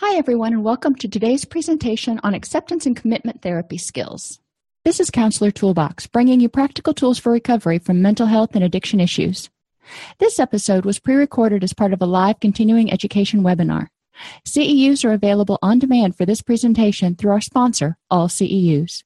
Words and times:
Hi, 0.00 0.16
everyone, 0.16 0.52
and 0.52 0.62
welcome 0.62 0.94
to 0.94 1.08
today's 1.08 1.44
presentation 1.44 2.20
on 2.22 2.32
acceptance 2.32 2.86
and 2.86 2.94
commitment 2.94 3.42
therapy 3.42 3.78
skills. 3.78 4.38
This 4.84 5.00
is 5.00 5.10
Counselor 5.10 5.50
Toolbox, 5.50 6.06
bringing 6.06 6.38
you 6.38 6.48
practical 6.48 6.94
tools 6.94 7.18
for 7.18 7.32
recovery 7.32 7.80
from 7.80 8.00
mental 8.00 8.28
health 8.28 8.54
and 8.54 8.62
addiction 8.62 9.00
issues. 9.00 9.50
This 10.20 10.38
episode 10.38 10.84
was 10.84 11.00
pre 11.00 11.16
recorded 11.16 11.64
as 11.64 11.74
part 11.74 11.92
of 11.92 12.00
a 12.00 12.06
live 12.06 12.38
continuing 12.38 12.92
education 12.92 13.42
webinar. 13.42 13.88
CEUs 14.46 15.04
are 15.04 15.14
available 15.14 15.58
on 15.62 15.80
demand 15.80 16.16
for 16.16 16.24
this 16.24 16.42
presentation 16.42 17.16
through 17.16 17.32
our 17.32 17.40
sponsor, 17.40 17.98
All 18.08 18.28
CEUs. 18.28 19.02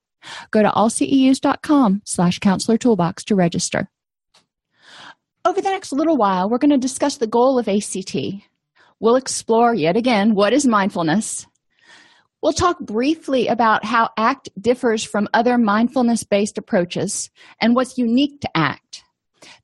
Go 0.50 0.62
to 0.62 0.70
allceus.com 0.70 2.02
slash 2.04 2.38
counselor 2.38 2.76
toolbox 2.76 3.24
to 3.24 3.34
register. 3.34 3.88
Over 5.46 5.62
the 5.62 5.70
next 5.70 5.94
little 5.94 6.18
while, 6.18 6.50
we're 6.50 6.58
going 6.58 6.70
to 6.70 6.76
discuss 6.76 7.16
the 7.16 7.26
goal 7.26 7.58
of 7.58 7.66
ACT. 7.66 8.14
We'll 9.02 9.16
explore 9.16 9.74
yet 9.74 9.96
again 9.96 10.36
what 10.36 10.52
is 10.52 10.64
mindfulness. 10.64 11.48
We'll 12.40 12.52
talk 12.52 12.78
briefly 12.78 13.48
about 13.48 13.84
how 13.84 14.10
ACT 14.16 14.50
differs 14.60 15.02
from 15.02 15.28
other 15.34 15.58
mindfulness 15.58 16.22
based 16.22 16.56
approaches 16.56 17.28
and 17.60 17.74
what's 17.74 17.98
unique 17.98 18.40
to 18.42 18.56
ACT. 18.56 19.02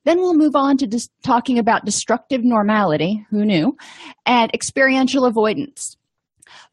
Then 0.03 0.17
we'll 0.17 0.33
move 0.33 0.57
on 0.57 0.75
to 0.79 0.87
dis- 0.87 1.07
talking 1.23 1.57
about 1.57 1.85
destructive 1.85 2.43
normality, 2.43 3.25
who 3.29 3.45
knew, 3.45 3.77
and 4.25 4.53
experiential 4.53 5.23
avoidance. 5.23 5.95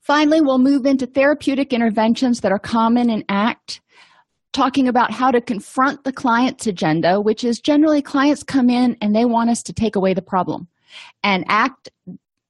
Finally, 0.00 0.40
we'll 0.40 0.58
move 0.58 0.86
into 0.86 1.06
therapeutic 1.06 1.72
interventions 1.72 2.40
that 2.40 2.50
are 2.50 2.58
common 2.58 3.10
in 3.10 3.24
ACT, 3.28 3.80
talking 4.52 4.88
about 4.88 5.12
how 5.12 5.30
to 5.30 5.40
confront 5.40 6.02
the 6.02 6.12
client's 6.12 6.66
agenda, 6.66 7.20
which 7.20 7.44
is 7.44 7.60
generally 7.60 8.02
clients 8.02 8.42
come 8.42 8.68
in 8.68 8.96
and 9.00 9.14
they 9.14 9.24
want 9.24 9.50
us 9.50 9.62
to 9.62 9.72
take 9.72 9.94
away 9.94 10.14
the 10.14 10.22
problem. 10.22 10.66
And 11.22 11.44
ACT 11.48 11.90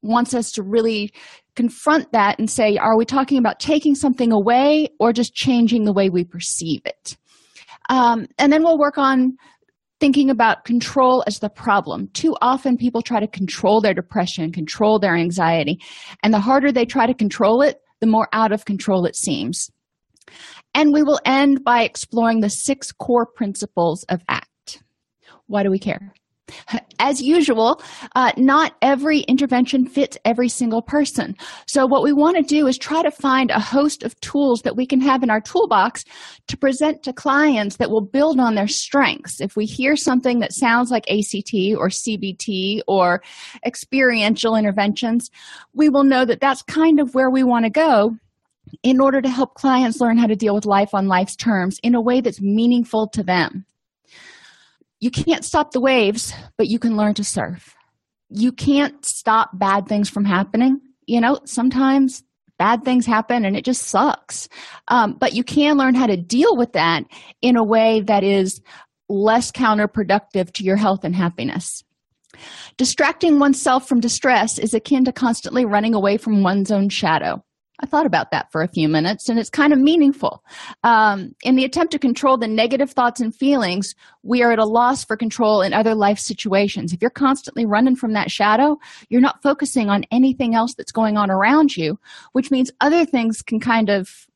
wants 0.02 0.34
us 0.34 0.52
to 0.52 0.62
really 0.62 1.12
confront 1.54 2.12
that 2.12 2.38
and 2.38 2.50
say, 2.50 2.76
are 2.76 2.96
we 2.96 3.04
talking 3.04 3.38
about 3.38 3.60
taking 3.60 3.94
something 3.94 4.32
away 4.32 4.88
or 5.00 5.12
just 5.12 5.34
changing 5.34 5.84
the 5.84 5.92
way 5.92 6.08
we 6.08 6.24
perceive 6.24 6.82
it? 6.84 7.16
Um, 7.88 8.26
and 8.38 8.52
then 8.52 8.62
we'll 8.62 8.78
work 8.78 8.98
on 8.98 9.36
thinking 9.98 10.28
about 10.28 10.64
control 10.64 11.24
as 11.26 11.38
the 11.38 11.48
problem. 11.48 12.08
Too 12.12 12.36
often, 12.42 12.76
people 12.76 13.00
try 13.00 13.20
to 13.20 13.26
control 13.26 13.80
their 13.80 13.94
depression, 13.94 14.52
control 14.52 14.98
their 14.98 15.16
anxiety, 15.16 15.78
and 16.22 16.34
the 16.34 16.40
harder 16.40 16.70
they 16.70 16.84
try 16.84 17.06
to 17.06 17.14
control 17.14 17.62
it, 17.62 17.80
the 18.00 18.06
more 18.06 18.28
out 18.32 18.52
of 18.52 18.64
control 18.64 19.06
it 19.06 19.16
seems. 19.16 19.70
And 20.74 20.92
we 20.92 21.02
will 21.02 21.20
end 21.24 21.64
by 21.64 21.82
exploring 21.82 22.40
the 22.40 22.50
six 22.50 22.92
core 22.92 23.26
principles 23.26 24.04
of 24.10 24.20
ACT. 24.28 24.82
Why 25.46 25.62
do 25.62 25.70
we 25.70 25.78
care? 25.78 26.12
As 26.98 27.20
usual, 27.20 27.82
uh, 28.14 28.32
not 28.36 28.74
every 28.80 29.20
intervention 29.20 29.86
fits 29.86 30.16
every 30.24 30.48
single 30.48 30.80
person. 30.80 31.34
So, 31.66 31.86
what 31.86 32.02
we 32.02 32.12
want 32.12 32.36
to 32.36 32.42
do 32.42 32.66
is 32.66 32.78
try 32.78 33.02
to 33.02 33.10
find 33.10 33.50
a 33.50 33.60
host 33.60 34.02
of 34.02 34.18
tools 34.20 34.62
that 34.62 34.76
we 34.76 34.86
can 34.86 35.00
have 35.00 35.22
in 35.22 35.30
our 35.30 35.40
toolbox 35.40 36.04
to 36.46 36.56
present 36.56 37.02
to 37.02 37.12
clients 37.12 37.76
that 37.76 37.90
will 37.90 38.00
build 38.00 38.38
on 38.38 38.54
their 38.54 38.68
strengths. 38.68 39.40
If 39.40 39.56
we 39.56 39.66
hear 39.66 39.96
something 39.96 40.38
that 40.40 40.52
sounds 40.52 40.90
like 40.90 41.10
ACT 41.10 41.76
or 41.76 41.88
CBT 41.88 42.80
or 42.86 43.22
experiential 43.64 44.56
interventions, 44.56 45.30
we 45.74 45.88
will 45.88 46.04
know 46.04 46.24
that 46.24 46.40
that's 46.40 46.62
kind 46.62 47.00
of 47.00 47.14
where 47.14 47.30
we 47.30 47.42
want 47.42 47.64
to 47.64 47.70
go 47.70 48.16
in 48.82 49.00
order 49.00 49.20
to 49.20 49.28
help 49.28 49.54
clients 49.54 50.00
learn 50.00 50.18
how 50.18 50.26
to 50.26 50.36
deal 50.36 50.54
with 50.54 50.66
life 50.66 50.94
on 50.94 51.08
life's 51.08 51.36
terms 51.36 51.78
in 51.82 51.94
a 51.94 52.00
way 52.00 52.20
that's 52.20 52.40
meaningful 52.40 53.08
to 53.08 53.22
them 53.22 53.64
you 55.06 55.10
can't 55.12 55.44
stop 55.44 55.70
the 55.70 55.78
waves, 55.78 56.34
but 56.58 56.66
you 56.66 56.80
can 56.80 56.96
learn 56.96 57.14
to 57.14 57.22
surf. 57.22 57.76
You 58.28 58.50
can't 58.50 59.04
stop 59.06 59.56
bad 59.56 59.86
things 59.86 60.10
from 60.10 60.24
happening. 60.24 60.80
You 61.06 61.20
know, 61.20 61.38
sometimes 61.44 62.24
bad 62.58 62.82
things 62.82 63.06
happen 63.06 63.44
and 63.44 63.56
it 63.56 63.64
just 63.64 63.82
sucks. 63.82 64.48
Um, 64.88 65.12
but 65.12 65.32
you 65.32 65.44
can 65.44 65.76
learn 65.76 65.94
how 65.94 66.08
to 66.08 66.16
deal 66.16 66.56
with 66.56 66.72
that 66.72 67.04
in 67.40 67.54
a 67.54 67.62
way 67.62 68.00
that 68.00 68.24
is 68.24 68.60
less 69.08 69.52
counterproductive 69.52 70.52
to 70.54 70.64
your 70.64 70.74
health 70.74 71.04
and 71.04 71.14
happiness. 71.14 71.84
Distracting 72.76 73.38
oneself 73.38 73.88
from 73.88 74.00
distress 74.00 74.58
is 74.58 74.74
akin 74.74 75.04
to 75.04 75.12
constantly 75.12 75.64
running 75.64 75.94
away 75.94 76.16
from 76.16 76.42
one's 76.42 76.72
own 76.72 76.88
shadow. 76.88 77.44
I 77.80 77.86
thought 77.86 78.06
about 78.06 78.30
that 78.30 78.50
for 78.50 78.62
a 78.62 78.68
few 78.68 78.88
minutes, 78.88 79.28
and 79.28 79.38
it's 79.38 79.50
kind 79.50 79.72
of 79.72 79.78
meaningful. 79.78 80.42
Um, 80.82 81.34
in 81.42 81.56
the 81.56 81.64
attempt 81.64 81.92
to 81.92 81.98
control 81.98 82.38
the 82.38 82.48
negative 82.48 82.90
thoughts 82.90 83.20
and 83.20 83.34
feelings, 83.34 83.94
we 84.22 84.42
are 84.42 84.52
at 84.52 84.58
a 84.58 84.64
loss 84.64 85.04
for 85.04 85.16
control 85.16 85.60
in 85.60 85.74
other 85.74 85.94
life 85.94 86.18
situations. 86.18 86.92
If 86.92 87.02
you're 87.02 87.10
constantly 87.10 87.66
running 87.66 87.96
from 87.96 88.14
that 88.14 88.30
shadow, 88.30 88.78
you're 89.10 89.20
not 89.20 89.42
focusing 89.42 89.90
on 89.90 90.04
anything 90.10 90.54
else 90.54 90.74
that's 90.74 90.92
going 90.92 91.16
on 91.16 91.30
around 91.30 91.76
you, 91.76 91.98
which 92.32 92.50
means 92.50 92.70
other 92.80 93.04
things 93.04 93.42
can 93.42 93.60
kind 93.60 93.90
of 93.90 94.26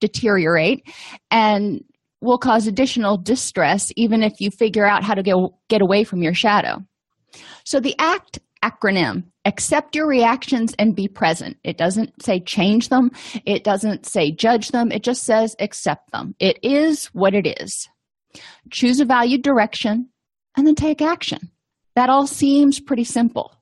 deteriorate 0.00 0.86
and 1.30 1.84
will 2.20 2.38
cause 2.38 2.66
additional 2.66 3.16
distress, 3.16 3.92
even 3.96 4.22
if 4.22 4.40
you 4.40 4.50
figure 4.50 4.86
out 4.86 5.02
how 5.02 5.14
to 5.14 5.22
get, 5.22 5.36
get 5.68 5.82
away 5.82 6.04
from 6.04 6.22
your 6.22 6.34
shadow. 6.34 6.84
So, 7.64 7.80
the 7.80 7.94
ACT 7.98 8.40
acronym. 8.62 9.24
Accept 9.44 9.96
your 9.96 10.06
reactions 10.06 10.74
and 10.78 10.94
be 10.94 11.08
present. 11.08 11.56
It 11.64 11.78
doesn't 11.78 12.22
say 12.22 12.40
change 12.40 12.88
them. 12.88 13.10
It 13.46 13.64
doesn't 13.64 14.06
say 14.06 14.30
judge 14.30 14.68
them. 14.68 14.92
It 14.92 15.02
just 15.02 15.24
says 15.24 15.56
accept 15.58 16.12
them. 16.12 16.34
It 16.38 16.58
is 16.62 17.06
what 17.06 17.34
it 17.34 17.46
is. 17.60 17.88
Choose 18.70 19.00
a 19.00 19.04
valued 19.04 19.42
direction 19.42 20.08
and 20.56 20.66
then 20.66 20.74
take 20.74 21.00
action. 21.00 21.50
That 21.96 22.10
all 22.10 22.26
seems 22.26 22.80
pretty 22.80 23.04
simple 23.04 23.60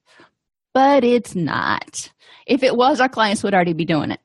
but 0.79 1.03
it's 1.03 1.35
not. 1.35 2.09
If 2.47 2.63
it 2.63 2.77
was 2.77 3.01
our 3.01 3.09
clients 3.09 3.43
would 3.43 3.53
already 3.53 3.73
be 3.73 3.85
doing 3.85 4.13
it. 4.13 4.21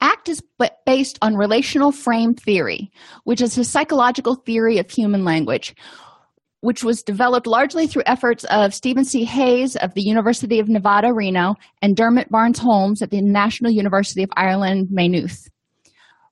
Act 0.00 0.30
is 0.30 0.42
based 0.86 1.18
on 1.20 1.36
relational 1.36 1.92
frame 1.92 2.34
theory 2.34 2.90
which 3.24 3.42
is 3.42 3.58
a 3.58 3.64
psychological 3.64 4.34
theory 4.34 4.78
of 4.78 4.90
human 4.90 5.26
language 5.26 5.74
which 6.62 6.84
was 6.84 7.02
developed 7.02 7.46
largely 7.46 7.88
through 7.88 8.04
efforts 8.06 8.44
of 8.44 8.72
Stephen 8.72 9.04
C. 9.04 9.24
Hayes 9.24 9.74
of 9.76 9.94
the 9.94 10.00
University 10.00 10.60
of 10.60 10.68
Nevada, 10.68 11.12
Reno, 11.12 11.56
and 11.82 11.96
Dermot 11.96 12.30
Barnes 12.30 12.60
Holmes 12.60 13.02
at 13.02 13.10
the 13.10 13.20
National 13.20 13.72
University 13.72 14.22
of 14.22 14.30
Ireland, 14.36 14.88
Maynooth. 14.90 15.48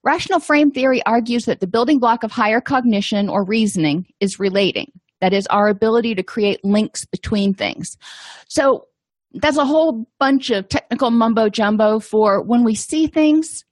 Relational 0.05 0.39
frame 0.39 0.71
theory 0.71 1.03
argues 1.05 1.47
that 1.47 1.59
the 1.59 1.67
building 1.67 1.99
block 1.99 2.23
of 2.23 2.31
higher 2.31 2.61
cognition 2.61 3.29
or 3.29 3.45
reasoning 3.45 4.07
is 4.21 4.39
relating, 4.39 4.93
that 5.21 5.33
is, 5.33 5.49
our 5.49 5.69
ability 5.69 6.15
to 6.15 6.23
create 6.23 6.65
links 6.65 7.05
between 7.05 7.53
things. 7.53 7.99
So 8.47 8.87
that's 9.35 9.57
a 9.57 9.67
whole 9.67 10.07
bunch 10.21 10.51
of 10.51 10.69
technical 10.69 11.11
mumbo 11.11 11.49
jumbo 11.49 11.99
for 11.99 12.41
when 12.41 12.63
we 12.65 12.77
see 12.77 13.09
things, 13.09 13.65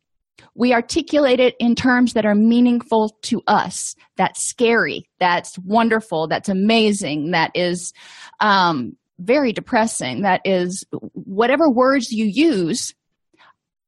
we 0.59 0.73
articulate 0.73 1.39
it 1.39 1.55
in 1.61 1.75
terms 1.75 2.13
that 2.13 2.27
are 2.27 2.35
meaningful 2.35 3.17
to 3.23 3.41
us 3.47 3.95
that's 4.17 4.47
scary 4.47 5.09
that's 5.19 5.59
wonderful 5.61 6.27
that's 6.27 6.49
amazing 6.49 7.31
that 7.31 7.51
is 7.55 7.93
um, 8.41 8.97
very 9.21 9.53
depressing 9.53 10.23
that 10.23 10.41
is 10.45 10.85
whatever 11.13 11.71
words 11.71 12.13
you 12.13 12.27
use 12.27 12.95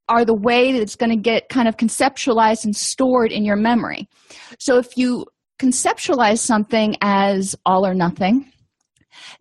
are 0.09 0.25
the 0.25 0.35
way 0.35 0.73
that 0.73 0.81
it's 0.81 0.97
going 0.97 1.11
to 1.11 1.17
get 1.17 1.49
kind 1.49 1.69
of 1.69 1.77
conceptualized 1.77 2.65
and 2.65 2.75
stored 2.75 3.31
in 3.33 3.45
your 3.45 3.57
memory 3.57 4.09
so 4.59 4.79
if 4.79 4.97
you 4.97 5.27
conceptualize 5.61 6.39
something 6.39 6.97
as 7.03 7.55
all 7.67 7.87
or 7.87 7.95
nothing, 7.95 8.51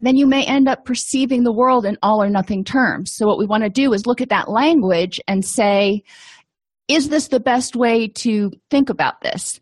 then 0.01 0.17
you 0.17 0.27
may 0.27 0.43
end 0.45 0.67
up 0.67 0.83
perceiving 0.83 1.43
the 1.43 1.53
world 1.53 1.85
in 1.85 1.97
all 2.03 2.21
or 2.21 2.29
nothing 2.29 2.63
terms. 2.63 3.13
So, 3.13 3.25
what 3.25 3.39
we 3.39 3.45
want 3.45 3.63
to 3.63 3.69
do 3.69 3.93
is 3.93 4.05
look 4.05 4.21
at 4.21 4.29
that 4.29 4.49
language 4.49 5.21
and 5.27 5.43
say, 5.43 6.03
is 6.89 7.09
this 7.09 7.27
the 7.27 7.39
best 7.39 7.75
way 7.75 8.07
to 8.07 8.51
think 8.69 8.89
about 8.89 9.21
this? 9.21 9.61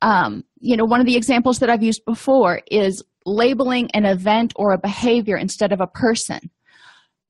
Um, 0.00 0.44
you 0.60 0.76
know, 0.76 0.84
one 0.84 1.00
of 1.00 1.06
the 1.06 1.16
examples 1.16 1.58
that 1.58 1.68
I've 1.68 1.82
used 1.82 2.04
before 2.04 2.62
is 2.70 3.02
labeling 3.26 3.90
an 3.90 4.06
event 4.06 4.52
or 4.56 4.72
a 4.72 4.78
behavior 4.78 5.36
instead 5.36 5.72
of 5.72 5.80
a 5.80 5.86
person. 5.86 6.50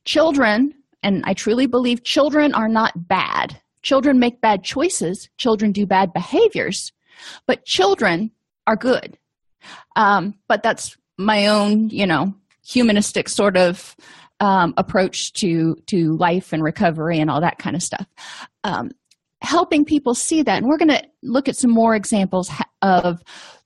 Children, 0.05 0.75
and 1.03 1.25
I 1.27 1.35
truly 1.35 1.67
believe 1.67 2.05
children 2.05 2.55
are 2.55 2.69
not 2.69 3.09
bad. 3.09 3.61
Children 3.83 4.19
make 4.19 4.41
bad 4.41 4.62
choices, 4.65 5.29
children 5.39 5.73
do 5.73 5.87
bad 5.87 6.12
behaviors, 6.12 6.93
but 7.47 7.65
children 7.65 8.31
are 8.67 8.77
good. 8.77 9.17
Um, 9.97 10.35
but 10.47 10.62
that's 10.62 10.97
my 11.17 11.47
own, 11.47 11.89
you 11.89 12.06
know, 12.06 12.35
humanistic 12.67 13.29
sort 13.29 13.56
of 13.56 13.97
um, 14.41 14.75
approach 14.77 15.33
to 15.33 15.77
to 15.87 16.17
life 16.17 16.53
and 16.53 16.62
recovery 16.62 17.19
and 17.19 17.31
all 17.31 17.41
that 17.41 17.59
kind 17.59 17.75
of 17.75 17.83
stuff. 17.83 18.06
Um, 18.62 18.91
helping 19.40 19.85
people 19.85 20.14
see 20.14 20.43
that, 20.43 20.58
and 20.58 20.67
we're 20.67 20.79
going 20.79 20.88
to 20.88 21.02
look 21.23 21.49
at 21.49 21.56
some 21.56 21.70
more 21.70 21.94
examples 21.94 22.50
of 22.82 23.23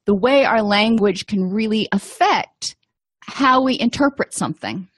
the 0.06 0.14
way 0.14 0.44
our 0.44 0.62
language 0.62 1.26
can 1.26 1.44
really 1.44 1.88
affect 1.92 2.76
how 3.22 3.62
we 3.62 3.78
interpret 3.78 4.34
something. 4.34 4.88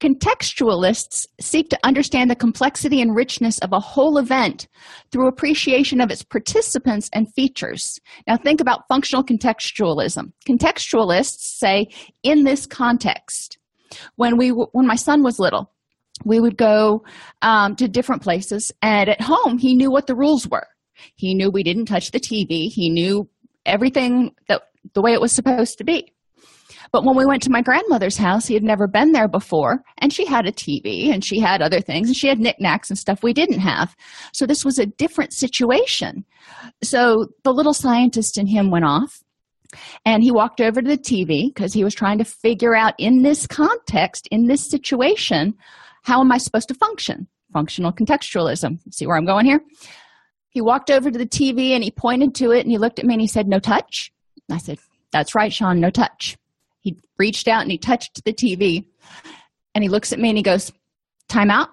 Contextualists 0.00 1.26
seek 1.40 1.70
to 1.70 1.78
understand 1.82 2.30
the 2.30 2.36
complexity 2.36 3.00
and 3.00 3.16
richness 3.16 3.58
of 3.58 3.72
a 3.72 3.80
whole 3.80 4.16
event 4.18 4.68
through 5.10 5.26
appreciation 5.26 6.00
of 6.00 6.10
its 6.10 6.22
participants 6.22 7.10
and 7.12 7.32
features. 7.34 7.98
Now, 8.26 8.36
think 8.36 8.60
about 8.60 8.86
functional 8.88 9.24
contextualism. 9.24 10.32
Contextualists 10.46 11.40
say, 11.40 11.88
in 12.22 12.44
this 12.44 12.64
context, 12.64 13.58
when 14.14 14.36
we 14.36 14.50
when 14.50 14.86
my 14.86 14.94
son 14.94 15.24
was 15.24 15.40
little, 15.40 15.72
we 16.24 16.40
would 16.40 16.56
go 16.56 17.04
um, 17.42 17.76
to 17.76 17.88
different 17.88 18.22
places, 18.22 18.72
and 18.82 19.08
at 19.08 19.20
home, 19.20 19.58
he 19.58 19.74
knew 19.74 19.90
what 19.90 20.06
the 20.06 20.14
rules 20.14 20.46
were. 20.46 20.66
He 21.14 21.34
knew 21.34 21.50
we 21.50 21.62
didn't 21.62 21.86
touch 21.86 22.10
the 22.10 22.20
TV. 22.20 22.68
He 22.70 22.90
knew 22.90 23.28
everything 23.64 24.34
that 24.48 24.62
the 24.94 25.02
way 25.02 25.12
it 25.12 25.20
was 25.20 25.32
supposed 25.32 25.78
to 25.78 25.84
be. 25.84 26.12
But 26.92 27.04
when 27.04 27.16
we 27.16 27.26
went 27.26 27.42
to 27.42 27.50
my 27.50 27.60
grandmother's 27.60 28.16
house, 28.16 28.46
he 28.46 28.54
had 28.54 28.62
never 28.62 28.86
been 28.86 29.12
there 29.12 29.28
before, 29.28 29.82
and 29.98 30.12
she 30.12 30.24
had 30.24 30.46
a 30.46 30.52
TV 30.52 31.12
and 31.12 31.24
she 31.24 31.38
had 31.38 31.60
other 31.60 31.80
things, 31.80 32.08
and 32.08 32.16
she 32.16 32.28
had 32.28 32.40
knickknacks 32.40 32.88
and 32.88 32.98
stuff 32.98 33.22
we 33.22 33.32
didn't 33.32 33.60
have. 33.60 33.94
So 34.32 34.46
this 34.46 34.64
was 34.64 34.78
a 34.78 34.86
different 34.86 35.32
situation. 35.32 36.24
So 36.82 37.26
the 37.44 37.52
little 37.52 37.74
scientist 37.74 38.38
in 38.38 38.46
him 38.46 38.70
went 38.70 38.86
off, 38.86 39.22
and 40.04 40.22
he 40.22 40.30
walked 40.30 40.60
over 40.60 40.80
to 40.80 40.88
the 40.88 40.96
TV 40.96 41.52
because 41.52 41.74
he 41.74 41.84
was 41.84 41.94
trying 41.94 42.18
to 42.18 42.24
figure 42.24 42.74
out 42.74 42.94
in 42.98 43.22
this 43.22 43.46
context, 43.46 44.26
in 44.30 44.46
this 44.46 44.68
situation, 44.68 45.54
how 46.02 46.20
am 46.20 46.32
I 46.32 46.38
supposed 46.38 46.68
to 46.68 46.74
function? 46.74 47.28
Functional 47.52 47.92
contextualism. 47.92 48.78
See 48.92 49.06
where 49.06 49.16
I'm 49.16 49.26
going 49.26 49.46
here? 49.46 49.60
He 50.50 50.60
walked 50.60 50.90
over 50.90 51.10
to 51.10 51.18
the 51.18 51.26
TV 51.26 51.70
and 51.70 51.84
he 51.84 51.90
pointed 51.90 52.34
to 52.36 52.50
it 52.52 52.60
and 52.60 52.70
he 52.70 52.78
looked 52.78 52.98
at 52.98 53.04
me 53.04 53.14
and 53.14 53.20
he 53.20 53.26
said, 53.26 53.48
No 53.48 53.58
touch. 53.58 54.12
I 54.50 54.58
said, 54.58 54.78
That's 55.12 55.34
right, 55.34 55.52
Sean, 55.52 55.80
no 55.80 55.90
touch 55.90 56.36
he 56.88 56.96
reached 57.18 57.48
out 57.48 57.62
and 57.62 57.70
he 57.70 57.78
touched 57.78 58.24
the 58.24 58.32
TV 58.32 58.84
and 59.74 59.84
he 59.84 59.90
looks 59.90 60.12
at 60.12 60.18
me 60.18 60.30
and 60.30 60.38
he 60.38 60.42
goes, 60.42 60.72
Time 61.28 61.50
out. 61.50 61.68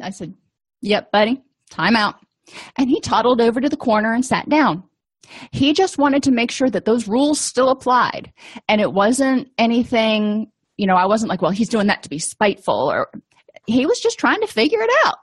I 0.00 0.10
said, 0.10 0.34
Yep, 0.82 1.10
buddy, 1.12 1.42
time 1.70 1.96
out. 1.96 2.16
And 2.76 2.90
he 2.90 3.00
toddled 3.00 3.40
over 3.40 3.60
to 3.60 3.68
the 3.68 3.76
corner 3.76 4.12
and 4.12 4.24
sat 4.24 4.48
down. 4.48 4.84
He 5.52 5.72
just 5.72 5.98
wanted 5.98 6.24
to 6.24 6.32
make 6.32 6.50
sure 6.50 6.68
that 6.68 6.84
those 6.84 7.06
rules 7.06 7.40
still 7.40 7.70
applied. 7.70 8.32
And 8.68 8.80
it 8.80 8.92
wasn't 8.92 9.48
anything, 9.58 10.50
you 10.76 10.86
know, 10.86 10.96
I 10.96 11.06
wasn't 11.06 11.30
like, 11.30 11.40
well, 11.40 11.52
he's 11.52 11.68
doing 11.68 11.86
that 11.86 12.02
to 12.02 12.08
be 12.08 12.18
spiteful 12.18 12.90
or 12.90 13.08
he 13.72 13.86
was 13.86 14.00
just 14.00 14.18
trying 14.18 14.40
to 14.40 14.46
figure 14.46 14.80
it 14.80 14.90
out. 15.04 15.18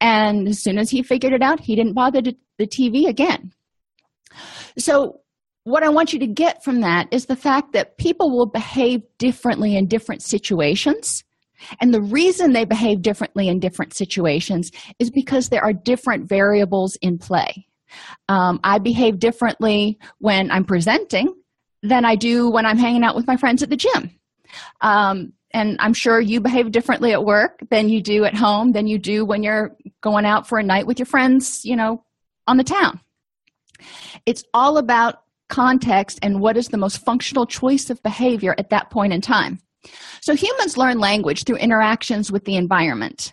And 0.00 0.48
as 0.48 0.62
soon 0.62 0.78
as 0.78 0.90
he 0.90 1.02
figured 1.02 1.32
it 1.32 1.42
out, 1.42 1.60
he 1.60 1.74
didn't 1.74 1.94
bother 1.94 2.22
to, 2.22 2.36
the 2.58 2.66
TV 2.66 3.06
again. 3.06 3.52
So 4.78 5.20
what 5.64 5.82
I 5.82 5.88
want 5.88 6.12
you 6.12 6.18
to 6.20 6.26
get 6.26 6.64
from 6.64 6.80
that 6.80 7.08
is 7.10 7.26
the 7.26 7.36
fact 7.36 7.72
that 7.72 7.98
people 7.98 8.30
will 8.30 8.46
behave 8.46 9.02
differently 9.18 9.76
in 9.76 9.86
different 9.86 10.22
situations. 10.22 11.24
And 11.80 11.92
the 11.92 12.00
reason 12.00 12.52
they 12.52 12.64
behave 12.64 13.02
differently 13.02 13.48
in 13.48 13.60
different 13.60 13.94
situations 13.94 14.70
is 14.98 15.10
because 15.10 15.48
there 15.48 15.64
are 15.64 15.72
different 15.72 16.28
variables 16.28 16.96
in 16.96 17.18
play. 17.18 17.66
Um, 18.28 18.60
I 18.62 18.78
behave 18.78 19.18
differently 19.18 19.98
when 20.18 20.50
I'm 20.50 20.64
presenting 20.64 21.34
than 21.82 22.04
I 22.04 22.16
do 22.16 22.50
when 22.50 22.66
I'm 22.66 22.78
hanging 22.78 23.04
out 23.04 23.16
with 23.16 23.26
my 23.26 23.36
friends 23.36 23.62
at 23.62 23.70
the 23.70 23.76
gym. 23.76 24.10
Um, 24.80 25.32
and 25.52 25.76
I'm 25.80 25.94
sure 25.94 26.20
you 26.20 26.40
behave 26.40 26.70
differently 26.72 27.12
at 27.12 27.24
work 27.24 27.60
than 27.70 27.88
you 27.88 28.02
do 28.02 28.24
at 28.24 28.34
home, 28.34 28.72
than 28.72 28.86
you 28.86 28.98
do 28.98 29.24
when 29.24 29.42
you're 29.42 29.76
going 30.00 30.26
out 30.26 30.46
for 30.46 30.58
a 30.58 30.62
night 30.62 30.86
with 30.86 30.98
your 30.98 31.06
friends, 31.06 31.64
you 31.64 31.76
know, 31.76 32.04
on 32.46 32.56
the 32.56 32.64
town. 32.64 33.00
It's 34.26 34.44
all 34.52 34.76
about 34.76 35.22
context 35.48 36.18
and 36.22 36.40
what 36.40 36.56
is 36.56 36.68
the 36.68 36.76
most 36.76 36.98
functional 37.04 37.46
choice 37.46 37.88
of 37.88 38.02
behavior 38.02 38.54
at 38.58 38.70
that 38.70 38.90
point 38.90 39.12
in 39.12 39.20
time. 39.20 39.60
So, 40.20 40.34
humans 40.34 40.76
learn 40.76 40.98
language 40.98 41.44
through 41.44 41.56
interactions 41.56 42.30
with 42.30 42.44
the 42.44 42.56
environment. 42.56 43.32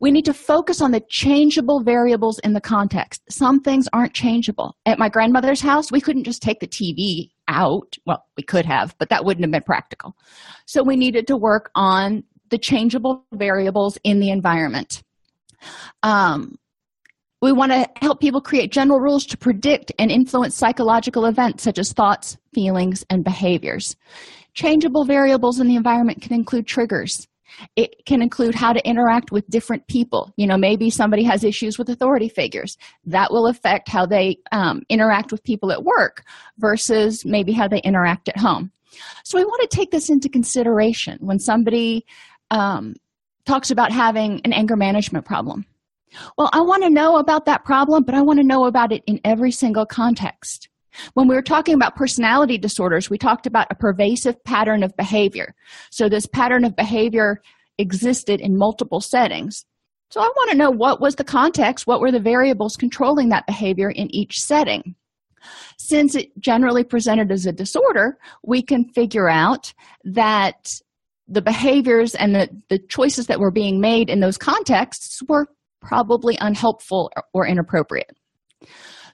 We 0.00 0.12
need 0.12 0.24
to 0.26 0.34
focus 0.34 0.80
on 0.80 0.92
the 0.92 1.02
changeable 1.10 1.80
variables 1.80 2.38
in 2.38 2.52
the 2.52 2.60
context. 2.60 3.22
Some 3.28 3.60
things 3.60 3.88
aren't 3.92 4.14
changeable. 4.14 4.76
At 4.86 4.98
my 4.98 5.08
grandmother's 5.08 5.60
house, 5.60 5.90
we 5.90 6.00
couldn't 6.00 6.24
just 6.24 6.40
take 6.40 6.60
the 6.60 6.68
TV 6.68 7.30
out. 7.48 7.96
Well, 8.06 8.24
we 8.36 8.42
could 8.42 8.66
have, 8.66 8.94
but 8.98 9.08
that 9.08 9.24
wouldn't 9.24 9.44
have 9.44 9.50
been 9.50 9.62
practical. 9.62 10.16
So, 10.66 10.82
we 10.82 10.96
needed 10.96 11.26
to 11.28 11.36
work 11.36 11.70
on 11.74 12.22
the 12.50 12.58
changeable 12.58 13.24
variables 13.32 13.98
in 14.04 14.20
the 14.20 14.30
environment. 14.30 15.02
Um, 16.02 16.58
we 17.40 17.52
want 17.52 17.72
to 17.72 17.88
help 17.96 18.20
people 18.20 18.40
create 18.40 18.72
general 18.72 18.98
rules 18.98 19.24
to 19.26 19.38
predict 19.38 19.92
and 19.98 20.10
influence 20.10 20.56
psychological 20.56 21.24
events 21.24 21.62
such 21.62 21.78
as 21.78 21.92
thoughts, 21.92 22.36
feelings, 22.52 23.04
and 23.10 23.22
behaviors. 23.22 23.96
Changeable 24.54 25.04
variables 25.04 25.60
in 25.60 25.68
the 25.68 25.76
environment 25.76 26.20
can 26.20 26.34
include 26.34 26.66
triggers. 26.66 27.28
It 27.76 28.04
can 28.06 28.22
include 28.22 28.54
how 28.54 28.72
to 28.72 28.86
interact 28.86 29.32
with 29.32 29.48
different 29.48 29.86
people. 29.86 30.32
You 30.36 30.46
know, 30.46 30.56
maybe 30.56 30.90
somebody 30.90 31.24
has 31.24 31.44
issues 31.44 31.78
with 31.78 31.88
authority 31.88 32.28
figures. 32.28 32.76
That 33.04 33.32
will 33.32 33.46
affect 33.46 33.88
how 33.88 34.06
they 34.06 34.38
um, 34.52 34.82
interact 34.88 35.32
with 35.32 35.42
people 35.44 35.72
at 35.72 35.84
work 35.84 36.24
versus 36.58 37.24
maybe 37.24 37.52
how 37.52 37.68
they 37.68 37.80
interact 37.80 38.28
at 38.28 38.38
home. 38.38 38.72
So, 39.24 39.38
we 39.38 39.44
want 39.44 39.68
to 39.70 39.76
take 39.76 39.90
this 39.90 40.10
into 40.10 40.28
consideration 40.28 41.18
when 41.20 41.38
somebody 41.38 42.04
um, 42.50 42.94
talks 43.46 43.70
about 43.70 43.92
having 43.92 44.40
an 44.44 44.52
anger 44.52 44.76
management 44.76 45.24
problem 45.24 45.66
well, 46.36 46.50
I 46.52 46.60
want 46.60 46.82
to 46.84 46.90
know 46.90 47.16
about 47.16 47.46
that 47.46 47.64
problem, 47.64 48.04
but 48.04 48.14
I 48.14 48.22
want 48.22 48.38
to 48.38 48.46
know 48.46 48.64
about 48.64 48.92
it 48.92 49.02
in 49.06 49.20
every 49.24 49.50
single 49.50 49.86
context. 49.86 50.67
When 51.14 51.28
we 51.28 51.34
were 51.34 51.42
talking 51.42 51.74
about 51.74 51.96
personality 51.96 52.58
disorders, 52.58 53.10
we 53.10 53.18
talked 53.18 53.46
about 53.46 53.66
a 53.70 53.74
pervasive 53.74 54.42
pattern 54.44 54.82
of 54.82 54.96
behavior. 54.96 55.54
So, 55.90 56.08
this 56.08 56.26
pattern 56.26 56.64
of 56.64 56.76
behavior 56.76 57.40
existed 57.78 58.40
in 58.40 58.58
multiple 58.58 59.00
settings. 59.00 59.64
So, 60.10 60.20
I 60.20 60.28
want 60.36 60.50
to 60.50 60.56
know 60.56 60.70
what 60.70 61.00
was 61.00 61.16
the 61.16 61.24
context, 61.24 61.86
what 61.86 62.00
were 62.00 62.12
the 62.12 62.20
variables 62.20 62.76
controlling 62.76 63.28
that 63.30 63.46
behavior 63.46 63.90
in 63.90 64.14
each 64.14 64.38
setting. 64.38 64.94
Since 65.78 66.14
it 66.14 66.30
generally 66.40 66.84
presented 66.84 67.30
as 67.30 67.46
a 67.46 67.52
disorder, 67.52 68.18
we 68.42 68.62
can 68.62 68.88
figure 68.92 69.28
out 69.28 69.72
that 70.04 70.80
the 71.28 71.42
behaviors 71.42 72.14
and 72.14 72.34
the, 72.34 72.48
the 72.68 72.78
choices 72.88 73.26
that 73.26 73.38
were 73.38 73.50
being 73.50 73.80
made 73.80 74.08
in 74.08 74.20
those 74.20 74.38
contexts 74.38 75.20
were 75.28 75.46
probably 75.80 76.36
unhelpful 76.40 77.10
or 77.32 77.46
inappropriate. 77.46 78.10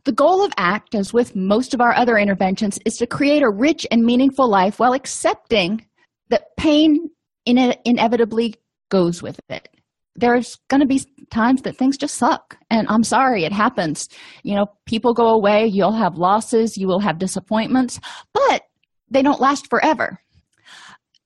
The 0.05 0.13
goal 0.13 0.45
of 0.45 0.53
ACT, 0.59 0.95
as 0.95 1.13
with 1.15 1.35
most 1.35 1.73
of 1.73 1.81
our 1.81 1.95
other 1.95 2.19
interventions, 2.19 2.79
is 2.85 2.97
to 2.99 3.07
create 3.07 3.43
a 3.43 3.51
rich 3.51 3.87
and 3.91 4.05
meaningful 4.05 4.49
life 4.49 4.79
while 4.79 4.93
accepting 4.93 5.87
that 6.29 6.57
pain 6.59 7.11
in 7.47 7.75
inevitably 7.85 8.55
goes 8.91 9.23
with 9.23 9.41
it. 9.49 9.69
There's 10.17 10.57
going 10.69 10.81
to 10.81 10.87
be 10.87 11.03
times 11.31 11.63
that 11.63 11.77
things 11.77 11.97
just 11.97 12.17
suck, 12.17 12.57
and 12.71 12.87
I'm 12.89 13.03
sorry, 13.03 13.45
it 13.45 13.53
happens. 13.53 14.09
You 14.43 14.55
know, 14.55 14.67
people 14.87 15.15
go 15.15 15.29
away, 15.29 15.67
you'll 15.67 15.93
have 15.93 16.17
losses, 16.17 16.77
you 16.77 16.87
will 16.87 17.01
have 17.01 17.19
disappointments, 17.19 17.99
but 18.33 18.63
they 19.11 19.23
don't 19.23 19.41
last 19.41 19.69
forever. 19.69 20.21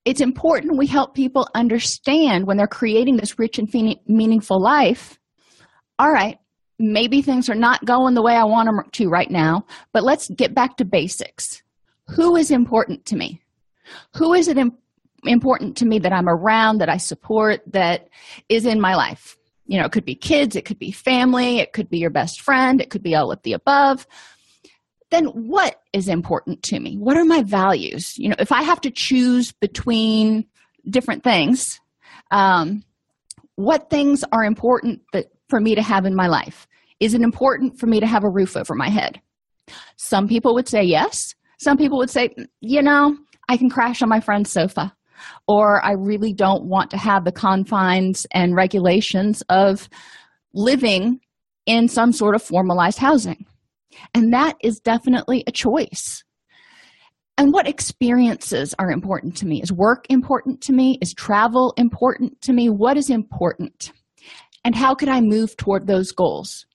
It's 0.04 0.20
important 0.22 0.78
we 0.78 0.86
help 0.86 1.14
people 1.14 1.48
understand 1.54 2.46
when 2.46 2.56
they're 2.56 2.66
creating 2.66 3.16
this 3.16 3.38
rich 3.38 3.58
and 3.58 3.68
meaningful 4.06 4.62
life 4.62 5.18
all 5.98 6.12
right, 6.12 6.38
maybe 6.78 7.22
things 7.22 7.48
are 7.48 7.54
not 7.54 7.84
going 7.84 8.14
the 8.14 8.22
way 8.22 8.34
I 8.34 8.44
want 8.44 8.66
them 8.66 8.80
to 8.90 9.08
right 9.08 9.30
now, 9.30 9.66
but 9.92 10.04
let's 10.04 10.28
get 10.30 10.54
back 10.54 10.76
to 10.76 10.84
basics. 10.84 11.62
Who 12.08 12.36
is 12.36 12.50
important 12.50 13.04
to 13.06 13.16
me? 13.16 13.42
Who 14.16 14.32
is 14.32 14.48
it 14.48 14.58
important 15.24 15.76
to 15.78 15.86
me 15.86 15.98
that 15.98 16.12
I'm 16.12 16.28
around, 16.28 16.78
that 16.78 16.88
I 16.88 16.98
support, 16.98 17.60
that 17.72 18.08
is 18.48 18.64
in 18.64 18.80
my 18.80 18.94
life? 18.94 19.36
You 19.66 19.78
know, 19.78 19.84
it 19.84 19.92
could 19.92 20.04
be 20.04 20.14
kids, 20.14 20.56
it 20.56 20.64
could 20.64 20.78
be 20.78 20.92
family, 20.92 21.58
it 21.58 21.72
could 21.72 21.90
be 21.90 21.98
your 21.98 22.10
best 22.10 22.40
friend, 22.40 22.80
it 22.80 22.90
could 22.90 23.02
be 23.02 23.14
all 23.14 23.30
of 23.32 23.42
the 23.42 23.52
above. 23.52 24.06
then 25.10 25.26
what 25.26 25.80
is 25.92 26.08
important 26.08 26.62
to 26.64 26.78
me? 26.80 26.96
What 26.96 27.16
are 27.16 27.24
my 27.24 27.42
values? 27.42 28.18
You 28.18 28.28
know, 28.28 28.36
if 28.38 28.52
I 28.52 28.62
have 28.62 28.80
to 28.82 28.90
choose 28.90 29.52
between 29.52 30.46
different 30.88 31.24
things, 31.24 31.80
um, 32.30 32.84
what 33.56 33.90
things 33.90 34.22
are 34.32 34.44
important 34.44 35.02
that, 35.12 35.26
for 35.48 35.60
me 35.60 35.74
to 35.74 35.82
have 35.82 36.04
in 36.04 36.14
my 36.14 36.26
life? 36.26 36.66
Is 37.00 37.14
it 37.14 37.22
important 37.22 37.78
for 37.78 37.86
me 37.86 38.00
to 38.00 38.06
have 38.06 38.24
a 38.24 38.30
roof 38.30 38.56
over 38.56 38.74
my 38.74 38.88
head? 38.88 39.20
Some 39.96 40.28
people 40.28 40.54
would 40.54 40.68
say 40.68 40.82
yes. 40.82 41.34
Some 41.58 41.76
people 41.76 41.98
would 41.98 42.10
say, 42.10 42.34
you 42.60 42.82
know, 42.82 43.16
I 43.48 43.56
can 43.56 43.70
crash 43.70 44.02
on 44.02 44.08
my 44.08 44.20
friend's 44.20 44.50
sofa. 44.50 44.94
Or 45.48 45.84
I 45.84 45.92
really 45.92 46.32
don't 46.32 46.64
want 46.64 46.90
to 46.92 46.96
have 46.96 47.24
the 47.24 47.32
confines 47.32 48.26
and 48.32 48.54
regulations 48.54 49.42
of 49.48 49.88
living 50.54 51.20
in 51.66 51.88
some 51.88 52.12
sort 52.12 52.34
of 52.34 52.42
formalized 52.42 52.98
housing. 52.98 53.44
And 54.14 54.32
that 54.32 54.56
is 54.62 54.78
definitely 54.78 55.42
a 55.46 55.52
choice. 55.52 56.22
And 57.36 57.52
what 57.52 57.68
experiences 57.68 58.74
are 58.78 58.90
important 58.90 59.36
to 59.38 59.46
me? 59.46 59.60
Is 59.60 59.72
work 59.72 60.06
important 60.08 60.60
to 60.62 60.72
me? 60.72 60.98
Is 61.00 61.14
travel 61.14 61.74
important 61.76 62.40
to 62.42 62.52
me? 62.52 62.68
What 62.68 62.96
is 62.96 63.10
important? 63.10 63.92
And 64.68 64.76
how 64.76 64.94
could 64.94 65.08
I 65.08 65.22
move 65.22 65.56
toward 65.56 65.86
those 65.86 66.12
goals? 66.12 66.66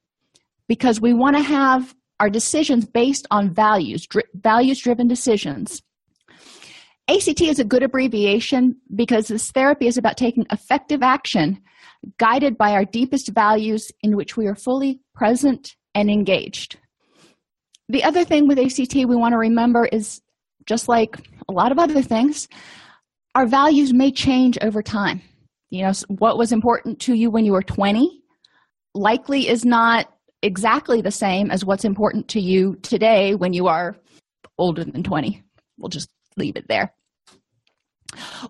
Because 0.68 1.00
we 1.00 1.14
want 1.14 1.36
to 1.36 1.44
have 1.44 1.94
our 2.20 2.28
decisions 2.28 2.86
based 2.86 3.28
on 3.30 3.54
values, 3.54 4.08
dri- 4.08 4.24
values 4.34 4.80
driven 4.80 5.08
decisions. 5.08 5.84
ACT 7.08 7.40
is 7.42 7.60
a 7.60 7.64
good 7.64 7.84
abbreviation 7.84 8.78
because 8.96 9.28
this 9.28 9.52
therapy 9.52 9.86
is 9.86 10.00
about 10.00 10.18
taking 10.18 10.48
effective 10.52 11.04
action 11.04 11.62
guided 12.18 12.58
by 12.58 12.72
our 12.72 12.84
deepest 12.84 13.28
values 13.28 13.92
in 14.02 14.18
which 14.18 14.36
we 14.36 14.48
are 14.48 14.56
fully 14.56 15.00
present 15.14 15.76
and 15.94 16.10
engaged. 16.10 16.80
The 17.90 18.04
other 18.04 18.26
thing 18.26 18.48
with 18.48 18.58
ACT 18.58 18.96
we 18.96 19.16
want 19.16 19.34
to 19.34 19.38
remember 19.38 19.86
is 19.86 20.20
just 20.66 20.88
like 20.90 21.16
a 21.48 21.54
lot 21.54 21.72
of 21.72 21.78
other 21.78 22.02
things, 22.02 22.48
our 23.36 23.46
values 23.46 23.94
may 23.94 24.12
change 24.12 24.58
over 24.64 24.82
time. 24.82 25.22
You 25.74 25.82
know, 25.82 25.92
what 26.08 26.38
was 26.38 26.52
important 26.52 27.00
to 27.00 27.16
you 27.16 27.32
when 27.32 27.46
you 27.46 27.54
were 27.54 27.64
20 27.64 28.22
likely 28.94 29.48
is 29.48 29.66
not 29.66 30.08
exactly 30.44 31.02
the 31.02 31.10
same 31.10 31.50
as 31.50 31.66
what's 31.66 31.84
important 31.84 32.28
to 32.28 32.40
you 32.40 32.76
today 32.84 33.34
when 33.34 33.54
you 33.54 33.66
are 33.66 33.96
older 34.60 34.84
than 34.84 35.02
20. 35.02 35.42
We'll 35.80 35.90
just 35.90 36.10
leave 36.38 36.58
it 36.58 36.68
there. 36.70 36.94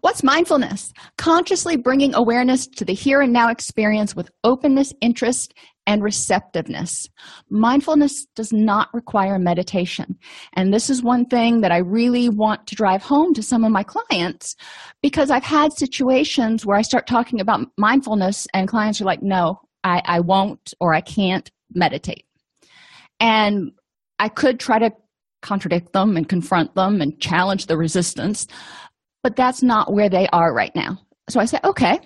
What's 0.01 0.21
mindfulness? 0.21 0.91
Consciously 1.17 1.77
bringing 1.77 2.13
awareness 2.13 2.67
to 2.67 2.83
the 2.83 2.93
here 2.93 3.21
and 3.21 3.31
now 3.31 3.47
experience 3.47 4.17
with 4.17 4.29
openness, 4.43 4.91
interest, 4.99 5.53
and 5.85 6.01
receptiveness. 6.01 7.07
Mindfulness 7.49 8.25
does 8.35 8.53
not 8.53 8.89
require 8.93 9.37
meditation. 9.37 10.17
And 10.53 10.73
this 10.73 10.89
is 10.89 11.03
one 11.03 11.25
thing 11.25 11.61
that 11.61 11.71
I 11.71 11.77
really 11.77 12.29
want 12.29 12.67
to 12.67 12.75
drive 12.75 13.03
home 13.03 13.33
to 13.33 13.43
some 13.43 13.63
of 13.63 13.71
my 13.71 13.83
clients 13.83 14.55
because 15.01 15.29
I've 15.29 15.43
had 15.43 15.73
situations 15.73 16.65
where 16.65 16.77
I 16.77 16.81
start 16.83 17.07
talking 17.07 17.41
about 17.41 17.67
mindfulness 17.77 18.47
and 18.53 18.67
clients 18.67 19.01
are 19.01 19.05
like, 19.05 19.21
no, 19.21 19.59
I, 19.83 20.01
I 20.05 20.19
won't 20.21 20.73
or 20.79 20.93
I 20.93 21.01
can't 21.01 21.49
meditate. 21.73 22.25
And 23.19 23.71
I 24.19 24.29
could 24.29 24.59
try 24.59 24.79
to 24.79 24.91
contradict 25.41 25.93
them 25.93 26.15
and 26.15 26.27
confront 26.27 26.73
them 26.75 27.01
and 27.01 27.19
challenge 27.19 27.65
the 27.65 27.77
resistance, 27.77 28.47
but 29.21 29.35
that's 29.35 29.61
not 29.61 29.93
where 29.93 30.09
they 30.09 30.27
are 30.31 30.53
right 30.53 30.73
now. 30.75 30.97
So 31.29 31.39
I 31.39 31.45
say, 31.45 31.59
okay, 31.63 31.99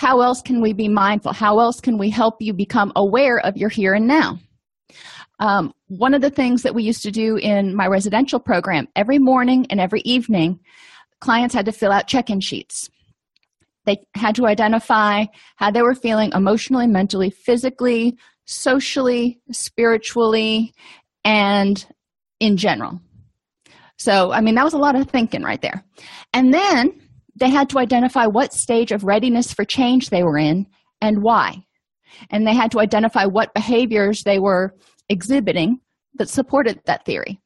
how 0.00 0.22
else 0.22 0.40
can 0.40 0.62
we 0.62 0.72
be 0.72 0.88
mindful? 0.88 1.34
How 1.34 1.60
else 1.60 1.78
can 1.78 1.98
we 1.98 2.08
help 2.08 2.36
you 2.40 2.54
become 2.54 2.90
aware 2.96 3.38
of 3.40 3.58
your 3.58 3.68
here 3.68 3.92
and 3.92 4.06
now? 4.06 4.38
Um, 5.40 5.74
one 5.88 6.14
of 6.14 6.22
the 6.22 6.30
things 6.30 6.62
that 6.62 6.74
we 6.74 6.84
used 6.84 7.02
to 7.02 7.10
do 7.10 7.36
in 7.36 7.74
my 7.76 7.86
residential 7.86 8.40
program 8.40 8.88
every 8.96 9.18
morning 9.18 9.66
and 9.68 9.78
every 9.78 10.00
evening, 10.06 10.58
clients 11.20 11.54
had 11.54 11.66
to 11.66 11.72
fill 11.72 11.92
out 11.92 12.06
check 12.06 12.30
in 12.30 12.40
sheets. 12.40 12.88
They 13.84 13.98
had 14.14 14.34
to 14.36 14.46
identify 14.46 15.26
how 15.56 15.70
they 15.70 15.82
were 15.82 15.94
feeling 15.94 16.32
emotionally, 16.32 16.86
mentally, 16.86 17.28
physically, 17.28 18.16
socially, 18.46 19.38
spiritually, 19.52 20.72
and 21.26 21.84
in 22.40 22.56
general. 22.56 23.02
So, 23.98 24.32
I 24.32 24.40
mean, 24.40 24.54
that 24.54 24.64
was 24.64 24.72
a 24.72 24.78
lot 24.78 24.96
of 24.96 25.10
thinking 25.10 25.42
right 25.42 25.60
there. 25.60 25.84
And 26.32 26.54
then 26.54 27.02
they 27.40 27.50
had 27.50 27.70
to 27.70 27.78
identify 27.78 28.26
what 28.26 28.52
stage 28.52 28.92
of 28.92 29.02
readiness 29.02 29.52
for 29.52 29.64
change 29.64 30.10
they 30.10 30.22
were 30.22 30.38
in 30.38 30.66
and 31.00 31.22
why. 31.22 31.64
And 32.30 32.46
they 32.46 32.54
had 32.54 32.70
to 32.72 32.80
identify 32.80 33.24
what 33.24 33.54
behaviors 33.54 34.22
they 34.22 34.38
were 34.38 34.74
exhibiting 35.08 35.80
that 36.14 36.28
supported 36.28 36.80
that 36.84 37.04
theory. 37.04 37.40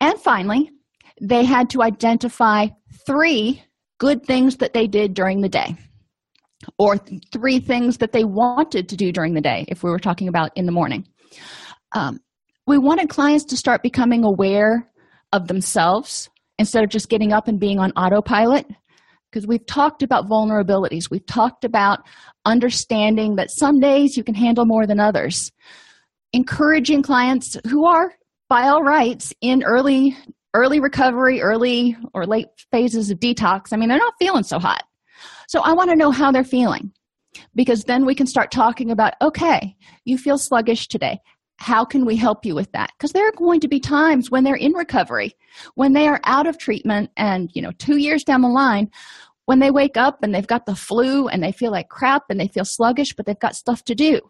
And 0.00 0.18
finally, 0.18 0.70
they 1.20 1.44
had 1.44 1.68
to 1.70 1.82
identify 1.82 2.68
three 3.06 3.62
good 3.98 4.24
things 4.24 4.56
that 4.58 4.72
they 4.72 4.86
did 4.86 5.14
during 5.14 5.40
the 5.40 5.48
day, 5.48 5.76
or 6.78 6.98
three 7.32 7.60
things 7.60 7.98
that 7.98 8.12
they 8.12 8.24
wanted 8.24 8.88
to 8.88 8.96
do 8.96 9.12
during 9.12 9.34
the 9.34 9.40
day, 9.40 9.64
if 9.68 9.82
we 9.82 9.90
were 9.90 9.98
talking 9.98 10.28
about 10.28 10.50
in 10.56 10.66
the 10.66 10.72
morning. 10.72 11.06
Um, 11.92 12.20
we 12.66 12.78
wanted 12.78 13.08
clients 13.08 13.44
to 13.46 13.56
start 13.56 13.82
becoming 13.82 14.24
aware 14.24 14.88
of 15.32 15.48
themselves 15.48 16.30
instead 16.58 16.84
of 16.84 16.90
just 16.90 17.08
getting 17.08 17.32
up 17.32 17.48
and 17.48 17.58
being 17.58 17.78
on 17.78 17.92
autopilot 17.92 18.66
because 19.32 19.46
we've 19.46 19.64
talked 19.66 20.02
about 20.02 20.28
vulnerabilities. 20.28 21.10
We've 21.10 21.24
talked 21.26 21.64
about 21.64 22.00
understanding 22.44 23.36
that 23.36 23.50
some 23.50 23.80
days 23.80 24.16
you 24.16 24.22
can 24.22 24.34
handle 24.34 24.66
more 24.66 24.86
than 24.86 25.00
others. 25.00 25.50
Encouraging 26.32 27.02
clients 27.02 27.56
who 27.66 27.86
are, 27.86 28.12
by 28.48 28.68
all 28.68 28.82
rights, 28.82 29.32
in 29.40 29.62
early 29.62 30.16
early 30.54 30.80
recovery, 30.80 31.40
early 31.40 31.96
or 32.12 32.26
late 32.26 32.48
phases 32.70 33.10
of 33.10 33.18
detox. 33.18 33.72
I 33.72 33.78
mean, 33.78 33.88
they're 33.88 33.96
not 33.96 34.12
feeling 34.18 34.42
so 34.42 34.58
hot. 34.58 34.84
So 35.48 35.62
I 35.62 35.72
want 35.72 35.88
to 35.88 35.96
know 35.96 36.10
how 36.10 36.30
they're 36.30 36.44
feeling 36.44 36.92
because 37.54 37.84
then 37.84 38.04
we 38.04 38.14
can 38.14 38.26
start 38.26 38.50
talking 38.50 38.90
about 38.90 39.14
okay, 39.22 39.74
you 40.04 40.18
feel 40.18 40.36
sluggish 40.36 40.88
today 40.88 41.20
how 41.62 41.84
can 41.84 42.04
we 42.04 42.16
help 42.16 42.44
you 42.44 42.56
with 42.56 42.70
that 42.72 42.90
because 42.98 43.12
there 43.12 43.26
are 43.26 43.32
going 43.36 43.60
to 43.60 43.68
be 43.68 43.78
times 43.78 44.30
when 44.30 44.42
they're 44.42 44.56
in 44.56 44.72
recovery 44.72 45.32
when 45.76 45.92
they 45.92 46.08
are 46.08 46.20
out 46.24 46.46
of 46.46 46.58
treatment 46.58 47.08
and 47.16 47.50
you 47.54 47.62
know 47.62 47.70
two 47.78 47.98
years 47.98 48.24
down 48.24 48.42
the 48.42 48.48
line 48.48 48.90
when 49.46 49.58
they 49.58 49.70
wake 49.70 49.96
up 49.96 50.22
and 50.22 50.34
they've 50.34 50.46
got 50.46 50.66
the 50.66 50.76
flu 50.76 51.28
and 51.28 51.42
they 51.42 51.52
feel 51.52 51.72
like 51.72 51.88
crap 51.88 52.24
and 52.28 52.38
they 52.38 52.48
feel 52.48 52.64
sluggish 52.64 53.14
but 53.14 53.26
they've 53.26 53.38
got 53.38 53.56
stuff 53.56 53.84
to 53.84 53.94
do. 53.94 54.20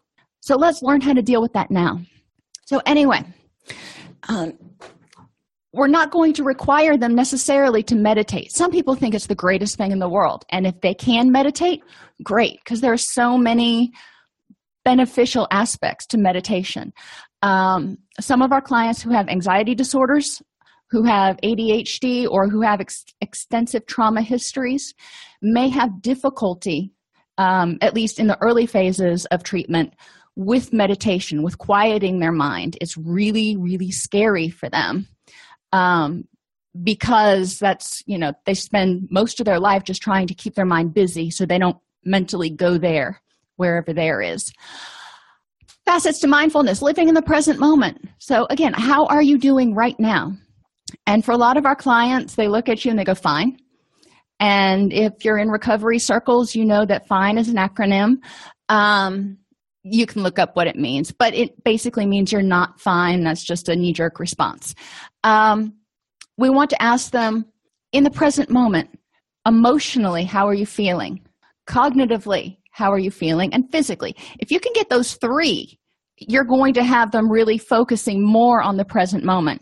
So 0.41 0.55
let's 0.55 0.81
learn 0.81 1.01
how 1.01 1.13
to 1.13 1.21
deal 1.21 1.41
with 1.41 1.53
that 1.53 1.71
now. 1.71 2.01
So 2.65 2.81
anyway 2.85 3.23
um, 4.29 4.57
we're 5.73 5.87
not 5.87 6.11
going 6.11 6.33
to 6.33 6.43
require 6.43 6.97
them 6.97 7.15
necessarily 7.15 7.81
to 7.83 7.95
meditate. 7.95 8.51
Some 8.51 8.71
people 8.71 8.95
think 8.95 9.15
it's 9.15 9.27
the 9.27 9.35
greatest 9.35 9.75
thing 9.75 9.91
in 9.91 9.99
the 9.99 10.09
world. 10.09 10.45
And 10.49 10.67
if 10.67 10.79
they 10.81 10.93
can 10.93 11.31
meditate 11.31 11.83
great 12.21 12.59
because 12.63 12.81
there 12.81 12.93
are 12.93 12.97
so 12.97 13.37
many 13.37 13.91
beneficial 14.85 15.47
aspects 15.49 16.05
to 16.07 16.17
meditation. 16.17 16.93
Um, 17.41 17.97
some 18.19 18.41
of 18.41 18.51
our 18.51 18.61
clients 18.61 19.01
who 19.01 19.11
have 19.11 19.27
anxiety 19.27 19.75
disorders, 19.75 20.41
who 20.93 21.01
have 21.01 21.37
ADHD, 21.37 22.27
or 22.29 22.47
who 22.47 22.61
have 22.61 22.79
ex- 22.79 23.03
extensive 23.19 23.87
trauma 23.87 24.21
histories 24.21 24.93
may 25.41 25.67
have 25.67 26.03
difficulty, 26.03 26.91
um, 27.39 27.79
at 27.81 27.95
least 27.95 28.19
in 28.19 28.27
the 28.27 28.39
early 28.41 28.67
phases 28.67 29.25
of 29.31 29.41
treatment, 29.41 29.95
with 30.35 30.71
meditation, 30.71 31.41
with 31.41 31.57
quieting 31.57 32.19
their 32.19 32.31
mind. 32.31 32.77
It's 32.79 32.95
really, 32.95 33.57
really 33.57 33.89
scary 33.89 34.49
for 34.49 34.69
them. 34.69 35.07
Um, 35.71 36.25
because 36.83 37.57
that's 37.57 38.03
you 38.05 38.17
know 38.19 38.33
they 38.45 38.53
spend 38.53 39.07
most 39.09 39.39
of 39.39 39.45
their 39.45 39.59
life 39.59 39.83
just 39.83 40.01
trying 40.01 40.27
to 40.27 40.35
keep 40.35 40.53
their 40.53 40.65
mind 40.65 40.93
busy 40.93 41.31
so 41.31 41.43
they 41.43 41.57
don't 41.57 41.77
mentally 42.03 42.51
go 42.51 42.77
there 42.77 43.19
wherever 43.55 43.93
there 43.93 44.21
is. 44.21 44.51
Facets 45.85 46.19
to 46.19 46.27
mindfulness, 46.27 46.83
living 46.83 47.09
in 47.09 47.15
the 47.15 47.21
present 47.23 47.59
moment. 47.59 48.09
So, 48.19 48.45
again, 48.51 48.73
how 48.73 49.07
are 49.07 49.23
you 49.23 49.39
doing 49.39 49.73
right 49.73 49.99
now? 49.99 50.33
And 51.05 51.23
for 51.23 51.31
a 51.31 51.37
lot 51.37 51.57
of 51.57 51.65
our 51.65 51.75
clients, 51.75 52.35
they 52.35 52.47
look 52.47 52.69
at 52.69 52.83
you 52.83 52.91
and 52.91 52.99
they 52.99 53.03
go, 53.03 53.15
fine. 53.15 53.57
And 54.39 54.91
if 54.91 55.23
you're 55.23 55.37
in 55.37 55.49
recovery 55.49 55.99
circles, 55.99 56.55
you 56.55 56.65
know 56.65 56.85
that 56.85 57.07
fine 57.07 57.37
is 57.37 57.49
an 57.49 57.55
acronym. 57.55 58.17
Um, 58.69 59.37
you 59.83 60.05
can 60.05 60.23
look 60.23 60.39
up 60.39 60.55
what 60.55 60.67
it 60.67 60.75
means, 60.75 61.11
but 61.11 61.33
it 61.33 61.63
basically 61.63 62.05
means 62.05 62.31
you're 62.31 62.41
not 62.41 62.79
fine. 62.79 63.23
That's 63.23 63.43
just 63.43 63.69
a 63.69 63.75
knee 63.75 63.93
jerk 63.93 64.19
response. 64.19 64.75
Um, 65.23 65.73
we 66.37 66.49
want 66.49 66.69
to 66.71 66.81
ask 66.81 67.11
them 67.11 67.45
in 67.91 68.03
the 68.03 68.09
present 68.09 68.49
moment, 68.49 68.89
emotionally, 69.45 70.23
how 70.23 70.47
are 70.47 70.53
you 70.53 70.65
feeling? 70.65 71.21
Cognitively, 71.69 72.57
how 72.73 72.91
are 72.91 72.99
you 72.99 73.11
feeling 73.11 73.53
and 73.53 73.71
physically 73.71 74.15
if 74.39 74.51
you 74.51 74.59
can 74.59 74.73
get 74.73 74.89
those 74.89 75.13
three 75.15 75.79
you're 76.17 76.43
going 76.43 76.73
to 76.73 76.83
have 76.83 77.11
them 77.11 77.31
really 77.31 77.57
focusing 77.57 78.25
more 78.25 78.61
on 78.61 78.77
the 78.77 78.85
present 78.85 79.23
moment 79.23 79.61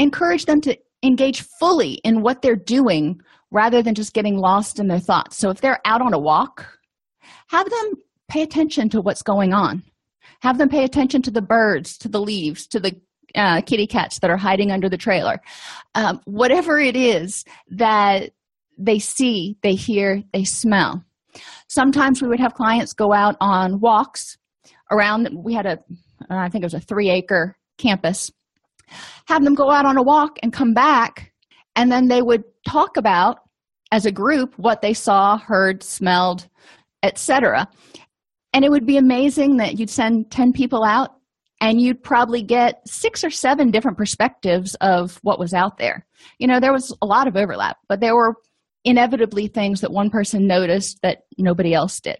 encourage 0.00 0.46
them 0.46 0.60
to 0.60 0.76
engage 1.02 1.42
fully 1.58 1.94
in 2.04 2.22
what 2.22 2.42
they're 2.42 2.56
doing 2.56 3.20
rather 3.50 3.82
than 3.82 3.94
just 3.94 4.12
getting 4.12 4.36
lost 4.36 4.78
in 4.78 4.88
their 4.88 4.98
thoughts 4.98 5.36
so 5.36 5.50
if 5.50 5.60
they're 5.60 5.80
out 5.84 6.02
on 6.02 6.12
a 6.12 6.18
walk 6.18 6.78
have 7.48 7.68
them 7.68 7.92
pay 8.28 8.42
attention 8.42 8.88
to 8.88 9.00
what's 9.00 9.22
going 9.22 9.52
on 9.52 9.82
have 10.42 10.58
them 10.58 10.68
pay 10.68 10.84
attention 10.84 11.22
to 11.22 11.30
the 11.30 11.42
birds 11.42 11.96
to 11.98 12.08
the 12.08 12.20
leaves 12.20 12.66
to 12.66 12.80
the 12.80 12.94
uh, 13.34 13.60
kitty 13.62 13.86
cats 13.86 14.18
that 14.20 14.30
are 14.30 14.36
hiding 14.36 14.70
under 14.70 14.88
the 14.88 14.96
trailer. 14.96 15.40
Um, 15.94 16.20
whatever 16.24 16.78
it 16.78 16.96
is 16.96 17.44
that 17.70 18.32
they 18.78 18.98
see, 18.98 19.56
they 19.62 19.74
hear, 19.74 20.22
they 20.32 20.44
smell. 20.44 21.04
Sometimes 21.68 22.20
we 22.20 22.28
would 22.28 22.40
have 22.40 22.54
clients 22.54 22.92
go 22.92 23.12
out 23.12 23.36
on 23.40 23.80
walks 23.80 24.36
around. 24.90 25.28
We 25.32 25.54
had 25.54 25.66
a, 25.66 25.78
I 26.28 26.48
think 26.48 26.62
it 26.62 26.66
was 26.66 26.74
a 26.74 26.80
three 26.80 27.10
acre 27.10 27.56
campus. 27.78 28.30
Have 29.26 29.44
them 29.44 29.54
go 29.54 29.70
out 29.70 29.86
on 29.86 29.96
a 29.96 30.02
walk 30.02 30.38
and 30.42 30.52
come 30.52 30.74
back, 30.74 31.32
and 31.76 31.90
then 31.90 32.08
they 32.08 32.22
would 32.22 32.44
talk 32.68 32.96
about 32.96 33.38
as 33.92 34.06
a 34.06 34.12
group 34.12 34.54
what 34.56 34.82
they 34.82 34.94
saw, 34.94 35.38
heard, 35.38 35.82
smelled, 35.82 36.48
etc. 37.02 37.68
And 38.52 38.64
it 38.64 38.70
would 38.70 38.86
be 38.86 38.96
amazing 38.96 39.56
that 39.58 39.78
you'd 39.78 39.90
send 39.90 40.30
10 40.30 40.52
people 40.52 40.84
out 40.84 41.10
and 41.60 41.80
you'd 41.80 42.02
probably 42.02 42.42
get 42.42 42.80
six 42.86 43.22
or 43.22 43.30
seven 43.30 43.70
different 43.70 43.98
perspectives 43.98 44.74
of 44.76 45.18
what 45.22 45.38
was 45.38 45.52
out 45.52 45.78
there. 45.78 46.06
You 46.38 46.46
know, 46.46 46.58
there 46.58 46.72
was 46.72 46.94
a 47.02 47.06
lot 47.06 47.28
of 47.28 47.36
overlap, 47.36 47.76
but 47.88 48.00
there 48.00 48.14
were 48.14 48.36
inevitably 48.84 49.46
things 49.46 49.82
that 49.82 49.92
one 49.92 50.10
person 50.10 50.46
noticed 50.46 51.00
that 51.02 51.24
nobody 51.36 51.74
else 51.74 52.00
did. 52.00 52.16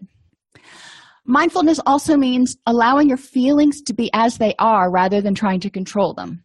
Mindfulness 1.25 1.79
also 1.85 2.17
means 2.17 2.57
allowing 2.65 3.07
your 3.07 3.17
feelings 3.17 3.81
to 3.83 3.93
be 3.93 4.09
as 4.13 4.37
they 4.37 4.53
are 4.59 4.91
rather 4.91 5.21
than 5.21 5.35
trying 5.35 5.59
to 5.61 5.69
control 5.69 6.13
them. 6.13 6.43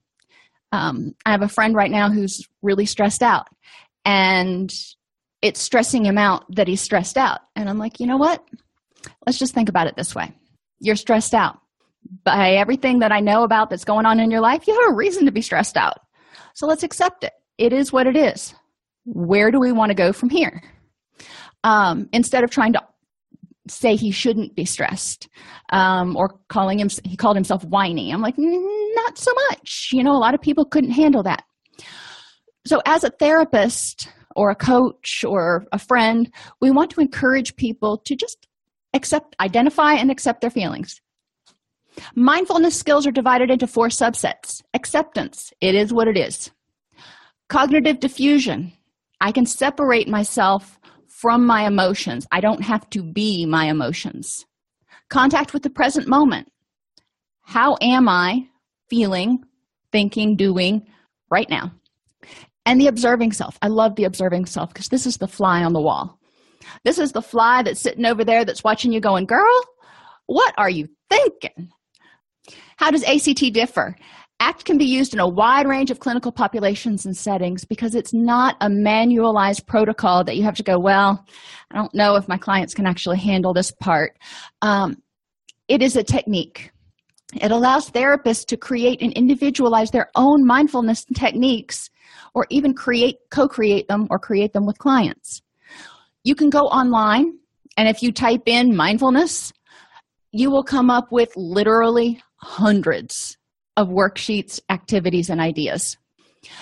Um, 0.76 1.14
I 1.24 1.30
have 1.30 1.42
a 1.42 1.48
friend 1.48 1.74
right 1.74 1.90
now 1.90 2.10
who's 2.10 2.46
really 2.60 2.84
stressed 2.84 3.22
out, 3.22 3.48
and 4.04 4.72
it's 5.40 5.60
stressing 5.60 6.04
him 6.04 6.18
out 6.18 6.44
that 6.54 6.68
he's 6.68 6.82
stressed 6.82 7.16
out. 7.16 7.40
And 7.54 7.68
I'm 7.68 7.78
like, 7.78 7.98
you 7.98 8.06
know 8.06 8.18
what? 8.18 8.44
Let's 9.24 9.38
just 9.38 9.54
think 9.54 9.68
about 9.68 9.86
it 9.86 9.96
this 9.96 10.14
way 10.14 10.32
you're 10.78 10.96
stressed 10.96 11.32
out. 11.32 11.58
By 12.22 12.52
everything 12.52 12.98
that 12.98 13.10
I 13.10 13.20
know 13.20 13.42
about 13.42 13.70
that's 13.70 13.86
going 13.86 14.04
on 14.04 14.20
in 14.20 14.30
your 14.30 14.42
life, 14.42 14.66
you 14.66 14.78
have 14.78 14.92
a 14.92 14.94
reason 14.94 15.24
to 15.24 15.32
be 15.32 15.40
stressed 15.40 15.78
out. 15.78 15.98
So 16.54 16.66
let's 16.66 16.82
accept 16.82 17.24
it. 17.24 17.32
It 17.56 17.72
is 17.72 17.92
what 17.92 18.06
it 18.06 18.16
is. 18.16 18.54
Where 19.06 19.50
do 19.50 19.58
we 19.58 19.72
want 19.72 19.90
to 19.90 19.94
go 19.94 20.12
from 20.12 20.28
here? 20.28 20.62
Um, 21.64 22.08
instead 22.12 22.44
of 22.44 22.50
trying 22.50 22.74
to 22.74 22.82
say 23.70 23.96
he 23.96 24.10
shouldn't 24.10 24.54
be 24.54 24.64
stressed 24.64 25.28
um, 25.70 26.16
or 26.16 26.38
calling 26.48 26.78
him 26.78 26.88
he 27.04 27.16
called 27.16 27.36
himself 27.36 27.64
whiny. 27.64 28.12
I'm 28.12 28.22
like 28.22 28.36
not 28.38 29.18
so 29.18 29.32
much. 29.48 29.90
You 29.92 30.02
know 30.02 30.12
a 30.12 30.18
lot 30.18 30.34
of 30.34 30.40
people 30.40 30.64
couldn't 30.64 30.90
handle 30.90 31.22
that. 31.24 31.44
So 32.66 32.80
as 32.86 33.04
a 33.04 33.10
therapist 33.10 34.08
or 34.34 34.50
a 34.50 34.54
coach 34.54 35.24
or 35.24 35.66
a 35.72 35.78
friend 35.78 36.32
we 36.60 36.70
want 36.70 36.90
to 36.90 37.00
encourage 37.00 37.56
people 37.56 37.98
to 37.98 38.16
just 38.16 38.46
accept 38.94 39.36
identify 39.40 39.94
and 39.94 40.10
accept 40.10 40.40
their 40.40 40.50
feelings. 40.50 41.00
Mindfulness 42.14 42.78
skills 42.78 43.06
are 43.06 43.12
divided 43.12 43.50
into 43.50 43.66
four 43.66 43.88
subsets. 43.88 44.62
Acceptance 44.74 45.52
it 45.60 45.74
is 45.74 45.92
what 45.92 46.08
it 46.08 46.16
is. 46.16 46.50
Cognitive 47.48 47.98
defusion 47.98 48.72
i 49.20 49.32
can 49.32 49.46
separate 49.46 50.08
myself 50.08 50.78
from 51.26 51.44
my 51.44 51.66
emotions. 51.66 52.24
I 52.30 52.40
don't 52.40 52.62
have 52.62 52.88
to 52.90 53.02
be 53.02 53.46
my 53.46 53.64
emotions. 53.64 54.46
Contact 55.10 55.52
with 55.52 55.64
the 55.64 55.70
present 55.70 56.06
moment. 56.06 56.52
How 57.42 57.76
am 57.80 58.08
I 58.08 58.46
feeling, 58.88 59.42
thinking, 59.90 60.36
doing 60.36 60.86
right 61.28 61.50
now? 61.50 61.72
And 62.64 62.80
the 62.80 62.86
observing 62.86 63.32
self. 63.32 63.58
I 63.60 63.66
love 63.66 63.96
the 63.96 64.04
observing 64.04 64.46
self 64.46 64.72
because 64.72 64.86
this 64.86 65.04
is 65.04 65.16
the 65.16 65.26
fly 65.26 65.64
on 65.64 65.72
the 65.72 65.80
wall. 65.80 66.16
This 66.84 67.00
is 67.00 67.10
the 67.10 67.22
fly 67.22 67.64
that's 67.64 67.80
sitting 67.80 68.06
over 68.06 68.24
there 68.24 68.44
that's 68.44 68.62
watching 68.62 68.92
you 68.92 69.00
going, 69.00 69.26
Girl, 69.26 69.64
what 70.26 70.54
are 70.56 70.70
you 70.70 70.88
thinking? 71.10 71.72
How 72.76 72.92
does 72.92 73.02
ACT 73.02 73.52
differ? 73.52 73.96
ACT 74.38 74.64
can 74.66 74.76
be 74.76 74.84
used 74.84 75.14
in 75.14 75.20
a 75.20 75.28
wide 75.28 75.66
range 75.66 75.90
of 75.90 75.98
clinical 75.98 76.30
populations 76.30 77.06
and 77.06 77.16
settings 77.16 77.64
because 77.64 77.94
it's 77.94 78.12
not 78.12 78.56
a 78.60 78.68
manualized 78.68 79.66
protocol 79.66 80.24
that 80.24 80.36
you 80.36 80.42
have 80.42 80.56
to 80.56 80.62
go, 80.62 80.78
well, 80.78 81.24
I 81.70 81.74
don't 81.76 81.94
know 81.94 82.16
if 82.16 82.28
my 82.28 82.36
clients 82.36 82.74
can 82.74 82.86
actually 82.86 83.18
handle 83.18 83.54
this 83.54 83.70
part. 83.70 84.18
Um, 84.60 85.02
it 85.68 85.82
is 85.82 85.96
a 85.96 86.04
technique. 86.04 86.70
It 87.34 87.50
allows 87.50 87.90
therapists 87.90 88.46
to 88.46 88.56
create 88.56 89.00
and 89.00 89.12
individualize 89.14 89.90
their 89.90 90.10
own 90.14 90.46
mindfulness 90.46 91.04
techniques 91.14 91.90
or 92.34 92.46
even 92.50 92.74
create, 92.74 93.16
co 93.30 93.48
create 93.48 93.88
them 93.88 94.06
or 94.10 94.18
create 94.18 94.52
them 94.52 94.66
with 94.66 94.78
clients. 94.78 95.42
You 96.24 96.34
can 96.34 96.50
go 96.50 96.62
online, 96.66 97.38
and 97.76 97.88
if 97.88 98.02
you 98.02 98.12
type 98.12 98.42
in 98.46 98.76
mindfulness, 98.76 99.52
you 100.30 100.50
will 100.50 100.62
come 100.62 100.90
up 100.90 101.10
with 101.10 101.32
literally 101.36 102.22
hundreds 102.36 103.25
of 103.76 103.88
worksheets, 103.88 104.60
activities, 104.70 105.30
and 105.30 105.40
ideas. 105.40 105.96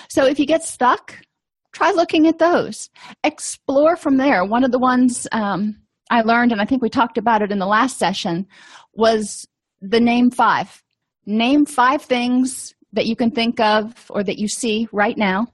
So 0.09 0.25
if 0.25 0.39
you 0.39 0.45
get 0.45 0.63
stuck, 0.63 1.17
try 1.71 1.91
looking 1.91 2.27
at 2.27 2.39
those. 2.39 2.89
Explore 3.23 3.95
from 3.95 4.17
there. 4.17 4.43
One 4.45 4.63
of 4.63 4.71
the 4.71 4.79
ones 4.79 5.27
um, 5.31 5.77
I 6.09 6.21
learned, 6.21 6.51
and 6.51 6.61
I 6.61 6.65
think 6.65 6.81
we 6.81 6.89
talked 6.89 7.17
about 7.17 7.41
it 7.41 7.51
in 7.51 7.59
the 7.59 7.65
last 7.65 7.97
session, 7.97 8.47
was 8.93 9.47
the 9.81 9.99
name 9.99 10.31
five. 10.31 10.81
Name 11.25 11.65
five 11.65 12.01
things 12.01 12.73
that 12.93 13.07
you 13.07 13.15
can 13.15 13.31
think 13.31 13.59
of 13.59 13.93
or 14.09 14.23
that 14.23 14.37
you 14.37 14.47
see 14.47 14.87
right 14.91 15.17
now 15.17 15.47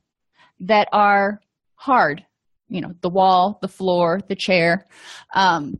that 0.59 0.87
are 0.91 1.41
hard. 1.75 2.25
You 2.69 2.81
know, 2.81 2.93
the 3.01 3.09
wall, 3.09 3.57
the 3.61 3.67
floor, 3.67 4.21
the 4.27 4.35
chair. 4.35 4.87
Um, 5.33 5.79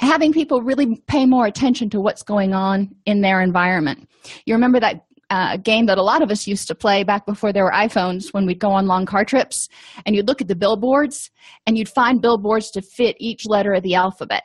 having 0.00 0.32
people 0.32 0.62
really 0.62 0.96
pay 1.06 1.26
more 1.26 1.46
attention 1.46 1.90
to 1.90 2.00
what's 2.00 2.22
going 2.22 2.54
on 2.54 2.94
in 3.06 3.20
their 3.20 3.40
environment. 3.40 4.08
You 4.46 4.54
remember 4.54 4.80
that 4.80 5.04
uh, 5.32 5.56
game 5.56 5.86
that 5.86 5.96
a 5.96 6.02
lot 6.02 6.20
of 6.22 6.30
us 6.30 6.46
used 6.46 6.68
to 6.68 6.74
play 6.74 7.04
back 7.04 7.24
before 7.24 7.54
there 7.54 7.64
were 7.64 7.72
iPhones 7.72 8.34
when 8.34 8.44
we'd 8.44 8.58
go 8.58 8.70
on 8.70 8.86
long 8.86 9.06
car 9.06 9.24
trips 9.24 9.66
and 10.04 10.14
you'd 10.14 10.28
look 10.28 10.42
at 10.42 10.48
the 10.48 10.54
billboards 10.54 11.30
and 11.66 11.78
you'd 11.78 11.88
find 11.88 12.20
billboards 12.20 12.70
to 12.70 12.82
fit 12.82 13.16
each 13.18 13.46
letter 13.46 13.72
of 13.72 13.82
the 13.82 13.94
alphabet. 13.94 14.44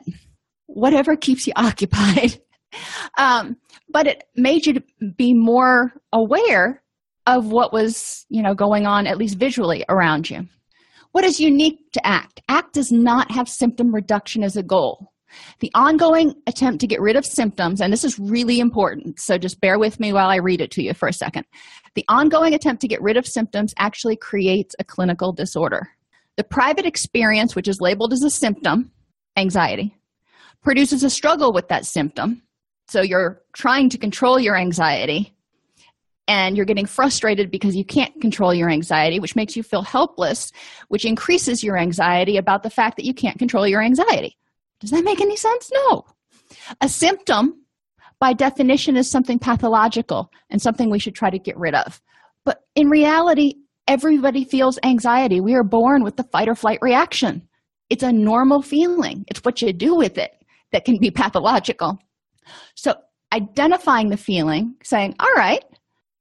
Whatever 0.66 1.14
keeps 1.14 1.46
you 1.46 1.52
occupied. 1.56 2.40
um, 3.18 3.56
but 3.90 4.06
it 4.06 4.24
made 4.34 4.66
you 4.66 4.80
be 5.16 5.34
more 5.34 5.92
aware 6.12 6.82
of 7.26 7.52
what 7.52 7.70
was, 7.70 8.24
you 8.30 8.42
know, 8.42 8.54
going 8.54 8.86
on 8.86 9.06
at 9.06 9.18
least 9.18 9.36
visually 9.36 9.84
around 9.90 10.30
you. 10.30 10.48
What 11.12 11.24
is 11.24 11.38
unique 11.38 11.92
to 11.92 12.06
ACT? 12.06 12.40
ACT 12.48 12.72
does 12.72 12.90
not 12.90 13.30
have 13.30 13.48
symptom 13.48 13.94
reduction 13.94 14.42
as 14.42 14.56
a 14.56 14.62
goal. 14.62 15.12
The 15.60 15.70
ongoing 15.74 16.34
attempt 16.46 16.80
to 16.80 16.86
get 16.86 17.00
rid 17.00 17.16
of 17.16 17.24
symptoms, 17.24 17.80
and 17.80 17.92
this 17.92 18.04
is 18.04 18.18
really 18.18 18.60
important, 18.60 19.20
so 19.20 19.38
just 19.38 19.60
bear 19.60 19.78
with 19.78 20.00
me 20.00 20.12
while 20.12 20.28
I 20.28 20.36
read 20.36 20.60
it 20.60 20.70
to 20.72 20.82
you 20.82 20.94
for 20.94 21.08
a 21.08 21.12
second. 21.12 21.44
The 21.94 22.04
ongoing 22.08 22.54
attempt 22.54 22.80
to 22.82 22.88
get 22.88 23.02
rid 23.02 23.16
of 23.16 23.26
symptoms 23.26 23.74
actually 23.78 24.16
creates 24.16 24.74
a 24.78 24.84
clinical 24.84 25.32
disorder. 25.32 25.88
The 26.36 26.44
private 26.44 26.86
experience, 26.86 27.56
which 27.56 27.68
is 27.68 27.80
labeled 27.80 28.12
as 28.12 28.22
a 28.22 28.30
symptom, 28.30 28.92
anxiety, 29.36 29.96
produces 30.62 31.02
a 31.02 31.10
struggle 31.10 31.52
with 31.52 31.68
that 31.68 31.84
symptom. 31.84 32.42
So 32.88 33.02
you're 33.02 33.42
trying 33.54 33.90
to 33.90 33.98
control 33.98 34.38
your 34.38 34.56
anxiety 34.56 35.34
and 36.28 36.56
you're 36.56 36.66
getting 36.66 36.86
frustrated 36.86 37.50
because 37.50 37.74
you 37.74 37.84
can't 37.84 38.20
control 38.20 38.54
your 38.54 38.70
anxiety, 38.70 39.18
which 39.18 39.34
makes 39.34 39.56
you 39.56 39.62
feel 39.62 39.82
helpless, 39.82 40.52
which 40.88 41.04
increases 41.04 41.64
your 41.64 41.78
anxiety 41.78 42.36
about 42.36 42.62
the 42.62 42.70
fact 42.70 42.96
that 42.96 43.06
you 43.06 43.14
can't 43.14 43.38
control 43.38 43.66
your 43.66 43.82
anxiety. 43.82 44.36
Does 44.80 44.90
that 44.90 45.04
make 45.04 45.20
any 45.20 45.36
sense? 45.36 45.70
No. 45.72 46.04
A 46.80 46.88
symptom, 46.88 47.64
by 48.20 48.32
definition, 48.32 48.96
is 48.96 49.10
something 49.10 49.38
pathological 49.38 50.30
and 50.50 50.60
something 50.60 50.90
we 50.90 50.98
should 50.98 51.14
try 51.14 51.30
to 51.30 51.38
get 51.38 51.56
rid 51.56 51.74
of. 51.74 52.00
But 52.44 52.60
in 52.74 52.88
reality, 52.88 53.54
everybody 53.86 54.44
feels 54.44 54.78
anxiety. 54.82 55.40
We 55.40 55.54
are 55.54 55.64
born 55.64 56.04
with 56.04 56.16
the 56.16 56.24
fight 56.24 56.48
or 56.48 56.54
flight 56.54 56.78
reaction. 56.80 57.48
It's 57.90 58.02
a 58.02 58.12
normal 58.12 58.62
feeling, 58.62 59.24
it's 59.28 59.40
what 59.44 59.62
you 59.62 59.72
do 59.72 59.94
with 59.94 60.18
it 60.18 60.32
that 60.72 60.84
can 60.84 60.98
be 60.98 61.10
pathological. 61.10 61.98
So, 62.74 62.94
identifying 63.32 64.10
the 64.10 64.16
feeling, 64.16 64.74
saying, 64.82 65.16
All 65.18 65.32
right, 65.34 65.64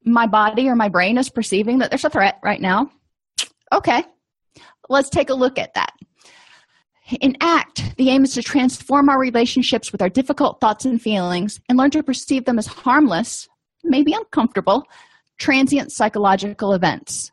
my 0.06 0.28
body 0.28 0.68
or 0.70 0.76
my 0.76 0.90
brain 0.90 1.18
is 1.18 1.30
perceiving 1.30 1.80
that 1.80 1.92
there's 1.92 2.06
a 2.06 2.10
threat 2.10 2.40
right 2.44 2.62
now. 2.62 2.90
Okay, 3.74 4.04
let's 4.90 5.10
take 5.10 5.30
a 5.30 5.34
look 5.34 5.60
at 5.60 5.74
that. 5.74 5.92
In 7.22 7.38
ACT, 7.40 7.96
the 7.96 8.10
aim 8.10 8.26
is 8.26 8.34
to 8.34 8.44
transform 8.44 9.08
our 9.08 9.20
relationships 9.20 9.92
with 9.92 10.02
our 10.02 10.10
difficult 10.10 10.60
thoughts 10.60 10.84
and 10.84 11.02
feelings 11.02 11.60
and 11.70 11.78
learn 11.78 11.92
to 11.92 12.04
perceive 12.04 12.44
them 12.44 12.60
as 12.60 12.68
harmless, 12.68 13.48
maybe 13.84 14.12
uncomfortable, 14.14 14.84
transient 15.38 15.92
psychological 15.92 16.74
events. 16.74 17.32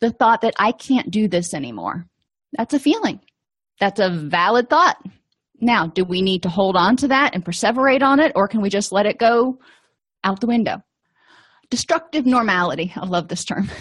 The 0.00 0.10
thought 0.10 0.42
that 0.42 0.54
I 0.58 0.72
can't 0.72 1.10
do 1.10 1.26
this 1.26 1.54
anymore, 1.54 2.06
that's 2.52 2.74
a 2.74 2.78
feeling. 2.78 3.20
That's 3.80 4.00
a 4.00 4.10
valid 4.10 4.68
thought. 4.68 4.98
Now, 5.60 5.86
do 5.86 6.04
we 6.04 6.20
need 6.20 6.42
to 6.42 6.50
hold 6.50 6.76
on 6.76 6.96
to 6.96 7.08
that 7.08 7.34
and 7.34 7.44
perseverate 7.44 8.02
on 8.02 8.20
it, 8.20 8.32
or 8.34 8.46
can 8.46 8.60
we 8.60 8.68
just 8.68 8.92
let 8.92 9.06
it 9.06 9.18
go 9.18 9.58
out 10.22 10.40
the 10.40 10.46
window? 10.46 10.82
Destructive 11.70 12.26
normality. 12.26 12.92
I 12.94 13.06
love 13.06 13.28
this 13.28 13.44
term. 13.44 13.70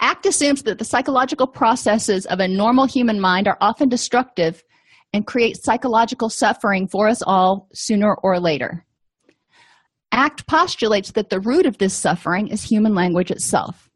ACT 0.00 0.26
assumes 0.26 0.62
that 0.62 0.78
the 0.78 0.84
psychological 0.84 1.46
processes 1.46 2.26
of 2.26 2.40
a 2.40 2.48
normal 2.48 2.86
human 2.86 3.20
mind 3.20 3.48
are 3.48 3.58
often 3.60 3.88
destructive 3.88 4.62
and 5.12 5.26
create 5.26 5.62
psychological 5.62 6.28
suffering 6.28 6.88
for 6.88 7.08
us 7.08 7.22
all 7.22 7.68
sooner 7.72 8.14
or 8.14 8.38
later. 8.38 8.84
ACT 10.12 10.46
postulates 10.46 11.12
that 11.12 11.30
the 11.30 11.40
root 11.40 11.66
of 11.66 11.78
this 11.78 11.94
suffering 11.94 12.48
is 12.48 12.62
human 12.62 12.94
language 12.94 13.30
itself. 13.30 13.88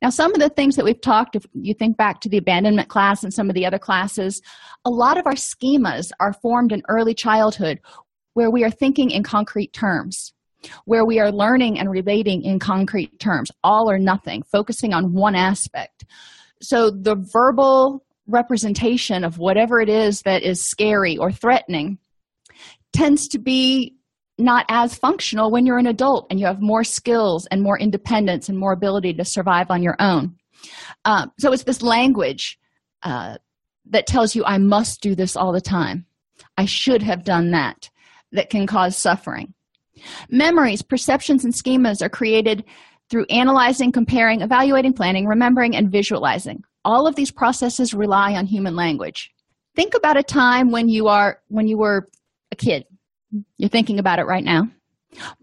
Now, 0.00 0.10
some 0.10 0.32
of 0.32 0.40
the 0.40 0.48
things 0.48 0.76
that 0.76 0.84
we've 0.84 1.00
talked, 1.00 1.34
if 1.34 1.44
you 1.54 1.74
think 1.74 1.96
back 1.96 2.20
to 2.20 2.28
the 2.28 2.36
abandonment 2.36 2.88
class 2.88 3.24
and 3.24 3.34
some 3.34 3.48
of 3.48 3.54
the 3.54 3.66
other 3.66 3.78
classes, 3.78 4.40
a 4.84 4.90
lot 4.90 5.18
of 5.18 5.26
our 5.26 5.34
schemas 5.34 6.10
are 6.20 6.32
formed 6.32 6.72
in 6.72 6.82
early 6.88 7.14
childhood 7.14 7.80
where 8.34 8.50
we 8.50 8.64
are 8.64 8.70
thinking 8.70 9.10
in 9.10 9.22
concrete 9.22 9.72
terms, 9.72 10.32
where 10.84 11.04
we 11.04 11.18
are 11.18 11.32
learning 11.32 11.78
and 11.78 11.90
relating 11.90 12.42
in 12.42 12.58
concrete 12.58 13.18
terms, 13.18 13.50
all 13.62 13.90
or 13.90 13.98
nothing, 13.98 14.42
focusing 14.50 14.92
on 14.92 15.12
one 15.12 15.34
aspect. 15.34 16.04
So 16.60 16.90
the 16.90 17.16
verbal 17.32 18.04
representation 18.26 19.24
of 19.24 19.38
whatever 19.38 19.80
it 19.80 19.88
is 19.88 20.22
that 20.22 20.42
is 20.42 20.62
scary 20.62 21.16
or 21.16 21.32
threatening 21.32 21.98
tends 22.92 23.28
to 23.28 23.38
be 23.38 23.96
not 24.38 24.64
as 24.68 24.94
functional 24.94 25.50
when 25.50 25.66
you're 25.66 25.78
an 25.78 25.86
adult 25.86 26.26
and 26.30 26.40
you 26.40 26.46
have 26.46 26.60
more 26.60 26.84
skills 26.84 27.46
and 27.50 27.62
more 27.62 27.78
independence 27.78 28.48
and 28.48 28.58
more 28.58 28.72
ability 28.72 29.12
to 29.14 29.24
survive 29.24 29.70
on 29.70 29.82
your 29.82 29.96
own. 29.98 30.36
Um, 31.04 31.32
so 31.38 31.52
it's 31.52 31.64
this 31.64 31.82
language 31.82 32.58
uh, 33.02 33.36
that 33.90 34.06
tells 34.06 34.34
you, 34.34 34.44
I 34.44 34.58
must 34.58 35.00
do 35.00 35.14
this 35.14 35.36
all 35.36 35.52
the 35.52 35.60
time. 35.60 36.06
I 36.56 36.64
should 36.64 37.02
have 37.02 37.24
done 37.24 37.50
that, 37.50 37.90
that 38.32 38.50
can 38.50 38.66
cause 38.66 38.96
suffering. 38.96 39.54
Memories, 40.30 40.82
perceptions, 40.82 41.44
and 41.44 41.54
schemas 41.54 42.02
are 42.02 42.08
created 42.08 42.64
through 43.10 43.26
analyzing, 43.30 43.92
comparing, 43.92 44.40
evaluating, 44.40 44.92
planning, 44.92 45.26
remembering, 45.26 45.76
and 45.76 45.90
visualizing. 45.90 46.62
All 46.84 47.06
of 47.06 47.14
these 47.14 47.30
processes 47.30 47.94
rely 47.94 48.34
on 48.34 48.46
human 48.46 48.74
language. 48.74 49.30
Think 49.76 49.94
about 49.94 50.16
a 50.16 50.22
time 50.22 50.70
when 50.70 50.88
you 50.88 51.08
are 51.08 51.40
when 51.48 51.68
you 51.68 51.78
were 51.78 52.08
a 52.50 52.56
kid 52.56 52.84
you're 53.56 53.68
thinking 53.68 53.98
about 53.98 54.18
it 54.18 54.24
right 54.24 54.44
now. 54.44 54.68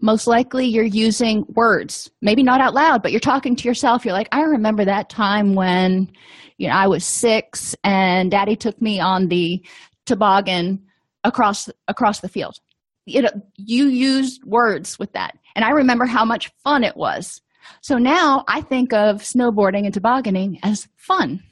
Most 0.00 0.26
likely 0.26 0.66
you're 0.66 0.84
using 0.84 1.44
words, 1.54 2.10
maybe 2.20 2.42
not 2.42 2.60
out 2.60 2.74
loud, 2.74 3.02
but 3.02 3.12
you're 3.12 3.20
talking 3.20 3.54
to 3.54 3.68
yourself. 3.68 4.04
You're 4.04 4.14
like, 4.14 4.28
I 4.32 4.42
remember 4.42 4.84
that 4.84 5.08
time 5.08 5.54
when, 5.54 6.10
you 6.58 6.68
know, 6.68 6.74
I 6.74 6.88
was 6.88 7.04
six 7.04 7.76
and 7.84 8.30
daddy 8.30 8.56
took 8.56 8.80
me 8.82 8.98
on 8.98 9.28
the 9.28 9.64
toboggan 10.06 10.84
across 11.22 11.68
across 11.86 12.20
the 12.20 12.28
field. 12.28 12.58
You 13.06 13.22
know, 13.22 13.30
you 13.56 13.86
used 13.86 14.44
words 14.44 14.98
with 14.98 15.12
that. 15.12 15.36
And 15.54 15.64
I 15.64 15.70
remember 15.70 16.06
how 16.06 16.24
much 16.24 16.50
fun 16.62 16.84
it 16.84 16.96
was. 16.96 17.40
So 17.80 17.98
now 17.98 18.44
I 18.48 18.60
think 18.60 18.92
of 18.92 19.22
snowboarding 19.22 19.84
and 19.84 19.94
tobogganing 19.94 20.58
as 20.62 20.88
fun 20.96 21.42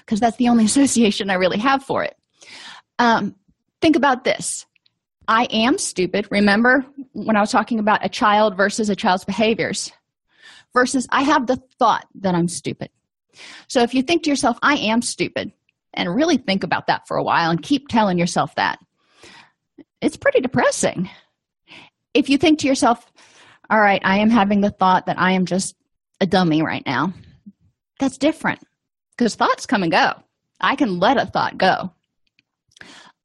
because 0.00 0.20
that's 0.20 0.36
the 0.36 0.48
only 0.48 0.64
association 0.66 1.30
I 1.30 1.34
really 1.34 1.58
have 1.58 1.84
for 1.84 2.04
it. 2.04 2.16
Um, 2.98 3.34
think 3.80 3.96
about 3.96 4.24
this 4.24 4.66
I 5.28 5.44
am 5.44 5.78
stupid. 5.78 6.26
Remember 6.30 6.84
when 7.12 7.36
I 7.36 7.40
was 7.40 7.52
talking 7.52 7.78
about 7.78 8.04
a 8.04 8.08
child 8.08 8.56
versus 8.56 8.90
a 8.90 8.96
child's 8.96 9.24
behaviors? 9.24 9.92
Versus 10.74 11.06
I 11.10 11.22
have 11.22 11.46
the 11.46 11.60
thought 11.78 12.06
that 12.16 12.34
I'm 12.34 12.48
stupid. 12.48 12.90
So 13.68 13.82
if 13.82 13.94
you 13.94 14.02
think 14.02 14.24
to 14.24 14.30
yourself, 14.30 14.58
I 14.62 14.76
am 14.76 15.02
stupid, 15.02 15.52
and 15.94 16.14
really 16.14 16.36
think 16.36 16.64
about 16.64 16.88
that 16.88 17.06
for 17.06 17.16
a 17.16 17.22
while 17.22 17.50
and 17.50 17.62
keep 17.62 17.88
telling 17.88 18.18
yourself 18.18 18.54
that, 18.56 18.78
it's 20.00 20.16
pretty 20.16 20.40
depressing. 20.40 21.10
If 22.14 22.28
you 22.28 22.38
think 22.38 22.58
to 22.60 22.66
yourself, 22.66 23.10
all 23.68 23.80
right, 23.80 24.02
I 24.04 24.18
am 24.18 24.30
having 24.30 24.60
the 24.60 24.70
thought 24.70 25.06
that 25.06 25.18
I 25.18 25.32
am 25.32 25.46
just 25.46 25.76
a 26.20 26.26
dummy 26.26 26.62
right 26.62 26.84
now, 26.84 27.12
that's 27.98 28.18
different 28.18 28.60
because 29.16 29.34
thoughts 29.34 29.66
come 29.66 29.82
and 29.82 29.92
go. 29.92 30.12
I 30.60 30.76
can 30.76 30.98
let 30.98 31.18
a 31.18 31.26
thought 31.26 31.58
go. 31.58 31.92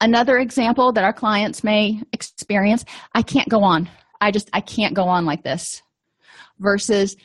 Another 0.00 0.38
example 0.38 0.92
that 0.92 1.04
our 1.04 1.12
clients 1.12 1.64
may 1.64 2.02
experience 2.12 2.84
I 3.14 3.22
can't 3.22 3.48
go 3.48 3.62
on. 3.62 3.88
I 4.20 4.30
just, 4.30 4.50
I 4.52 4.60
can't 4.60 4.94
go 4.94 5.04
on 5.04 5.24
like 5.24 5.42
this. 5.42 5.82
Versus, 6.58 7.16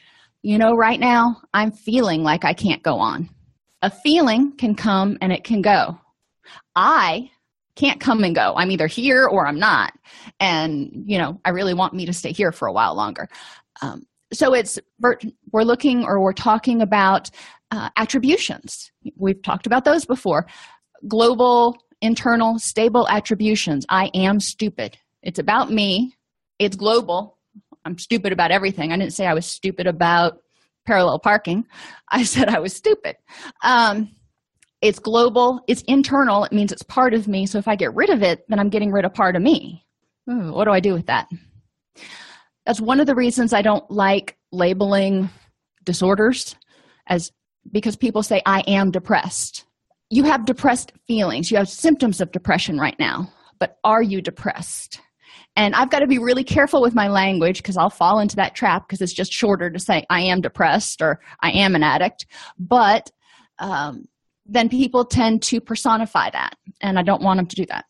you 0.42 0.58
know, 0.58 0.76
right 0.76 1.00
now 1.00 1.42
I'm 1.54 1.72
feeling 1.72 2.24
like 2.24 2.46
I 2.46 2.54
can't 2.54 2.84
go 2.84 2.98
on. 2.98 3.30
A 3.82 3.90
feeling 3.90 4.54
can 4.58 4.76
come 4.76 5.18
and 5.22 5.32
it 5.34 5.44
can 5.44 5.62
go. 5.62 6.00
I 6.76 7.32
can't 7.76 8.00
come 8.00 8.24
and 8.24 8.36
go. 8.36 8.54
I'm 8.56 8.72
either 8.72 8.88
here 8.88 9.26
or 9.26 9.48
I'm 9.48 9.60
not. 9.60 9.94
And, 10.40 11.04
you 11.06 11.18
know, 11.18 11.40
I 11.46 11.50
really 11.50 11.74
want 11.74 11.94
me 11.94 12.06
to 12.06 12.14
stay 12.14 12.32
here 12.32 12.52
for 12.52 12.68
a 12.68 12.74
while 12.74 12.96
longer. 12.96 13.28
Um, 13.82 14.04
so 14.34 14.54
it's, 14.54 14.80
we're 15.00 15.64
looking 15.64 16.04
or 16.06 16.22
we're 16.22 16.34
talking 16.34 16.82
about 16.82 17.30
uh, 17.72 17.90
attributions. 17.98 18.92
We've 19.16 19.42
talked 19.42 19.66
about 19.66 19.86
those 19.86 20.06
before. 20.06 20.46
Global 21.08 21.78
internal 22.02 22.60
stable 22.60 23.08
attributions. 23.10 23.86
I 23.90 24.10
am 24.14 24.40
stupid. 24.40 24.98
It's 25.24 25.40
about 25.40 25.72
me. 25.72 26.16
It's 26.60 26.76
global. 26.76 27.38
I'm 27.86 27.98
stupid 27.98 28.32
about 28.32 28.52
everything. 28.52 28.92
I 28.92 28.98
didn't 28.98 29.14
say 29.14 29.26
I 29.26 29.34
was 29.34 29.46
stupid 29.46 29.88
about 29.88 30.40
parallel 30.86 31.20
parking. 31.20 31.66
I 32.10 32.24
said 32.24 32.50
I 32.50 32.60
was 32.60 32.76
stupid. 32.76 33.16
Um, 33.64 34.10
it's 34.82 35.00
global. 35.00 35.62
It's 35.68 35.84
internal. 35.84 36.44
It 36.44 36.52
means 36.52 36.72
it's 36.72 36.84
part 36.84 37.14
of 37.14 37.28
me. 37.28 37.46
So 37.46 37.58
if 37.58 37.68
I 37.68 37.76
get 37.76 37.94
rid 37.94 38.10
of 38.10 38.24
it, 38.24 38.46
then 38.48 38.60
I'm 38.60 38.70
getting 38.70 38.92
rid 38.92 39.06
of 39.06 39.14
part 39.14 39.36
of 39.36 39.42
me. 39.42 39.86
Ooh, 40.30 40.52
what 40.52 40.66
do 40.66 40.72
I 40.72 40.80
do 40.80 40.94
with 40.94 41.08
that? 41.08 41.28
That's 42.66 42.82
one 42.82 43.00
of 43.00 43.08
the 43.08 43.16
reasons 43.16 43.54
I 43.54 43.62
don't 43.62 43.90
like 43.90 44.38
labeling 44.52 45.30
disorders 45.84 46.56
as 47.08 47.32
because 47.72 47.96
people 47.96 48.24
say 48.24 48.42
I 48.46 48.62
am 48.68 48.92
depressed 48.92 49.66
you 50.12 50.26
have 50.26 50.46
depressed 50.46 50.92
feelings 51.08 51.50
you 51.50 51.58
have 51.58 51.70
symptoms 51.70 52.22
of 52.22 52.32
depression 52.32 52.78
right 52.78 53.00
now 53.00 53.32
but 53.60 53.78
are 53.84 54.04
you 54.04 54.22
depressed 54.22 55.00
and 55.56 55.74
i've 55.74 55.90
got 55.90 56.00
to 56.00 56.08
be 56.08 56.20
really 56.20 56.44
careful 56.44 56.82
with 56.82 56.94
my 56.94 57.08
language 57.08 57.58
because 57.58 57.78
i'll 57.78 57.90
fall 57.90 58.20
into 58.20 58.36
that 58.36 58.54
trap 58.54 58.88
because 58.88 59.02
it's 59.02 59.14
just 59.14 59.32
shorter 59.32 59.72
to 59.72 59.80
say 59.80 60.06
i 60.10 60.22
am 60.22 60.42
depressed 60.42 61.02
or 61.02 61.20
i 61.40 61.50
am 61.52 61.74
an 61.74 61.82
addict 61.82 62.28
but 62.60 63.10
um, 63.60 64.06
then 64.52 64.70
people 64.70 65.06
tend 65.06 65.42
to 65.42 65.60
personify 65.60 66.30
that 66.30 66.56
and 66.82 67.00
i 67.00 67.02
don't 67.02 67.22
want 67.22 67.38
them 67.38 67.46
to 67.46 67.56
do 67.56 67.66
that 67.66 67.86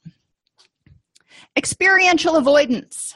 experiential 1.58 2.36
avoidance 2.36 3.15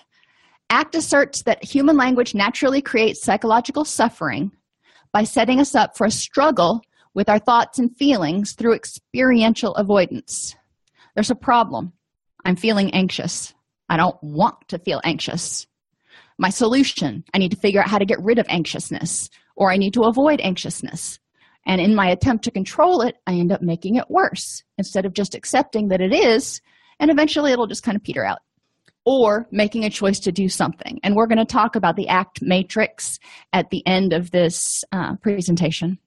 act 0.70 0.96
asserts 0.96 1.44
that 1.44 1.64
human 1.64 1.96
language 1.96 2.34
naturally 2.34 2.82
creates 2.82 3.22
psychological 3.22 3.86
suffering 3.86 4.52
by 5.12 5.24
setting 5.24 5.60
us 5.60 5.76
up 5.76 5.96
for 5.96 6.06
a 6.06 6.12
struggle 6.12 6.82
with 7.14 7.30
our 7.30 7.40
thoughts 7.40 7.80
and 7.80 7.96
feelings 7.96 8.52
through 8.52 8.74
experiential 8.74 9.74
avoidance. 9.76 10.56
There's 11.16 11.32
a 11.32 11.36
problem. 11.36 11.94
I'm 12.44 12.58
feeling 12.58 12.94
anxious. 12.94 13.54
I 13.88 13.98
don't 13.98 14.22
want 14.22 14.68
to 14.68 14.78
feel 14.80 15.00
anxious. 15.04 15.66
My 16.38 16.50
solution 16.50 17.24
I 17.34 17.38
need 17.38 17.52
to 17.52 17.58
figure 17.58 17.82
out 17.82 17.88
how 17.88 17.98
to 17.98 18.06
get 18.06 18.22
rid 18.22 18.38
of 18.38 18.46
anxiousness, 18.50 19.30
or 19.56 19.72
I 19.72 19.78
need 19.78 19.94
to 19.94 20.04
avoid 20.04 20.42
anxiousness. 20.42 21.20
And 21.66 21.82
in 21.82 21.96
my 21.96 22.10
attempt 22.10 22.44
to 22.46 22.52
control 22.52 23.02
it, 23.02 23.18
I 23.26 23.34
end 23.34 23.52
up 23.52 23.62
making 23.62 23.96
it 23.96 24.10
worse 24.10 24.64
instead 24.78 25.06
of 25.06 25.14
just 25.14 25.36
accepting 25.36 25.90
that 25.90 26.02
it 26.02 26.14
is, 26.14 26.62
and 27.00 27.10
eventually 27.10 27.52
it'll 27.52 27.68
just 27.68 27.84
kind 27.84 27.96
of 27.96 28.04
peter 28.04 28.24
out. 28.24 28.40
Or 29.06 29.48
making 29.52 29.84
a 29.84 29.90
choice 29.90 30.20
to 30.22 30.32
do 30.32 30.50
something. 30.50 31.00
And 31.04 31.16
we're 31.16 31.28
going 31.28 31.38
to 31.38 31.46
talk 31.46 31.76
about 31.76 31.96
the 31.96 32.08
ACT 32.08 32.42
matrix 32.42 33.20
at 33.54 33.70
the 33.70 33.86
end 33.86 34.14
of 34.14 34.32
this 34.32 34.84
uh, 34.92 35.16
presentation. 35.18 36.00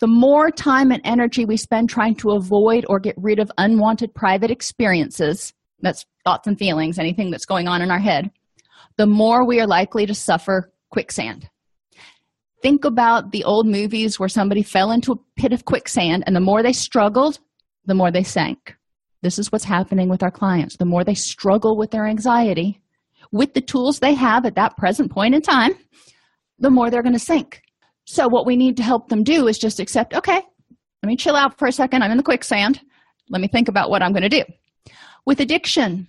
The 0.00 0.06
more 0.06 0.50
time 0.50 0.92
and 0.92 1.00
energy 1.04 1.46
we 1.46 1.56
spend 1.56 1.88
trying 1.88 2.16
to 2.16 2.32
avoid 2.32 2.84
or 2.90 3.00
get 3.00 3.14
rid 3.16 3.38
of 3.38 3.50
unwanted 3.56 4.14
private 4.14 4.50
experiences 4.50 5.54
that's 5.80 6.04
thoughts 6.24 6.46
and 6.46 6.58
feelings, 6.58 6.98
anything 6.98 7.30
that's 7.30 7.46
going 7.46 7.68
on 7.68 7.80
in 7.80 7.90
our 7.90 7.98
head 7.98 8.30
the 8.96 9.06
more 9.06 9.46
we 9.46 9.60
are 9.60 9.66
likely 9.66 10.06
to 10.06 10.14
suffer 10.14 10.72
quicksand. 10.90 11.48
Think 12.66 12.84
about 12.84 13.30
the 13.30 13.44
old 13.44 13.68
movies 13.68 14.18
where 14.18 14.28
somebody 14.28 14.64
fell 14.64 14.90
into 14.90 15.12
a 15.12 15.40
pit 15.40 15.52
of 15.52 15.66
quicksand, 15.66 16.24
and 16.26 16.34
the 16.34 16.40
more 16.40 16.64
they 16.64 16.72
struggled, 16.72 17.38
the 17.84 17.94
more 17.94 18.10
they 18.10 18.24
sank. 18.24 18.74
This 19.22 19.38
is 19.38 19.52
what's 19.52 19.64
happening 19.64 20.08
with 20.08 20.24
our 20.24 20.32
clients. 20.32 20.76
The 20.76 20.84
more 20.84 21.04
they 21.04 21.14
struggle 21.14 21.78
with 21.78 21.92
their 21.92 22.08
anxiety, 22.08 22.80
with 23.30 23.54
the 23.54 23.60
tools 23.60 24.00
they 24.00 24.14
have 24.14 24.44
at 24.46 24.56
that 24.56 24.76
present 24.76 25.12
point 25.12 25.36
in 25.36 25.42
time, 25.42 25.74
the 26.58 26.68
more 26.68 26.90
they're 26.90 27.04
going 27.04 27.12
to 27.12 27.20
sink. 27.20 27.62
So, 28.04 28.26
what 28.26 28.46
we 28.46 28.56
need 28.56 28.76
to 28.78 28.82
help 28.82 29.10
them 29.10 29.22
do 29.22 29.46
is 29.46 29.58
just 29.58 29.78
accept, 29.78 30.12
okay, 30.12 30.42
let 31.04 31.08
me 31.08 31.14
chill 31.14 31.36
out 31.36 31.60
for 31.60 31.68
a 31.68 31.72
second. 31.72 32.02
I'm 32.02 32.10
in 32.10 32.16
the 32.16 32.24
quicksand. 32.24 32.80
Let 33.30 33.40
me 33.40 33.46
think 33.46 33.68
about 33.68 33.90
what 33.90 34.02
I'm 34.02 34.10
going 34.10 34.28
to 34.28 34.28
do. 34.28 34.42
With 35.24 35.38
addiction, 35.38 36.08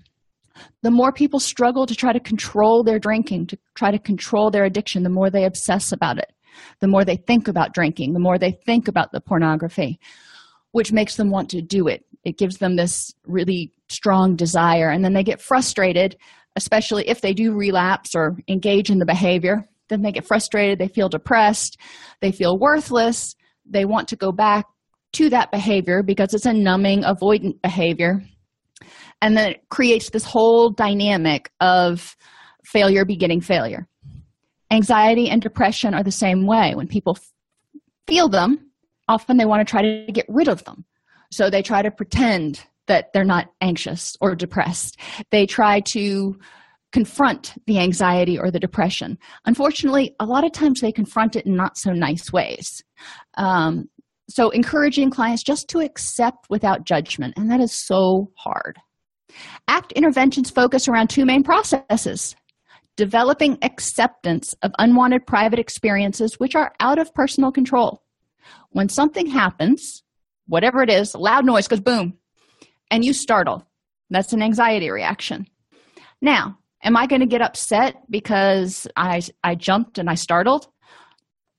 the 0.82 0.90
more 0.90 1.12
people 1.12 1.40
struggle 1.40 1.86
to 1.86 1.94
try 1.94 2.14
to 2.14 2.20
control 2.20 2.84
their 2.84 2.98
drinking, 2.98 3.46
to 3.48 3.60
try 3.76 3.92
to 3.92 4.00
control 4.00 4.50
their 4.50 4.66
addiction, 4.66 5.04
the 5.04 5.10
more 5.12 5.30
they 5.30 5.46
obsess 5.46 5.92
about 5.92 6.18
it, 6.18 6.34
the 6.80 6.88
more 6.88 7.06
they 7.06 7.18
think 7.18 7.48
about 7.48 7.74
drinking, 7.74 8.14
the 8.14 8.20
more 8.20 8.38
they 8.38 8.52
think 8.66 8.88
about 8.88 9.12
the 9.12 9.22
pornography, 9.22 10.00
which 10.72 10.92
makes 10.92 11.16
them 11.16 11.30
want 11.30 11.50
to 11.50 11.62
do 11.62 11.88
it. 11.88 12.06
It 12.24 12.38
gives 12.38 12.58
them 12.58 12.76
this 12.76 13.14
really 13.26 13.72
strong 13.90 14.36
desire, 14.36 14.90
and 14.90 15.04
then 15.04 15.14
they 15.14 15.24
get 15.24 15.42
frustrated, 15.42 16.18
especially 16.56 17.08
if 17.08 17.22
they 17.22 17.34
do 17.34 17.54
relapse 17.54 18.16
or 18.16 18.38
engage 18.48 18.90
in 18.90 19.00
the 19.00 19.06
behavior 19.06 19.68
then 19.90 20.02
they 20.02 20.12
get 20.12 20.26
frustrated, 20.26 20.80
they 20.80 20.88
feel 20.88 21.10
depressed, 21.10 21.78
they 22.22 22.32
feel 22.32 22.58
worthless, 22.58 23.36
they 23.66 23.86
want 23.86 24.08
to 24.10 24.16
go 24.16 24.32
back 24.32 24.66
to 25.14 25.30
that 25.30 25.52
behavior 25.52 26.04
because 26.04 26.34
it's 26.34 26.46
a 26.46 26.54
numbing, 26.54 27.04
avoidant 27.04 27.62
behavior. 27.62 28.24
And 29.22 29.36
then 29.36 29.52
it 29.52 29.70
creates 29.70 30.10
this 30.10 30.24
whole 30.24 30.70
dynamic 30.70 31.50
of 31.60 32.16
failure 32.66 33.06
beginning 33.06 33.42
failure. 33.42 33.88
Anxiety 34.72 35.30
and 35.30 35.42
depression 35.42 35.94
are 35.94 36.04
the 36.04 36.12
same 36.12 36.46
way. 36.46 36.74
When 36.76 36.88
people 36.88 37.18
feel 38.08 38.30
them, 38.30 38.72
often 39.08 39.38
they 39.38 39.46
want 39.46 39.66
to 39.66 39.70
try 39.70 39.82
to 39.82 40.12
get 40.12 40.26
rid 40.28 40.48
of 40.48 40.64
them. 40.66 40.86
So 41.32 41.50
they 41.50 41.62
try 41.62 41.82
to 41.82 41.92
pretend 41.92 42.66
that 42.88 43.12
they're 43.14 43.26
not 43.26 43.48
anxious 43.62 44.16
or 44.22 44.36
depressed. 44.36 44.98
They 45.32 45.46
try 45.46 45.82
to 45.82 46.38
confront 46.94 47.54
the 47.68 47.80
anxiety 47.80 48.40
or 48.40 48.50
the 48.50 48.60
depression. 48.60 49.18
Unfortunately, 49.46 50.16
a 50.20 50.26
lot 50.26 50.46
of 50.46 50.54
times 50.54 50.80
they 50.80 50.92
confront 50.92 51.36
it 51.36 51.46
in 51.46 51.56
not 51.56 51.78
so 51.78 51.92
nice 51.92 52.32
ways. 52.32 52.82
Um, 53.38 53.90
so, 54.30 54.50
encouraging 54.50 55.10
clients 55.10 55.44
just 55.44 55.70
to 55.70 55.80
accept 55.80 56.48
without 56.50 56.86
judgment, 56.86 57.36
and 57.38 57.50
that 57.50 57.62
is 57.62 57.72
so 57.72 58.32
hard. 58.38 58.78
ACT 59.68 59.94
interventions 59.94 60.50
focus 60.50 60.88
around 60.88 61.10
two 61.10 61.26
main 61.26 61.44
processes 61.44 62.36
developing 62.98 63.58
acceptance 63.62 64.54
of 64.64 64.74
unwanted 64.80 65.26
private 65.26 65.60
experiences 65.60 66.40
which 66.40 66.56
are 66.56 66.74
out 66.82 67.00
of 67.00 67.14
personal 67.14 67.52
control. 67.52 68.04
When 68.72 68.90
something 68.90 69.28
happens, 69.28 70.04
whatever 70.48 70.84
it 70.84 70.90
is, 70.90 71.16
loud 71.16 71.46
noise 71.46 71.68
goes 71.68 71.80
boom, 71.80 72.18
and 72.92 73.06
you 73.06 73.14
startle. 73.14 73.66
That's 74.10 74.34
an 74.34 74.42
anxiety 74.42 74.90
reaction. 74.90 75.48
Now, 76.22 76.58
am 76.84 76.98
I 76.98 77.08
going 77.08 77.22
to 77.22 77.28
get 77.28 77.42
upset 77.42 78.04
because 78.10 78.88
I, 78.96 79.22
I 79.44 79.56
jumped 79.56 79.98
and 79.98 80.10
I 80.10 80.16
startled? 80.16 80.68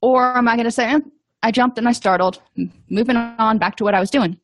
Or 0.01 0.37
am 0.37 0.49
I 0.49 0.57
going 0.57 0.65
to 0.65 0.71
say, 0.73 0.93
eh, 0.93 1.01
I 1.43 1.51
jumped 1.51 1.79
and 1.79 1.89
I 1.89 1.93
startled, 1.93 2.43
moving 2.89 3.17
on 3.17 3.59
back 3.59 3.77
to 3.77 3.85
what 3.85 3.95
I 3.95 4.01
was 4.01 4.11
doing? 4.11 4.39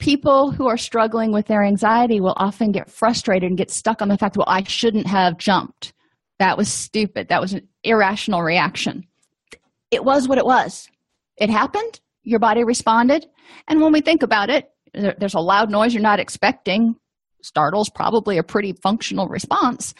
People 0.00 0.50
who 0.50 0.66
are 0.66 0.76
struggling 0.76 1.30
with 1.30 1.46
their 1.46 1.62
anxiety 1.62 2.20
will 2.20 2.34
often 2.36 2.72
get 2.72 2.90
frustrated 2.90 3.48
and 3.48 3.58
get 3.58 3.70
stuck 3.70 4.02
on 4.02 4.08
the 4.08 4.18
fact 4.18 4.36
well 4.36 4.46
i 4.48 4.62
shouldn't 4.64 5.06
have 5.06 5.38
jumped. 5.38 5.92
That 6.38 6.56
was 6.56 6.72
stupid. 6.72 7.28
That 7.28 7.42
was 7.42 7.52
an 7.52 7.68
irrational 7.84 8.42
reaction. 8.42 9.06
It 9.90 10.04
was 10.04 10.26
what 10.26 10.38
it 10.38 10.46
was. 10.46 10.88
It 11.36 11.50
happened. 11.50 12.00
Your 12.22 12.38
body 12.38 12.64
responded. 12.64 13.26
And 13.68 13.82
when 13.82 13.92
we 13.92 14.00
think 14.00 14.22
about 14.22 14.50
it 14.50 14.70
there's 14.92 15.34
a 15.34 15.40
loud 15.40 15.70
noise 15.70 15.94
you're 15.94 16.02
not 16.02 16.18
expecting. 16.18 16.96
Startles 17.42 17.88
probably 17.88 18.38
a 18.38 18.42
pretty 18.42 18.72
functional 18.72 19.28
response. 19.28 19.94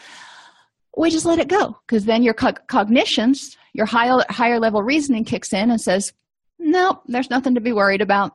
We 0.97 1.09
just 1.09 1.25
let 1.25 1.39
it 1.39 1.47
go 1.47 1.77
because 1.87 2.05
then 2.05 2.23
your 2.23 2.33
co- 2.33 2.53
cognitions 2.67 3.55
your 3.73 3.85
higher, 3.85 4.17
higher 4.29 4.59
level 4.59 4.83
reasoning 4.83 5.23
kicks 5.23 5.53
in 5.53 5.71
and 5.71 5.79
says 5.79 6.11
nope 6.59 7.01
there's 7.07 7.29
nothing 7.29 7.55
to 7.55 7.61
be 7.61 7.71
worried 7.71 8.01
about 8.01 8.33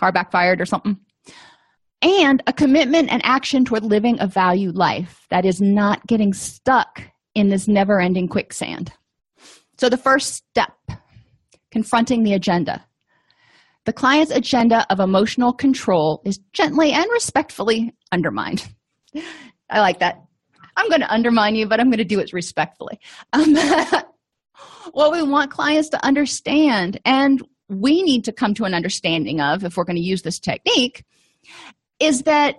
car 0.00 0.10
backfired 0.12 0.60
or 0.60 0.66
something. 0.66 0.98
And 2.02 2.42
a 2.46 2.52
commitment 2.52 3.12
and 3.12 3.20
action 3.24 3.64
toward 3.64 3.84
living 3.84 4.16
a 4.20 4.26
valued 4.26 4.74
life 4.74 5.26
that 5.28 5.44
is 5.44 5.60
not 5.60 6.06
getting 6.06 6.32
stuck 6.32 7.02
in 7.34 7.50
this 7.50 7.68
never 7.68 8.00
ending 8.00 8.26
quicksand. 8.26 8.92
So, 9.78 9.88
the 9.88 9.98
first 9.98 10.34
step 10.34 10.72
confronting 11.70 12.24
the 12.24 12.34
agenda. 12.34 12.84
The 13.86 13.92
client's 13.92 14.32
agenda 14.32 14.86
of 14.90 15.00
emotional 15.00 15.52
control 15.52 16.20
is 16.24 16.38
gently 16.52 16.92
and 16.92 17.06
respectfully 17.12 17.94
undermined. 18.12 18.68
I 19.70 19.80
like 19.80 20.00
that. 20.00 20.22
I'm 20.76 20.88
going 20.88 21.00
to 21.00 21.12
undermine 21.12 21.54
you, 21.54 21.66
but 21.66 21.80
I'm 21.80 21.88
going 21.88 21.98
to 21.98 22.04
do 22.04 22.20
it 22.20 22.32
respectfully. 22.32 22.98
Um, 23.32 23.54
what 24.92 25.12
we 25.12 25.22
want 25.22 25.50
clients 25.50 25.88
to 25.90 26.04
understand 26.04 27.00
and 27.04 27.42
we 27.70 28.02
need 28.02 28.24
to 28.24 28.32
come 28.32 28.54
to 28.54 28.64
an 28.64 28.74
understanding 28.74 29.40
of, 29.40 29.64
if 29.64 29.76
we're 29.76 29.84
going 29.84 29.96
to 29.96 30.02
use 30.02 30.22
this 30.22 30.38
technique, 30.38 31.04
is 31.98 32.22
that 32.22 32.56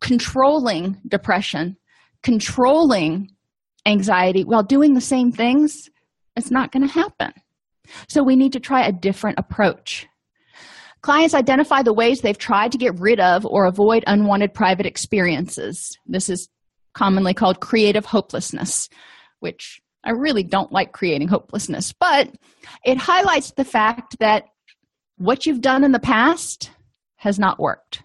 controlling 0.00 1.00
depression, 1.06 1.76
controlling 2.22 3.30
anxiety 3.86 4.44
while 4.44 4.62
doing 4.62 4.94
the 4.94 5.00
same 5.00 5.30
things, 5.30 5.90
it's 6.36 6.50
not 6.50 6.72
going 6.72 6.86
to 6.86 6.92
happen. 6.92 7.32
So 8.08 8.22
we 8.22 8.36
need 8.36 8.52
to 8.54 8.60
try 8.60 8.86
a 8.86 8.92
different 8.92 9.38
approach. 9.38 10.06
Clients 11.02 11.34
identify 11.34 11.82
the 11.82 11.92
ways 11.92 12.22
they've 12.22 12.38
tried 12.38 12.72
to 12.72 12.78
get 12.78 12.98
rid 12.98 13.20
of 13.20 13.44
or 13.44 13.66
avoid 13.66 14.04
unwanted 14.06 14.54
private 14.54 14.86
experiences. 14.86 15.98
This 16.06 16.30
is 16.30 16.48
commonly 16.94 17.34
called 17.34 17.60
creative 17.60 18.06
hopelessness, 18.06 18.88
which 19.40 19.82
I 20.02 20.12
really 20.12 20.42
don't 20.42 20.72
like 20.72 20.92
creating 20.92 21.28
hopelessness, 21.28 21.92
but 21.92 22.30
it 22.84 22.96
highlights 22.96 23.52
the 23.52 23.64
fact 23.64 24.18
that 24.20 24.44
what 25.16 25.46
you've 25.46 25.60
done 25.60 25.84
in 25.84 25.92
the 25.92 26.00
past 26.00 26.70
has 27.16 27.38
not 27.38 27.60
worked. 27.60 28.02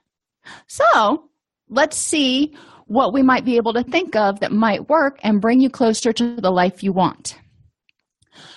So 0.67 1.29
let's 1.69 1.97
see 1.97 2.55
what 2.87 3.13
we 3.13 3.21
might 3.21 3.45
be 3.45 3.57
able 3.57 3.73
to 3.73 3.83
think 3.83 4.15
of 4.15 4.39
that 4.39 4.51
might 4.51 4.89
work 4.89 5.19
and 5.21 5.41
bring 5.41 5.61
you 5.61 5.69
closer 5.69 6.11
to 6.13 6.35
the 6.35 6.51
life 6.51 6.83
you 6.83 6.91
want. 6.91 7.37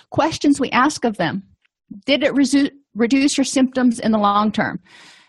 Questions 0.09 0.59
we 0.59 0.71
ask 0.71 1.05
of 1.05 1.17
them 1.17 1.43
Did 2.05 2.23
it 2.23 2.33
resu- 2.33 2.71
reduce 2.95 3.37
your 3.37 3.45
symptoms 3.45 3.99
in 3.99 4.11
the 4.11 4.17
long 4.17 4.51
term? 4.51 4.79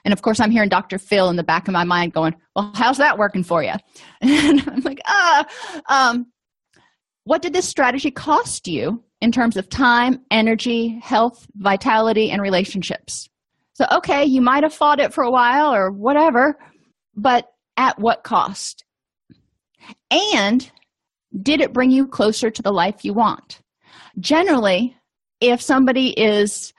And 0.04 0.12
of 0.12 0.20
course, 0.20 0.38
I'm 0.38 0.50
hearing 0.50 0.68
Dr. 0.68 0.98
Phil 0.98 1.30
in 1.30 1.36
the 1.36 1.42
back 1.42 1.66
of 1.66 1.72
my 1.72 1.84
mind 1.84 2.12
going, 2.12 2.34
Well, 2.54 2.72
how's 2.74 2.98
that 2.98 3.18
working 3.18 3.44
for 3.44 3.62
you? 3.62 3.74
And 4.20 4.62
I'm 4.68 4.80
like, 4.80 5.00
Ah, 5.06 5.46
um, 5.88 6.26
what 7.24 7.42
did 7.42 7.52
this 7.52 7.68
strategy 7.68 8.10
cost 8.10 8.68
you 8.68 9.02
in 9.24 9.32
terms 9.32 9.56
of 9.56 9.70
time, 9.70 10.20
energy, 10.30 11.00
health, 11.02 11.46
vitality, 11.56 12.30
and 12.30 12.42
relationships. 12.42 13.30
So, 13.72 13.86
okay, 13.90 14.22
you 14.22 14.42
might 14.42 14.64
have 14.64 14.74
fought 14.74 15.00
it 15.00 15.14
for 15.14 15.24
a 15.24 15.30
while 15.30 15.74
or 15.74 15.90
whatever, 15.90 16.58
but 17.16 17.50
at 17.78 17.98
what 17.98 18.22
cost? 18.22 18.84
And 20.10 20.70
did 21.40 21.62
it 21.62 21.72
bring 21.72 21.90
you 21.90 22.06
closer 22.06 22.50
to 22.50 22.60
the 22.60 22.70
life 22.70 23.02
you 23.02 23.14
want? 23.14 23.62
Generally, 24.20 24.94
if 25.40 25.62
somebody 25.62 26.10
is 26.10 26.74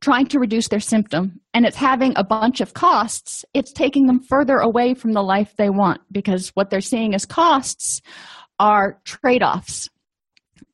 trying 0.00 0.26
to 0.26 0.40
reduce 0.40 0.66
their 0.66 0.80
symptom 0.80 1.40
and 1.54 1.64
it's 1.64 1.76
having 1.76 2.14
a 2.16 2.24
bunch 2.24 2.60
of 2.60 2.74
costs, 2.74 3.44
it's 3.54 3.72
taking 3.72 4.08
them 4.08 4.18
further 4.18 4.56
away 4.56 4.92
from 4.92 5.12
the 5.12 5.22
life 5.22 5.54
they 5.56 5.70
want 5.70 6.00
because 6.10 6.48
what 6.54 6.68
they're 6.68 6.80
seeing 6.80 7.14
as 7.14 7.24
costs 7.24 8.02
are 8.58 9.00
trade 9.04 9.44
offs. 9.44 9.88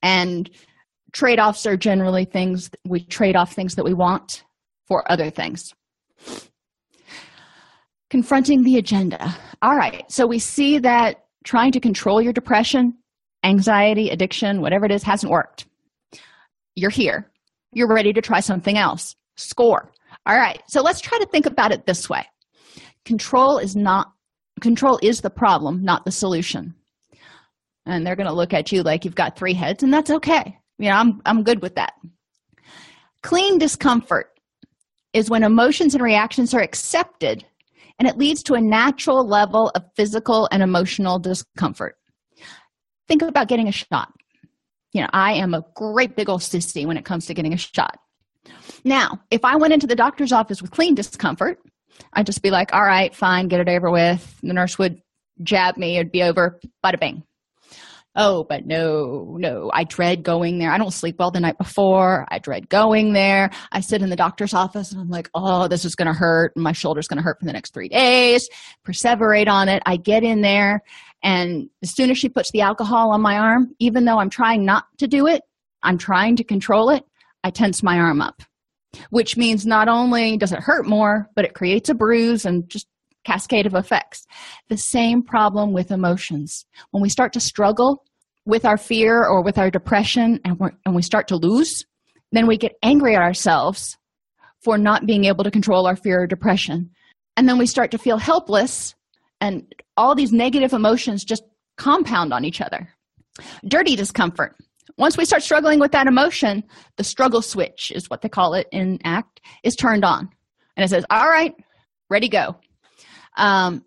And 0.02 0.48
trade 1.16 1.40
offs 1.40 1.64
are 1.64 1.78
generally 1.78 2.26
things 2.26 2.70
we 2.86 3.02
trade 3.02 3.36
off 3.36 3.54
things 3.54 3.74
that 3.74 3.84
we 3.84 3.94
want 3.94 4.44
for 4.86 5.10
other 5.10 5.30
things. 5.30 5.72
Confronting 8.10 8.62
the 8.62 8.76
agenda. 8.76 9.34
All 9.62 9.76
right, 9.76 10.04
so 10.12 10.26
we 10.26 10.38
see 10.38 10.78
that 10.78 11.24
trying 11.42 11.72
to 11.72 11.80
control 11.80 12.20
your 12.20 12.34
depression, 12.34 12.94
anxiety, 13.44 14.10
addiction, 14.10 14.60
whatever 14.60 14.84
it 14.84 14.92
is, 14.92 15.02
hasn't 15.02 15.32
worked. 15.32 15.66
You're 16.74 16.90
here. 16.90 17.30
You're 17.72 17.88
ready 17.88 18.12
to 18.12 18.20
try 18.20 18.40
something 18.40 18.76
else. 18.76 19.16
Score. 19.36 19.90
All 20.26 20.36
right, 20.36 20.62
so 20.68 20.82
let's 20.82 21.00
try 21.00 21.18
to 21.18 21.26
think 21.26 21.46
about 21.46 21.72
it 21.72 21.86
this 21.86 22.10
way 22.10 22.26
control 23.06 23.56
is 23.58 23.74
not 23.74 24.12
control 24.60 24.98
is 25.00 25.20
the 25.20 25.30
problem 25.30 25.82
not 25.84 26.04
the 26.04 26.10
solution 26.10 26.74
and 27.86 28.04
they're 28.04 28.16
going 28.16 28.26
to 28.26 28.32
look 28.32 28.52
at 28.52 28.72
you 28.72 28.82
like 28.82 29.04
you've 29.04 29.14
got 29.14 29.38
three 29.38 29.54
heads 29.54 29.84
and 29.84 29.94
that's 29.94 30.10
okay 30.10 30.58
you 30.78 30.88
know 30.88 30.96
i'm 30.96 31.20
i'm 31.24 31.42
good 31.42 31.62
with 31.62 31.74
that. 31.76 31.94
Clean 33.22 33.58
discomfort 33.58 34.38
is 35.12 35.30
when 35.30 35.42
emotions 35.42 35.94
and 35.94 36.02
reactions 36.02 36.54
are 36.54 36.60
accepted 36.60 37.44
and 37.98 38.06
it 38.06 38.18
leads 38.18 38.42
to 38.44 38.54
a 38.54 38.60
natural 38.60 39.26
level 39.26 39.70
of 39.74 39.82
physical 39.96 40.48
and 40.52 40.62
emotional 40.62 41.18
discomfort. 41.18 41.96
Think 43.08 43.22
about 43.22 43.48
getting 43.48 43.68
a 43.68 43.72
shot. 43.72 44.12
You 44.92 45.02
know 45.02 45.08
i 45.12 45.32
am 45.32 45.54
a 45.54 45.64
great 45.74 46.16
big 46.16 46.28
old 46.28 46.40
sissy 46.40 46.86
when 46.86 46.96
it 46.96 47.04
comes 47.04 47.26
to 47.26 47.34
getting 47.34 47.52
a 47.54 47.58
shot. 47.58 47.98
Now 48.84 49.20
if 49.30 49.44
i 49.44 49.56
went 49.56 49.74
into 49.74 49.86
the 49.86 49.96
doctor's 49.96 50.32
office 50.32 50.62
with 50.62 50.70
clean 50.70 50.94
discomfort 50.94 51.58
i'd 52.12 52.26
just 52.26 52.42
be 52.42 52.50
like 52.50 52.72
all 52.74 52.84
right 52.84 53.14
fine 53.14 53.48
get 53.48 53.60
it 53.60 53.68
over 53.68 53.90
with. 53.90 54.38
The 54.42 54.52
nurse 54.52 54.78
would 54.78 55.00
jab 55.42 55.76
me 55.76 55.96
it'd 55.96 56.12
be 56.12 56.22
over 56.22 56.60
bada 56.84 56.98
bing 56.98 57.22
oh, 58.16 58.44
but 58.44 58.66
no, 58.66 59.36
no, 59.38 59.70
I 59.72 59.84
dread 59.84 60.22
going 60.22 60.58
there. 60.58 60.70
I 60.70 60.78
don't 60.78 60.92
sleep 60.92 61.16
well 61.18 61.30
the 61.30 61.40
night 61.40 61.58
before. 61.58 62.26
I 62.30 62.38
dread 62.38 62.68
going 62.68 63.12
there. 63.12 63.50
I 63.72 63.80
sit 63.80 64.02
in 64.02 64.10
the 64.10 64.16
doctor's 64.16 64.54
office 64.54 64.90
and 64.90 65.00
I'm 65.00 65.10
like, 65.10 65.30
oh, 65.34 65.68
this 65.68 65.84
is 65.84 65.94
going 65.94 66.06
to 66.06 66.18
hurt. 66.18 66.56
My 66.56 66.72
shoulder's 66.72 67.08
going 67.08 67.18
to 67.18 67.22
hurt 67.22 67.38
for 67.38 67.44
the 67.44 67.52
next 67.52 67.74
three 67.74 67.88
days. 67.88 68.48
Perseverate 68.86 69.48
on 69.48 69.68
it. 69.68 69.82
I 69.86 69.96
get 69.96 70.22
in 70.22 70.40
there. 70.40 70.82
And 71.22 71.68
as 71.82 71.94
soon 71.94 72.10
as 72.10 72.18
she 72.18 72.28
puts 72.28 72.50
the 72.50 72.62
alcohol 72.62 73.12
on 73.12 73.20
my 73.20 73.36
arm, 73.36 73.74
even 73.78 74.04
though 74.04 74.18
I'm 74.18 74.30
trying 74.30 74.64
not 74.64 74.84
to 74.98 75.06
do 75.06 75.26
it, 75.26 75.42
I'm 75.82 75.98
trying 75.98 76.36
to 76.36 76.44
control 76.44 76.90
it, 76.90 77.04
I 77.44 77.50
tense 77.50 77.82
my 77.82 77.98
arm 77.98 78.20
up, 78.20 78.42
which 79.10 79.36
means 79.36 79.66
not 79.66 79.88
only 79.88 80.36
does 80.36 80.52
it 80.52 80.60
hurt 80.60 80.86
more, 80.86 81.28
but 81.36 81.44
it 81.44 81.54
creates 81.54 81.88
a 81.88 81.94
bruise 81.94 82.44
and 82.44 82.68
just 82.68 82.86
cascade 83.26 83.66
of 83.66 83.74
effects. 83.74 84.26
The 84.68 84.76
same 84.76 85.22
problem 85.22 85.72
with 85.72 85.90
emotions. 85.90 86.64
When 86.92 87.02
we 87.02 87.08
start 87.08 87.32
to 87.32 87.40
struggle 87.40 88.04
with 88.44 88.64
our 88.64 88.76
fear 88.76 89.24
or 89.24 89.42
with 89.42 89.58
our 89.58 89.70
depression 89.70 90.40
and, 90.44 90.58
and 90.84 90.94
we 90.94 91.02
start 91.02 91.28
to 91.28 91.36
lose, 91.36 91.84
then 92.32 92.46
we 92.46 92.56
get 92.56 92.76
angry 92.82 93.16
at 93.16 93.22
ourselves 93.22 93.98
for 94.62 94.78
not 94.78 95.06
being 95.06 95.24
able 95.24 95.44
to 95.44 95.50
control 95.50 95.86
our 95.86 95.96
fear 95.96 96.22
or 96.22 96.26
depression. 96.26 96.90
And 97.36 97.48
then 97.48 97.58
we 97.58 97.66
start 97.66 97.90
to 97.90 97.98
feel 97.98 98.16
helpless, 98.16 98.94
and 99.40 99.66
all 99.96 100.14
these 100.14 100.32
negative 100.32 100.72
emotions 100.72 101.24
just 101.24 101.42
compound 101.76 102.32
on 102.32 102.44
each 102.44 102.60
other. 102.60 102.88
Dirty 103.68 103.96
discomfort. 103.96 104.56
Once 104.96 105.18
we 105.18 105.26
start 105.26 105.42
struggling 105.42 105.78
with 105.78 105.92
that 105.92 106.06
emotion, 106.06 106.64
the 106.96 107.04
struggle 107.04 107.42
switch 107.42 107.92
is 107.94 108.08
what 108.08 108.22
they 108.22 108.28
call 108.28 108.54
it 108.54 108.66
in 108.72 108.98
ACT, 109.04 109.40
is 109.62 109.76
turned 109.76 110.04
on. 110.04 110.30
And 110.76 110.84
it 110.84 110.88
says, 110.88 111.04
All 111.10 111.28
right, 111.28 111.54
ready, 112.08 112.28
go. 112.28 112.56
Um, 113.36 113.84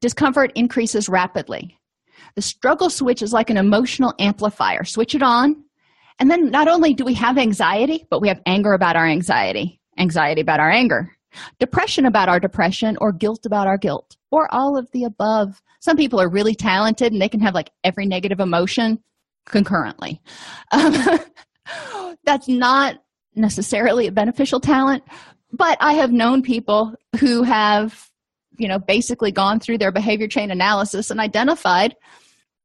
discomfort 0.00 0.52
increases 0.54 1.08
rapidly. 1.08 1.78
The 2.34 2.42
struggle 2.42 2.90
switch 2.90 3.22
is 3.22 3.32
like 3.32 3.50
an 3.50 3.56
emotional 3.56 4.14
amplifier. 4.18 4.84
Switch 4.84 5.14
it 5.14 5.22
on, 5.22 5.64
and 6.18 6.30
then 6.30 6.50
not 6.50 6.68
only 6.68 6.94
do 6.94 7.04
we 7.04 7.14
have 7.14 7.38
anxiety, 7.38 8.06
but 8.10 8.20
we 8.20 8.28
have 8.28 8.40
anger 8.46 8.72
about 8.72 8.96
our 8.96 9.06
anxiety, 9.06 9.80
anxiety 9.98 10.40
about 10.40 10.60
our 10.60 10.70
anger, 10.70 11.16
depression 11.58 12.06
about 12.06 12.28
our 12.28 12.40
depression, 12.40 12.96
or 13.00 13.12
guilt 13.12 13.46
about 13.46 13.66
our 13.66 13.78
guilt, 13.78 14.16
or 14.30 14.52
all 14.52 14.76
of 14.76 14.90
the 14.92 15.04
above. 15.04 15.62
Some 15.80 15.96
people 15.96 16.20
are 16.20 16.28
really 16.28 16.54
talented 16.54 17.12
and 17.12 17.22
they 17.22 17.28
can 17.28 17.40
have 17.40 17.54
like 17.54 17.70
every 17.84 18.06
negative 18.06 18.40
emotion 18.40 18.98
concurrently. 19.46 20.20
Um, 20.72 21.20
that's 22.24 22.48
not 22.48 23.02
necessarily 23.34 24.06
a 24.06 24.12
beneficial 24.12 24.60
talent, 24.60 25.04
but 25.52 25.78
I 25.80 25.94
have 25.94 26.12
known 26.12 26.42
people 26.42 26.94
who 27.20 27.42
have, 27.42 28.08
you 28.58 28.68
know, 28.68 28.78
basically 28.78 29.32
gone 29.32 29.60
through 29.60 29.78
their 29.78 29.92
behavior 29.92 30.28
chain 30.28 30.50
analysis 30.50 31.10
and 31.10 31.20
identified 31.20 31.94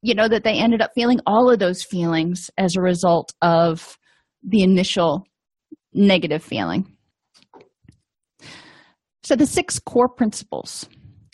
you 0.03 0.13
know 0.13 0.27
that 0.27 0.43
they 0.43 0.53
ended 0.53 0.81
up 0.81 0.91
feeling 0.93 1.19
all 1.25 1.49
of 1.49 1.59
those 1.59 1.81
feelings 1.81 2.51
as 2.57 2.75
a 2.75 2.81
result 2.81 3.33
of 3.41 3.97
the 4.43 4.61
initial 4.61 5.25
negative 5.93 6.43
feeling. 6.43 6.95
So 9.23 9.35
the 9.35 9.47
six 9.47 9.79
core 9.79 10.09
principles. 10.09 10.87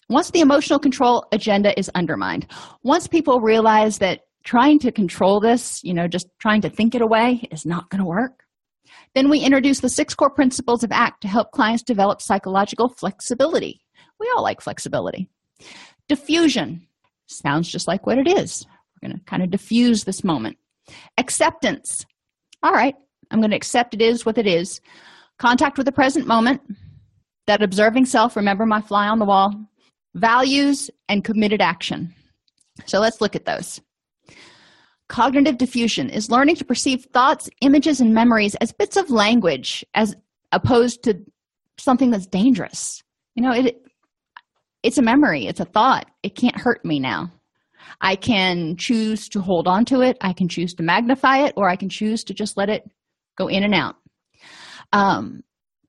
Once 0.08 0.32
the 0.32 0.42
emotional 0.42 0.80
control 0.80 1.26
agenda 1.32 1.78
is 1.78 1.90
undermined 1.94 2.48
once 2.84 3.08
people 3.08 3.42
realize 3.42 4.00
that 4.00 4.22
trying 4.44 4.80
to 4.80 4.92
control 4.92 5.40
this 5.40 5.84
you 5.84 5.94
know 5.94 6.08
just 6.08 6.28
trying 6.40 6.62
to 6.62 6.70
think 6.70 6.96
it 6.96 7.02
away 7.02 7.48
is 7.52 7.64
not 7.64 7.88
going 7.92 8.00
to 8.00 8.06
work 8.06 8.44
then 9.14 9.30
we 9.30 9.40
introduce 9.40 9.82
the 9.82 9.90
six 9.90 10.16
core 10.16 10.32
principles 10.32 10.84
of 10.84 10.92
ACT 10.92 11.22
to 11.22 11.28
help 11.28 11.52
clients 11.52 11.84
develop 11.84 12.22
psychological 12.22 12.90
flexibility 12.90 13.82
we 14.20 14.32
all 14.36 14.44
like 14.44 14.62
flexibility 14.62 15.30
defusion 16.10 16.82
sounds 17.28 17.70
just 17.70 17.88
like 17.88 18.06
what 18.06 18.18
it 18.18 18.28
is. 18.28 18.66
We're 19.02 19.10
going 19.10 19.20
to 19.20 19.26
kind 19.26 19.44
of 19.44 19.52
diffuse 19.52 20.04
this 20.04 20.24
moment. 20.24 20.58
Acceptance. 21.18 22.06
All 22.64 22.74
right, 22.74 22.96
I'm 23.32 23.40
going 23.40 23.52
to 23.52 23.58
accept 23.58 23.94
it 23.94 24.02
is 24.02 24.26
what 24.26 24.38
it 24.38 24.48
is. 24.48 24.82
Contact 25.38 25.78
with 25.78 25.86
the 25.86 25.92
present 25.92 26.28
moment. 26.28 26.62
That 27.48 27.64
observing 27.64 28.06
self, 28.06 28.36
remember 28.36 28.66
my 28.66 28.82
fly 28.82 29.08
on 29.08 29.20
the 29.20 29.26
wall. 29.26 29.54
Values 30.16 30.92
and 31.08 31.24
committed 31.24 31.62
action. 31.62 32.14
So 32.86 33.00
let's 33.00 33.22
look 33.22 33.36
at 33.36 33.46
those. 33.46 33.80
Cognitive 35.08 35.58
defusion 35.58 36.12
is 36.12 36.30
learning 36.30 36.58
to 36.58 36.66
perceive 36.66 37.06
thoughts, 37.06 37.50
images, 37.62 38.02
and 38.02 38.14
memories 38.14 38.54
as 38.56 38.72
bits 38.72 38.98
of 38.98 39.10
language 39.10 39.84
as 39.96 40.16
opposed 40.52 41.04
to 41.04 41.20
something 41.80 42.12
that's 42.12 42.28
dangerous. 42.28 43.02
You 43.36 43.44
know, 43.44 43.52
it 43.52 43.82
it's 44.84 44.98
a 44.98 45.02
memory, 45.02 45.48
it's 45.48 45.60
a 45.60 45.66
thought. 45.66 46.10
It 46.24 46.36
can't 46.36 46.58
hurt 46.58 46.84
me 46.86 47.00
now. 47.00 47.32
I 48.02 48.16
can 48.16 48.78
choose 48.78 49.28
to 49.30 49.42
hold 49.42 49.68
on 49.68 49.86
to 49.86 50.02
it, 50.02 50.18
I 50.22 50.34
can 50.34 50.48
choose 50.48 50.74
to 50.76 50.84
magnify 50.84 51.40
it, 51.40 51.54
or 51.58 51.70
I 51.70 51.76
can 51.76 51.90
choose 51.90 52.24
to 52.26 52.34
just 52.34 52.56
let 52.56 52.70
it 52.70 52.84
go 53.38 53.48
in 53.48 53.64
and 53.64 53.74
out. 53.74 53.96
Um, 54.94 55.44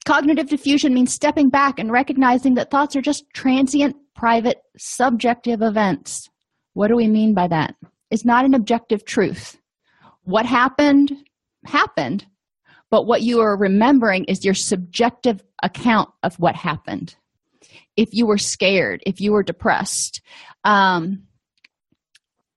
cognitive 0.06 0.46
defusion 0.46 0.92
means 0.92 1.12
stepping 1.12 1.50
back 1.50 1.78
and 1.78 1.92
recognizing 1.92 2.54
that 2.54 2.70
thoughts 2.70 2.96
are 2.96 3.02
just 3.02 3.24
transient, 3.34 3.96
private, 4.14 4.58
subjective 4.76 5.62
events. 5.62 6.28
What 6.74 6.88
do 6.88 6.96
we 6.96 7.06
mean 7.06 7.34
by 7.34 7.48
that? 7.48 7.74
It's 8.10 8.24
not 8.24 8.44
an 8.44 8.54
objective 8.54 9.04
truth. 9.04 9.58
What 10.22 10.46
happened, 10.46 11.12
happened, 11.64 12.26
but 12.90 13.06
what 13.06 13.22
you 13.22 13.40
are 13.40 13.56
remembering 13.56 14.24
is 14.24 14.44
your 14.44 14.54
subjective 14.54 15.44
account 15.62 16.10
of 16.22 16.34
what 16.36 16.56
happened 16.56 17.14
if 18.00 18.14
you 18.14 18.24
were 18.24 18.38
scared, 18.38 19.02
if 19.04 19.20
you 19.20 19.30
were 19.32 19.42
depressed. 19.42 20.22
Um, 20.64 21.24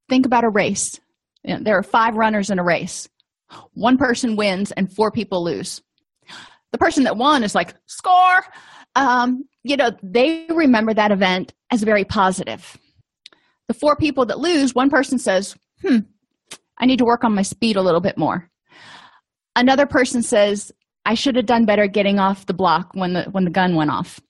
think 0.08 0.26
about 0.26 0.46
a 0.46 0.50
race. 0.50 1.02
You 1.44 1.56
know, 1.56 1.64
there 1.64 1.78
are 1.78 1.84
five 1.84 2.16
runners 2.16 2.50
in 2.50 2.60
a 2.60 2.64
race. 2.64 3.10
One 3.74 3.98
person 3.98 4.38
wins 4.38 4.72
and 4.72 4.92
four 4.92 5.12
people 5.12 5.44
lose. 5.44 5.82
The 6.72 6.78
person 6.78 7.04
that 7.04 7.18
won 7.18 7.44
is 7.44 7.54
like, 7.54 7.76
score. 7.88 8.46
Um, 8.96 9.44
you 9.64 9.76
know, 9.76 9.92
they 10.02 10.46
remember 10.50 10.94
that 10.94 11.12
event 11.12 11.54
as 11.72 11.84
very 11.84 12.06
positive. 12.06 12.78
The 13.68 13.74
four 13.74 13.98
people 13.98 14.26
that 14.28 14.40
lose, 14.40 14.74
one 14.74 14.90
person 14.90 15.20
says, 15.20 15.58
hmm, 15.82 16.00
I 16.78 16.86
need 16.86 17.00
to 17.00 17.06
work 17.06 17.26
on 17.26 17.36
my 17.36 17.42
speed 17.42 17.76
a 17.76 17.82
little 17.82 18.02
bit 18.02 18.18
more. 18.18 18.50
Another 19.58 19.86
person 19.86 20.24
says, 20.24 20.72
I 21.06 21.16
should 21.16 21.36
have 21.36 21.46
done 21.46 21.66
better 21.66 21.88
getting 21.88 22.18
off 22.18 22.46
the 22.46 22.54
block 22.54 22.92
when 22.94 23.12
the 23.12 23.24
when 23.26 23.44
the 23.44 23.52
gun 23.52 23.76
went 23.76 23.92
off 23.92 24.22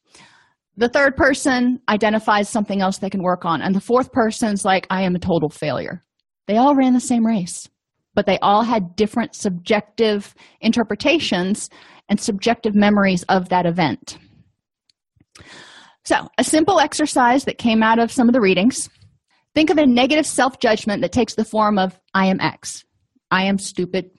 the 0.76 0.90
third 0.90 1.16
person 1.16 1.80
identifies 1.88 2.50
something 2.50 2.82
else 2.82 2.98
they 2.98 3.10
can 3.10 3.24
work 3.24 3.46
on. 3.46 3.62
And 3.62 3.76
the 3.76 3.82
fourth 3.82 4.12
person's 4.12 4.66
like 4.66 4.88
i 4.90 5.02
am 5.02 5.16
a 5.16 5.20
total 5.20 5.50
failure. 5.50 6.02
They 6.48 6.58
all 6.58 6.76
ran 6.76 6.94
the 6.94 7.00
same 7.00 7.26
race 7.26 7.70
but 8.16 8.26
they 8.26 8.40
all 8.40 8.64
had 8.64 8.96
different 8.96 9.36
subjective 9.36 10.34
interpretations 10.62 11.70
and 12.10 12.20
subjective 12.20 12.76
memories 12.76 13.24
of 13.30 13.50
that 13.50 13.66
event. 13.66 14.18
So 16.06 16.28
a 16.38 16.44
simple 16.44 16.80
exercise 16.80 17.46
that 17.46 17.58
came 17.58 17.82
out 17.82 18.00
of 18.00 18.12
some 18.12 18.28
of 18.28 18.34
the 18.34 18.42
readings. 18.42 18.90
Think 19.56 19.70
of 19.70 19.78
a 19.78 19.86
negative 19.86 20.26
self-judgment 20.26 21.02
that 21.02 21.12
takes 21.12 21.36
the 21.36 21.46
form 21.46 21.78
of 21.78 22.00
i 22.14 22.26
am 22.26 22.40
x. 22.40 22.84
I 23.32 23.44
am 23.46 23.58
stupid 23.58 24.12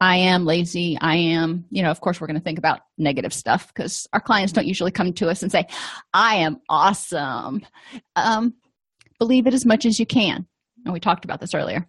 I 0.00 0.16
am 0.16 0.44
lazy. 0.44 0.98
I 1.00 1.16
am, 1.16 1.64
you 1.70 1.82
know, 1.82 1.90
of 1.90 2.00
course, 2.00 2.20
we're 2.20 2.26
going 2.26 2.38
to 2.38 2.44
think 2.44 2.58
about 2.58 2.80
negative 2.98 3.32
stuff 3.32 3.68
because 3.68 4.06
our 4.12 4.20
clients 4.20 4.52
don't 4.52 4.66
usually 4.66 4.90
come 4.90 5.12
to 5.14 5.28
us 5.28 5.42
and 5.42 5.50
say, 5.50 5.66
I 6.12 6.36
am 6.36 6.60
awesome. 6.68 7.62
Um, 8.14 8.54
believe 9.18 9.46
it 9.46 9.54
as 9.54 9.64
much 9.64 9.86
as 9.86 9.98
you 9.98 10.06
can. 10.06 10.46
And 10.84 10.92
we 10.92 11.00
talked 11.00 11.24
about 11.24 11.40
this 11.40 11.54
earlier. 11.54 11.86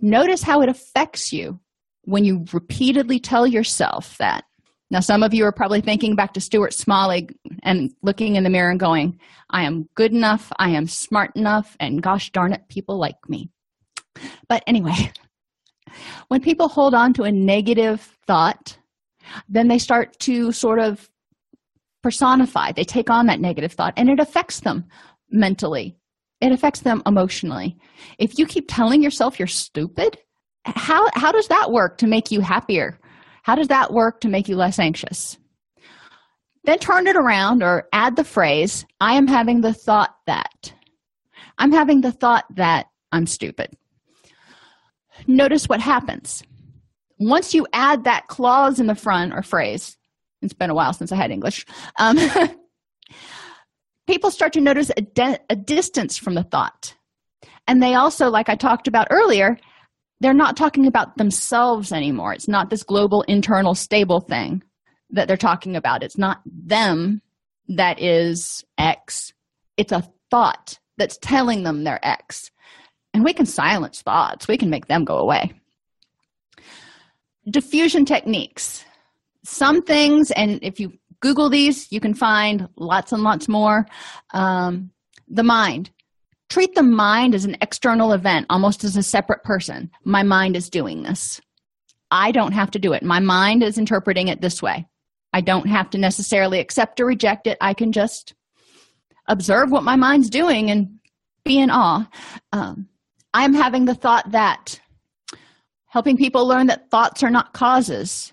Notice 0.00 0.42
how 0.42 0.60
it 0.60 0.68
affects 0.68 1.32
you 1.32 1.58
when 2.02 2.24
you 2.24 2.44
repeatedly 2.52 3.18
tell 3.18 3.46
yourself 3.46 4.16
that. 4.18 4.44
Now, 4.90 5.00
some 5.00 5.22
of 5.22 5.34
you 5.34 5.44
are 5.44 5.52
probably 5.52 5.82
thinking 5.82 6.16
back 6.16 6.32
to 6.34 6.40
Stuart 6.40 6.72
Smalley 6.72 7.28
and 7.62 7.92
looking 8.02 8.36
in 8.36 8.44
the 8.44 8.50
mirror 8.50 8.70
and 8.70 8.80
going, 8.80 9.18
I 9.50 9.64
am 9.64 9.88
good 9.94 10.12
enough, 10.12 10.50
I 10.58 10.70
am 10.70 10.86
smart 10.86 11.32
enough, 11.36 11.76
and 11.78 12.02
gosh 12.02 12.30
darn 12.32 12.54
it, 12.54 12.68
people 12.70 12.96
like 12.96 13.16
me. 13.28 13.50
But 14.48 14.62
anyway, 14.66 15.12
when 16.28 16.40
people 16.40 16.68
hold 16.68 16.94
on 16.94 17.12
to 17.14 17.24
a 17.24 17.32
negative 17.32 18.00
thought, 18.26 18.78
then 19.48 19.68
they 19.68 19.78
start 19.78 20.18
to 20.20 20.52
sort 20.52 20.78
of 20.78 21.08
personify, 22.02 22.72
they 22.72 22.84
take 22.84 23.10
on 23.10 23.26
that 23.26 23.40
negative 23.40 23.72
thought, 23.72 23.94
and 23.96 24.08
it 24.08 24.20
affects 24.20 24.60
them 24.60 24.84
mentally, 25.30 25.96
it 26.40 26.52
affects 26.52 26.80
them 26.80 27.02
emotionally. 27.06 27.76
If 28.18 28.38
you 28.38 28.46
keep 28.46 28.66
telling 28.68 29.02
yourself 29.02 29.38
you're 29.38 29.48
stupid, 29.48 30.18
how, 30.64 31.08
how 31.14 31.32
does 31.32 31.48
that 31.48 31.72
work 31.72 31.98
to 31.98 32.06
make 32.06 32.30
you 32.30 32.40
happier? 32.40 32.98
How 33.42 33.54
does 33.54 33.68
that 33.68 33.92
work 33.92 34.20
to 34.20 34.28
make 34.28 34.48
you 34.48 34.56
less 34.56 34.78
anxious? 34.78 35.38
Then 36.64 36.78
turn 36.78 37.06
it 37.06 37.16
around 37.16 37.62
or 37.62 37.88
add 37.92 38.16
the 38.16 38.24
phrase, 38.24 38.84
I 39.00 39.14
am 39.14 39.26
having 39.26 39.62
the 39.62 39.72
thought 39.72 40.14
that. 40.26 40.72
I'm 41.56 41.72
having 41.72 42.02
the 42.02 42.12
thought 42.12 42.44
that 42.56 42.86
I'm 43.10 43.26
stupid 43.26 43.74
notice 45.26 45.68
what 45.68 45.80
happens. 45.80 46.42
Once 47.18 47.54
you 47.54 47.66
add 47.72 48.04
that 48.04 48.28
clause 48.28 48.78
in 48.78 48.86
the 48.86 48.94
front 48.94 49.32
or 49.34 49.42
phrase, 49.42 49.96
it's 50.42 50.52
been 50.52 50.70
a 50.70 50.74
while 50.74 50.92
since 50.92 51.10
I 51.10 51.16
had 51.16 51.30
English, 51.30 51.66
um, 51.98 52.18
people 54.06 54.30
start 54.30 54.52
to 54.52 54.60
notice 54.60 54.90
a, 54.96 55.02
de- 55.02 55.40
a 55.50 55.56
distance 55.56 56.16
from 56.16 56.34
the 56.34 56.44
thought. 56.44 56.94
And 57.66 57.82
they 57.82 57.94
also, 57.94 58.30
like 58.30 58.48
I 58.48 58.54
talked 58.54 58.88
about 58.88 59.08
earlier, 59.10 59.58
they're 60.20 60.34
not 60.34 60.56
talking 60.56 60.86
about 60.86 61.16
themselves 61.16 61.92
anymore. 61.92 62.32
It's 62.32 62.48
not 62.48 62.70
this 62.70 62.82
global, 62.82 63.22
internal, 63.22 63.74
stable 63.74 64.20
thing 64.20 64.62
that 65.10 65.28
they're 65.28 65.36
talking 65.36 65.76
about. 65.76 66.02
It's 66.02 66.18
not 66.18 66.40
them 66.46 67.22
that 67.68 68.00
is 68.00 68.64
X, 68.78 69.32
it's 69.76 69.92
a 69.92 70.08
thought 70.30 70.78
that's 70.96 71.18
telling 71.18 71.62
them 71.62 71.84
they're 71.84 72.04
X. 72.04 72.50
And 73.18 73.24
we 73.24 73.32
can 73.32 73.46
silence 73.46 74.00
thoughts, 74.00 74.46
we 74.46 74.56
can 74.56 74.70
make 74.70 74.86
them 74.86 75.04
go 75.04 75.18
away. 75.18 75.52
Defusion 77.50 78.06
techniques. 78.06 78.84
Some 79.44 79.82
things, 79.82 80.30
and 80.30 80.60
if 80.62 80.78
you 80.78 80.92
Google 81.18 81.50
these, 81.50 81.90
you 81.90 81.98
can 81.98 82.14
find 82.14 82.68
lots 82.76 83.10
and 83.10 83.24
lots 83.24 83.48
more. 83.48 83.88
Um, 84.32 84.92
the 85.26 85.42
mind. 85.42 85.90
Treat 86.48 86.76
the 86.76 86.84
mind 86.84 87.34
as 87.34 87.44
an 87.44 87.56
external 87.60 88.12
event, 88.12 88.46
almost 88.50 88.84
as 88.84 88.96
a 88.96 89.02
separate 89.02 89.42
person. 89.42 89.90
My 90.04 90.22
mind 90.22 90.54
is 90.54 90.70
doing 90.70 91.02
this. 91.02 91.40
I 92.12 92.30
don't 92.30 92.52
have 92.52 92.70
to 92.70 92.78
do 92.78 92.92
it. 92.92 93.02
My 93.02 93.18
mind 93.18 93.64
is 93.64 93.78
interpreting 93.78 94.28
it 94.28 94.40
this 94.40 94.62
way. 94.62 94.86
I 95.32 95.40
don't 95.40 95.66
have 95.66 95.90
to 95.90 95.98
necessarily 95.98 96.60
accept 96.60 97.00
or 97.00 97.06
reject 97.06 97.48
it. 97.48 97.58
I 97.60 97.74
can 97.74 97.90
just 97.90 98.34
observe 99.26 99.72
what 99.72 99.82
my 99.82 99.96
mind's 99.96 100.30
doing 100.30 100.70
and 100.70 101.00
be 101.44 101.58
in 101.58 101.70
awe. 101.70 102.08
Um, 102.52 102.88
I'm 103.34 103.54
having 103.54 103.84
the 103.84 103.94
thought 103.94 104.30
that. 104.32 104.80
Helping 105.86 106.16
people 106.16 106.46
learn 106.46 106.66
that 106.66 106.90
thoughts 106.90 107.22
are 107.22 107.30
not 107.30 107.52
causes. 107.52 108.32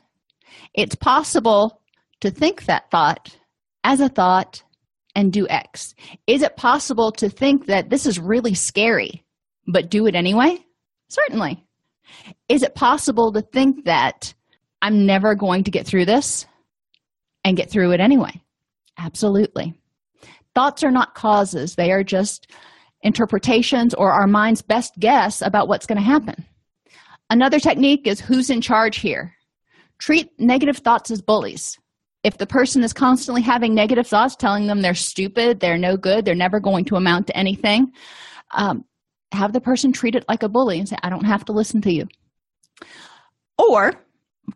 It's 0.73 0.95
possible 0.95 1.81
to 2.21 2.31
think 2.31 2.65
that 2.65 2.91
thought 2.91 3.37
as 3.83 4.01
a 4.01 4.09
thought 4.09 4.63
and 5.15 5.31
do 5.31 5.47
X. 5.47 5.95
Is 6.27 6.41
it 6.41 6.57
possible 6.57 7.11
to 7.13 7.29
think 7.29 7.67
that 7.67 7.89
this 7.89 8.05
is 8.05 8.19
really 8.19 8.53
scary, 8.53 9.23
but 9.67 9.89
do 9.89 10.05
it 10.07 10.15
anyway? 10.15 10.59
Certainly. 11.07 11.63
Is 12.49 12.63
it 12.63 12.75
possible 12.75 13.31
to 13.31 13.41
think 13.41 13.85
that 13.85 14.33
I'm 14.81 15.05
never 15.05 15.35
going 15.35 15.63
to 15.63 15.71
get 15.71 15.87
through 15.87 16.05
this 16.05 16.45
and 17.43 17.57
get 17.57 17.69
through 17.69 17.91
it 17.91 18.01
anyway? 18.01 18.41
Absolutely. 18.97 19.73
Thoughts 20.53 20.83
are 20.83 20.91
not 20.91 21.15
causes, 21.15 21.75
they 21.75 21.91
are 21.91 22.03
just 22.03 22.51
interpretations 23.05 23.93
or 23.93 24.11
our 24.11 24.27
mind's 24.27 24.61
best 24.61 24.93
guess 24.99 25.41
about 25.41 25.67
what's 25.67 25.85
going 25.85 25.99
to 25.99 26.03
happen. 26.03 26.43
Another 27.29 27.59
technique 27.59 28.07
is 28.07 28.19
who's 28.19 28.49
in 28.49 28.61
charge 28.61 28.97
here. 28.97 29.33
Treat 29.99 30.29
negative 30.39 30.77
thoughts 30.77 31.11
as 31.11 31.21
bullies. 31.21 31.77
If 32.23 32.39
the 32.39 32.47
person 32.47 32.83
is 32.83 32.91
constantly 32.91 33.43
having 33.43 33.75
negative 33.75 34.07
thoughts, 34.07 34.35
telling 34.35 34.65
them 34.65 34.81
they're 34.81 34.95
stupid, 34.95 35.59
they're 35.59 35.77
no 35.77 35.95
good, 35.95 36.25
they're 36.25 36.35
never 36.35 36.59
going 36.59 36.83
to 36.85 36.95
amount 36.95 37.27
to 37.27 37.37
anything, 37.37 37.91
um, 38.55 38.83
have 39.31 39.53
the 39.53 39.61
person 39.61 39.91
treat 39.91 40.15
it 40.15 40.25
like 40.27 40.41
a 40.41 40.49
bully 40.49 40.79
and 40.79 40.89
say, 40.89 40.97
I 41.03 41.09
don't 41.09 41.25
have 41.25 41.45
to 41.45 41.53
listen 41.53 41.81
to 41.81 41.93
you. 41.93 42.07
Or, 43.57 43.93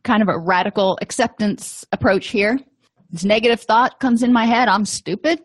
kind 0.03 0.23
of 0.23 0.29
a 0.29 0.39
radical 0.39 0.97
acceptance 1.01 1.85
approach 1.91 2.27
here. 2.27 2.59
This 3.11 3.23
negative 3.23 3.61
thought 3.61 3.99
comes 3.99 4.23
in 4.23 4.33
my 4.33 4.45
head, 4.45 4.67
I'm 4.67 4.85
stupid. 4.85 5.39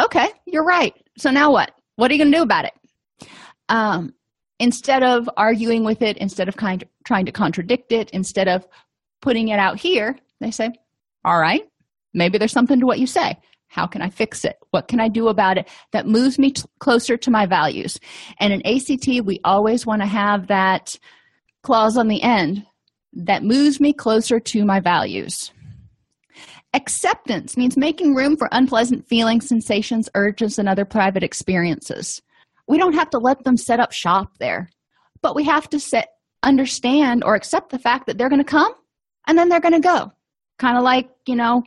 Okay, 0.00 0.28
you're 0.46 0.64
right. 0.64 0.94
So 1.18 1.30
now 1.30 1.52
what? 1.52 1.72
What 2.00 2.10
are 2.10 2.14
you 2.14 2.18
going 2.18 2.32
to 2.32 2.38
do 2.38 2.42
about 2.42 2.64
it? 2.64 3.28
Um, 3.68 4.14
instead 4.58 5.02
of 5.02 5.28
arguing 5.36 5.84
with 5.84 6.00
it, 6.00 6.16
instead 6.16 6.48
of 6.48 6.56
kind 6.56 6.82
of 6.82 6.88
trying 7.04 7.26
to 7.26 7.32
contradict 7.32 7.92
it, 7.92 8.08
instead 8.12 8.48
of 8.48 8.66
putting 9.20 9.48
it 9.48 9.58
out 9.58 9.78
here, 9.78 10.16
they 10.40 10.50
say, 10.50 10.70
All 11.26 11.38
right, 11.38 11.68
maybe 12.14 12.38
there's 12.38 12.52
something 12.52 12.80
to 12.80 12.86
what 12.86 13.00
you 13.00 13.06
say. 13.06 13.36
How 13.68 13.86
can 13.86 14.00
I 14.00 14.08
fix 14.08 14.46
it? 14.46 14.56
What 14.70 14.88
can 14.88 14.98
I 14.98 15.08
do 15.08 15.28
about 15.28 15.58
it 15.58 15.68
that 15.92 16.06
moves 16.06 16.38
me 16.38 16.52
t- 16.52 16.62
closer 16.78 17.18
to 17.18 17.30
my 17.30 17.44
values? 17.44 18.00
And 18.38 18.50
in 18.50 18.64
ACT, 18.64 19.06
we 19.22 19.38
always 19.44 19.84
want 19.84 20.00
to 20.00 20.08
have 20.08 20.46
that 20.46 20.98
clause 21.62 21.98
on 21.98 22.08
the 22.08 22.22
end 22.22 22.64
that 23.12 23.44
moves 23.44 23.78
me 23.78 23.92
closer 23.92 24.40
to 24.40 24.64
my 24.64 24.80
values. 24.80 25.52
Acceptance 26.72 27.56
means 27.56 27.76
making 27.76 28.14
room 28.14 28.36
for 28.36 28.48
unpleasant 28.52 29.06
feelings, 29.08 29.48
sensations, 29.48 30.08
urges, 30.14 30.58
and 30.58 30.68
other 30.68 30.84
private 30.84 31.24
experiences. 31.24 32.22
We 32.68 32.78
don't 32.78 32.94
have 32.94 33.10
to 33.10 33.18
let 33.18 33.42
them 33.42 33.56
set 33.56 33.80
up 33.80 33.90
shop 33.90 34.38
there, 34.38 34.70
but 35.20 35.34
we 35.34 35.44
have 35.44 35.68
to 35.70 35.80
set, 35.80 36.10
understand 36.42 37.24
or 37.24 37.34
accept 37.34 37.70
the 37.70 37.78
fact 37.78 38.06
that 38.06 38.16
they're 38.16 38.28
going 38.28 38.42
to 38.42 38.44
come 38.44 38.72
and 39.26 39.36
then 39.36 39.48
they're 39.48 39.60
going 39.60 39.74
to 39.74 39.80
go. 39.80 40.12
Kind 40.58 40.76
of 40.76 40.84
like, 40.84 41.08
you 41.26 41.36
know, 41.36 41.64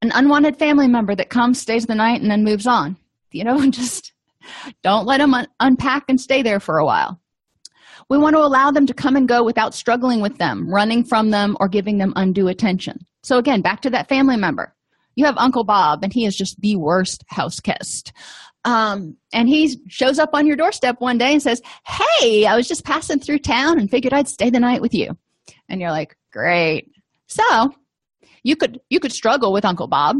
an 0.00 0.12
unwanted 0.14 0.58
family 0.58 0.88
member 0.88 1.14
that 1.14 1.30
comes, 1.30 1.60
stays 1.60 1.86
the 1.86 1.94
night, 1.94 2.22
and 2.22 2.30
then 2.30 2.44
moves 2.44 2.66
on. 2.66 2.96
You 3.30 3.44
know, 3.44 3.66
just 3.70 4.12
don't 4.82 5.06
let 5.06 5.18
them 5.18 5.34
un- 5.34 5.48
unpack 5.60 6.04
and 6.08 6.20
stay 6.20 6.42
there 6.42 6.60
for 6.60 6.78
a 6.78 6.84
while. 6.84 7.20
We 8.08 8.18
want 8.18 8.34
to 8.34 8.40
allow 8.40 8.70
them 8.70 8.86
to 8.86 8.94
come 8.94 9.16
and 9.16 9.28
go 9.28 9.44
without 9.44 9.74
struggling 9.74 10.20
with 10.20 10.38
them, 10.38 10.72
running 10.72 11.04
from 11.04 11.30
them, 11.30 11.56
or 11.60 11.68
giving 11.68 11.98
them 11.98 12.12
undue 12.16 12.48
attention. 12.48 13.06
So, 13.22 13.38
again, 13.38 13.62
back 13.62 13.82
to 13.82 13.90
that 13.90 14.08
family 14.08 14.36
member. 14.36 14.74
You 15.14 15.26
have 15.26 15.36
Uncle 15.38 15.64
Bob, 15.64 16.02
and 16.02 16.12
he 16.12 16.24
is 16.24 16.36
just 16.36 16.60
the 16.60 16.76
worst 16.76 17.24
house 17.28 17.60
guest. 17.60 18.12
Um, 18.64 19.16
and 19.32 19.48
he 19.48 19.76
shows 19.88 20.18
up 20.18 20.30
on 20.34 20.46
your 20.46 20.56
doorstep 20.56 21.00
one 21.00 21.18
day 21.18 21.32
and 21.32 21.42
says, 21.42 21.60
Hey, 21.86 22.46
I 22.46 22.56
was 22.56 22.68
just 22.68 22.84
passing 22.84 23.18
through 23.18 23.40
town 23.40 23.78
and 23.78 23.90
figured 23.90 24.12
I'd 24.12 24.28
stay 24.28 24.50
the 24.50 24.60
night 24.60 24.80
with 24.80 24.94
you. 24.94 25.16
And 25.68 25.80
you're 25.80 25.90
like, 25.90 26.16
Great. 26.32 26.90
So, 27.26 27.74
you 28.42 28.56
could 28.56 28.80
you 28.88 29.00
could 29.00 29.12
struggle 29.12 29.52
with 29.52 29.64
Uncle 29.64 29.88
Bob 29.88 30.16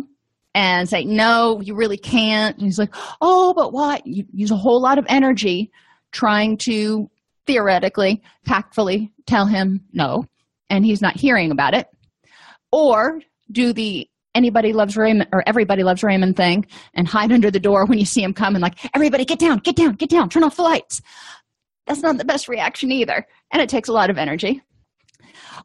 and 0.54 0.88
say, 0.88 1.04
No, 1.04 1.60
you 1.60 1.74
really 1.74 1.96
can't. 1.96 2.56
And 2.56 2.66
he's 2.66 2.78
like, 2.78 2.94
Oh, 3.20 3.54
but 3.54 3.72
what? 3.72 4.06
You 4.06 4.26
use 4.32 4.50
a 4.50 4.56
whole 4.56 4.80
lot 4.80 4.98
of 4.98 5.06
energy 5.08 5.70
trying 6.10 6.56
to 6.58 7.10
theoretically, 7.46 8.22
tactfully 8.46 9.12
tell 9.26 9.46
him 9.46 9.80
no, 9.92 10.24
and 10.70 10.84
he's 10.84 11.02
not 11.02 11.16
hearing 11.16 11.50
about 11.50 11.74
it. 11.74 11.88
Or 12.70 13.20
do 13.50 13.72
the 13.72 14.08
anybody 14.34 14.72
loves 14.72 14.96
Raymond 14.96 15.28
or 15.32 15.42
everybody 15.46 15.82
loves 15.82 16.02
Raymond 16.02 16.36
thing 16.36 16.66
and 16.94 17.06
hide 17.06 17.32
under 17.32 17.50
the 17.50 17.60
door 17.60 17.84
when 17.86 17.98
you 17.98 18.06
see 18.06 18.22
him 18.22 18.32
coming, 18.32 18.62
like, 18.62 18.78
everybody 18.94 19.24
get 19.24 19.38
down, 19.38 19.58
get 19.58 19.76
down, 19.76 19.94
get 19.94 20.08
down, 20.08 20.28
turn 20.28 20.44
off 20.44 20.56
the 20.56 20.62
lights. 20.62 21.02
That's 21.86 22.00
not 22.00 22.16
the 22.16 22.24
best 22.24 22.48
reaction 22.48 22.90
either. 22.92 23.26
And 23.50 23.60
it 23.60 23.68
takes 23.68 23.88
a 23.88 23.92
lot 23.92 24.10
of 24.10 24.18
energy. 24.18 24.62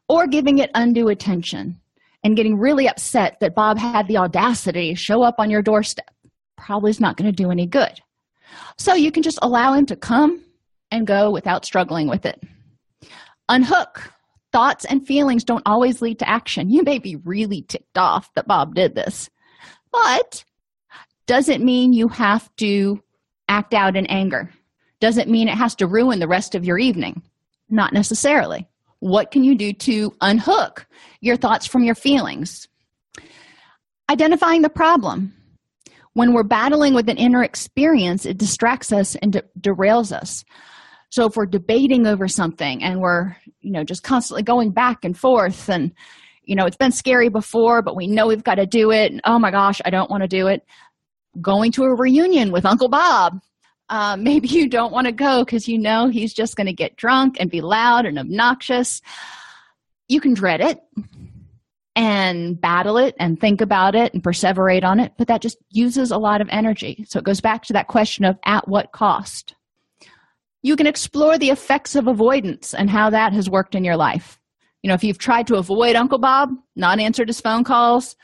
Or 0.08 0.26
giving 0.26 0.58
it 0.58 0.70
undue 0.74 1.08
attention 1.08 1.80
and 2.22 2.36
getting 2.36 2.58
really 2.58 2.88
upset 2.88 3.38
that 3.40 3.54
Bob 3.54 3.78
had 3.78 4.08
the 4.08 4.18
audacity 4.18 4.90
to 4.90 4.96
show 4.96 5.22
up 5.22 5.36
on 5.38 5.50
your 5.50 5.62
doorstep. 5.62 6.10
Probably 6.56 6.90
is 6.90 7.00
not 7.00 7.16
going 7.16 7.30
to 7.30 7.42
do 7.42 7.50
any 7.50 7.66
good. 7.66 8.00
So 8.76 8.94
you 8.94 9.12
can 9.12 9.22
just 9.22 9.38
allow 9.40 9.72
him 9.72 9.86
to 9.86 9.96
come 9.96 10.42
and 10.90 11.06
go 11.06 11.30
without 11.30 11.64
struggling 11.64 12.08
with 12.08 12.26
it. 12.26 12.42
Unhook. 13.48 14.12
Thoughts 14.50 14.86
and 14.86 15.06
feelings 15.06 15.44
don't 15.44 15.66
always 15.66 16.00
lead 16.00 16.18
to 16.20 16.28
action. 16.28 16.70
You 16.70 16.82
may 16.82 16.98
be 16.98 17.16
really 17.16 17.62
ticked 17.62 17.98
off 17.98 18.32
that 18.34 18.46
Bob 18.46 18.74
did 18.74 18.94
this, 18.94 19.28
but 19.92 20.44
does 21.26 21.50
it 21.50 21.60
mean 21.60 21.92
you 21.92 22.08
have 22.08 22.54
to 22.56 23.02
act 23.48 23.74
out 23.74 23.94
in 23.94 24.06
anger? 24.06 24.50
Does 25.00 25.18
it 25.18 25.28
mean 25.28 25.48
it 25.48 25.54
has 25.54 25.74
to 25.76 25.86
ruin 25.86 26.18
the 26.18 26.28
rest 26.28 26.54
of 26.54 26.64
your 26.64 26.78
evening? 26.78 27.22
Not 27.68 27.92
necessarily. 27.92 28.66
What 29.00 29.30
can 29.30 29.44
you 29.44 29.54
do 29.54 29.72
to 29.74 30.14
unhook 30.22 30.86
your 31.20 31.36
thoughts 31.36 31.66
from 31.66 31.84
your 31.84 31.94
feelings? 31.94 32.68
Identifying 34.10 34.62
the 34.62 34.70
problem. 34.70 35.34
When 36.14 36.32
we're 36.32 36.42
battling 36.42 36.94
with 36.94 37.08
an 37.08 37.18
inner 37.18 37.44
experience, 37.44 38.26
it 38.26 38.38
distracts 38.38 38.92
us 38.92 39.14
and 39.16 39.34
de- 39.34 39.44
derails 39.60 40.10
us. 40.10 40.44
So 41.10 41.26
if 41.26 41.36
we're 41.36 41.46
debating 41.46 42.06
over 42.06 42.28
something 42.28 42.82
and 42.82 43.00
we're, 43.00 43.36
you 43.60 43.72
know, 43.72 43.84
just 43.84 44.02
constantly 44.02 44.42
going 44.42 44.70
back 44.70 45.04
and 45.04 45.16
forth 45.16 45.68
and, 45.68 45.92
you 46.44 46.54
know, 46.54 46.66
it's 46.66 46.76
been 46.76 46.92
scary 46.92 47.28
before, 47.28 47.82
but 47.82 47.96
we 47.96 48.06
know 48.06 48.26
we've 48.26 48.44
got 48.44 48.56
to 48.56 48.66
do 48.66 48.90
it. 48.90 49.12
And, 49.12 49.20
oh 49.24 49.38
my 49.38 49.50
gosh, 49.50 49.80
I 49.84 49.90
don't 49.90 50.10
want 50.10 50.22
to 50.22 50.28
do 50.28 50.48
it. 50.48 50.64
Going 51.40 51.72
to 51.72 51.84
a 51.84 51.94
reunion 51.94 52.52
with 52.52 52.66
Uncle 52.66 52.88
Bob. 52.88 53.40
Uh, 53.88 54.16
maybe 54.20 54.48
you 54.48 54.68
don't 54.68 54.92
want 54.92 55.06
to 55.06 55.12
go 55.12 55.44
because 55.44 55.66
you 55.66 55.78
know 55.78 56.08
he's 56.08 56.34
just 56.34 56.56
going 56.56 56.66
to 56.66 56.72
get 56.72 56.96
drunk 56.96 57.36
and 57.40 57.50
be 57.50 57.60
loud 57.60 58.04
and 58.04 58.18
obnoxious. 58.18 59.00
You 60.08 60.20
can 60.20 60.34
dread 60.34 60.60
it 60.60 60.80
and 61.96 62.60
battle 62.60 62.96
it 62.96 63.14
and 63.18 63.40
think 63.40 63.60
about 63.60 63.94
it 63.94 64.14
and 64.14 64.22
perseverate 64.22 64.84
on 64.84 65.00
it, 65.00 65.12
but 65.18 65.26
that 65.26 65.42
just 65.42 65.58
uses 65.70 66.10
a 66.10 66.16
lot 66.16 66.40
of 66.40 66.48
energy. 66.50 67.04
So 67.08 67.18
it 67.18 67.24
goes 67.24 67.40
back 67.40 67.64
to 67.64 67.72
that 67.72 67.88
question 67.88 68.24
of 68.24 68.38
at 68.44 68.68
what 68.68 68.92
cost? 68.92 69.54
You 70.62 70.76
can 70.76 70.86
explore 70.86 71.38
the 71.38 71.50
effects 71.50 71.94
of 71.94 72.06
avoidance 72.06 72.74
and 72.74 72.90
how 72.90 73.10
that 73.10 73.32
has 73.32 73.48
worked 73.48 73.74
in 73.74 73.84
your 73.84 73.96
life. 73.96 74.40
You 74.82 74.88
know, 74.88 74.94
if 74.94 75.04
you've 75.04 75.18
tried 75.18 75.46
to 75.48 75.56
avoid 75.56 75.96
Uncle 75.96 76.18
Bob, 76.18 76.50
not 76.76 77.00
answered 77.00 77.28
his 77.28 77.40
phone 77.40 77.64
calls, 77.64 78.16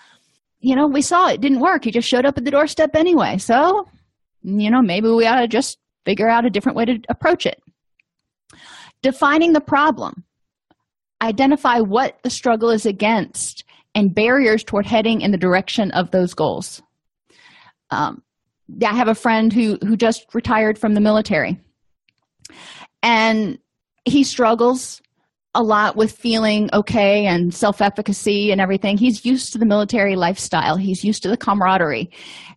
you 0.60 0.74
know, 0.74 0.86
we 0.86 1.02
saw 1.02 1.28
it 1.28 1.40
didn't 1.40 1.60
work. 1.60 1.84
He 1.84 1.90
just 1.90 2.08
showed 2.08 2.24
up 2.24 2.38
at 2.38 2.44
the 2.44 2.50
doorstep 2.50 2.94
anyway. 2.94 3.38
So, 3.38 3.86
you 4.42 4.70
know, 4.70 4.82
maybe 4.82 5.08
we 5.08 5.26
ought 5.26 5.40
to 5.40 5.48
just 5.48 5.78
figure 6.04 6.28
out 6.28 6.46
a 6.46 6.50
different 6.50 6.76
way 6.76 6.84
to 6.86 6.98
approach 7.08 7.46
it. 7.46 7.60
Defining 9.02 9.52
the 9.52 9.60
problem. 9.60 10.24
Identify 11.22 11.80
what 11.80 12.18
the 12.22 12.30
struggle 12.30 12.70
is 12.70 12.86
against 12.86 13.64
and 13.94 14.14
barriers 14.14 14.64
toward 14.64 14.86
heading 14.86 15.20
in 15.20 15.30
the 15.30 15.38
direction 15.38 15.90
of 15.92 16.10
those 16.10 16.34
goals. 16.34 16.82
Um, 17.90 18.22
I 18.82 18.94
have 18.94 19.08
a 19.08 19.14
friend 19.14 19.52
who 19.52 19.78
who 19.86 19.96
just 19.96 20.26
retired 20.34 20.78
from 20.78 20.94
the 20.94 21.00
military 21.00 21.60
and 23.02 23.58
he 24.04 24.24
struggles 24.24 25.00
a 25.54 25.62
lot 25.62 25.96
with 25.96 26.12
feeling 26.12 26.68
okay 26.72 27.26
and 27.26 27.54
self 27.54 27.80
efficacy 27.80 28.50
and 28.50 28.60
everything. 28.60 28.96
He's 28.96 29.24
used 29.24 29.52
to 29.52 29.58
the 29.58 29.66
military 29.66 30.16
lifestyle, 30.16 30.76
he's 30.76 31.04
used 31.04 31.22
to 31.22 31.28
the 31.28 31.36
camaraderie. 31.36 32.10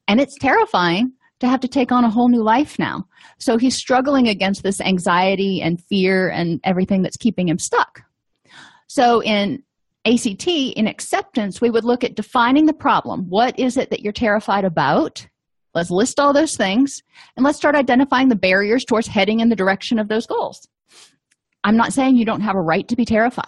And 0.08 0.20
it's 0.20 0.38
terrifying 0.38 1.14
to 1.40 1.48
have 1.48 1.60
to 1.60 1.68
take 1.68 1.92
on 1.92 2.04
a 2.04 2.10
whole 2.10 2.30
new 2.30 2.42
life 2.42 2.80
now. 2.80 3.08
So 3.38 3.58
he's 3.58 3.76
struggling 3.76 4.28
against 4.28 4.64
this 4.64 4.82
anxiety 4.82 5.62
and 5.62 5.84
fear 5.84 6.30
and 6.30 6.60
everything 6.64 7.04
that's 7.04 7.18
keeping 7.18 7.48
him 7.48 7.60
stuck. 7.60 8.02
So 8.88 9.22
in 9.22 9.64
ACT, 10.06 10.48
in 10.48 10.88
acceptance, 10.88 11.62
we 11.62 11.70
would 11.70 11.84
look 11.84 12.04
at 12.04 12.16
defining 12.16 12.66
the 12.66 12.74
problem. 12.74 13.30
What 13.30 13.60
is 13.60 13.78
it 13.78 13.92
that 13.92 14.00
you're 14.00 14.14
terrified 14.14 14.66
about? 14.66 15.28
Let's 15.74 15.92
list 15.92 16.20
all 16.20 16.34
those 16.34 16.56
things 16.56 17.04
and 17.36 17.44
let's 17.44 17.58
start 17.58 17.76
identifying 17.76 18.30
the 18.30 18.36
barriers 18.36 18.86
towards 18.86 19.08
heading 19.08 19.40
in 19.40 19.50
the 19.50 19.56
direction 19.56 20.00
of 20.00 20.08
those 20.08 20.26
goals. 20.26 20.68
I'm 21.64 21.78
not 21.78 21.94
saying 21.94 22.16
you 22.16 22.26
don't 22.26 22.42
have 22.42 22.56
a 22.56 22.62
right 22.62 22.88
to 22.88 22.96
be 22.96 23.06
terrified. 23.06 23.46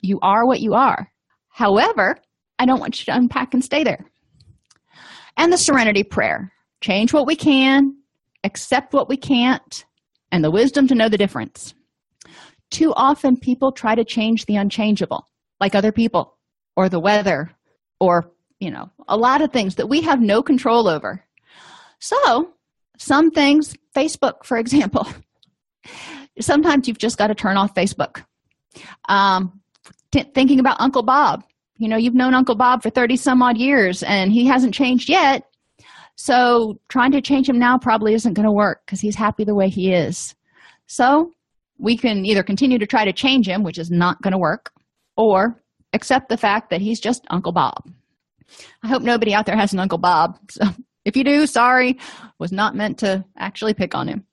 You 0.00 0.18
are 0.22 0.46
what 0.46 0.60
you 0.60 0.74
are. 0.74 1.10
However, 1.48 2.18
I 2.58 2.66
don't 2.66 2.80
want 2.80 3.00
you 3.00 3.06
to 3.06 3.16
unpack 3.16 3.54
and 3.54 3.64
stay 3.64 3.84
there. 3.84 4.04
And 5.36 5.52
the 5.52 5.58
serenity 5.58 6.04
prayer 6.04 6.52
change 6.80 7.12
what 7.12 7.26
we 7.26 7.36
can, 7.36 7.96
accept 8.44 8.92
what 8.92 9.08
we 9.08 9.16
can't, 9.16 9.84
and 10.30 10.44
the 10.44 10.50
wisdom 10.50 10.86
to 10.88 10.94
know 10.94 11.08
the 11.08 11.18
difference. 11.18 11.74
Too 12.70 12.92
often, 12.94 13.36
people 13.36 13.72
try 13.72 13.94
to 13.94 14.04
change 14.04 14.46
the 14.46 14.56
unchangeable, 14.56 15.26
like 15.60 15.74
other 15.74 15.92
people, 15.92 16.36
or 16.76 16.88
the 16.88 17.00
weather, 17.00 17.50
or, 18.00 18.30
you 18.60 18.70
know, 18.70 18.90
a 19.08 19.16
lot 19.16 19.42
of 19.42 19.52
things 19.52 19.76
that 19.76 19.88
we 19.88 20.02
have 20.02 20.20
no 20.20 20.42
control 20.42 20.88
over. 20.88 21.23
So, 22.04 22.52
some 22.98 23.30
things, 23.30 23.74
Facebook, 23.96 24.44
for 24.44 24.58
example, 24.58 25.06
sometimes 26.38 26.86
you've 26.86 26.98
just 26.98 27.16
got 27.16 27.28
to 27.28 27.34
turn 27.34 27.56
off 27.56 27.74
Facebook. 27.74 28.22
Um, 29.08 29.62
t- 30.12 30.30
thinking 30.34 30.60
about 30.60 30.82
Uncle 30.82 31.02
Bob, 31.02 31.44
you 31.78 31.88
know, 31.88 31.96
you've 31.96 32.14
known 32.14 32.34
Uncle 32.34 32.56
Bob 32.56 32.82
for 32.82 32.90
30 32.90 33.16
some 33.16 33.40
odd 33.40 33.56
years 33.56 34.02
and 34.02 34.30
he 34.30 34.44
hasn't 34.44 34.74
changed 34.74 35.08
yet. 35.08 35.44
So, 36.16 36.78
trying 36.90 37.12
to 37.12 37.22
change 37.22 37.48
him 37.48 37.58
now 37.58 37.78
probably 37.78 38.12
isn't 38.12 38.34
going 38.34 38.44
to 38.44 38.52
work 38.52 38.82
because 38.84 39.00
he's 39.00 39.16
happy 39.16 39.44
the 39.44 39.54
way 39.54 39.70
he 39.70 39.94
is. 39.94 40.34
So, 40.86 41.32
we 41.78 41.96
can 41.96 42.26
either 42.26 42.42
continue 42.42 42.78
to 42.78 42.86
try 42.86 43.06
to 43.06 43.14
change 43.14 43.48
him, 43.48 43.62
which 43.62 43.78
is 43.78 43.90
not 43.90 44.20
going 44.20 44.32
to 44.32 44.38
work, 44.38 44.72
or 45.16 45.64
accept 45.94 46.28
the 46.28 46.36
fact 46.36 46.68
that 46.68 46.82
he's 46.82 47.00
just 47.00 47.24
Uncle 47.30 47.52
Bob. 47.52 47.90
I 48.82 48.88
hope 48.88 49.02
nobody 49.02 49.32
out 49.32 49.46
there 49.46 49.56
has 49.56 49.72
an 49.72 49.80
Uncle 49.80 49.96
Bob. 49.96 50.38
So, 50.50 50.66
if 51.04 51.16
you 51.16 51.24
do, 51.24 51.46
sorry, 51.46 51.98
was 52.38 52.52
not 52.52 52.74
meant 52.74 52.98
to 52.98 53.24
actually 53.36 53.74
pick 53.74 53.94
on 53.94 54.08
him. 54.08 54.26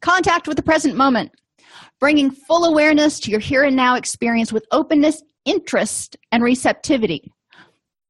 Contact 0.00 0.48
with 0.48 0.56
the 0.56 0.62
present 0.62 0.96
moment, 0.96 1.32
bringing 2.00 2.30
full 2.30 2.64
awareness 2.64 3.20
to 3.20 3.30
your 3.30 3.40
here 3.40 3.64
and 3.64 3.76
now 3.76 3.96
experience 3.96 4.52
with 4.52 4.66
openness, 4.72 5.22
interest, 5.44 6.16
and 6.32 6.42
receptivity, 6.42 7.30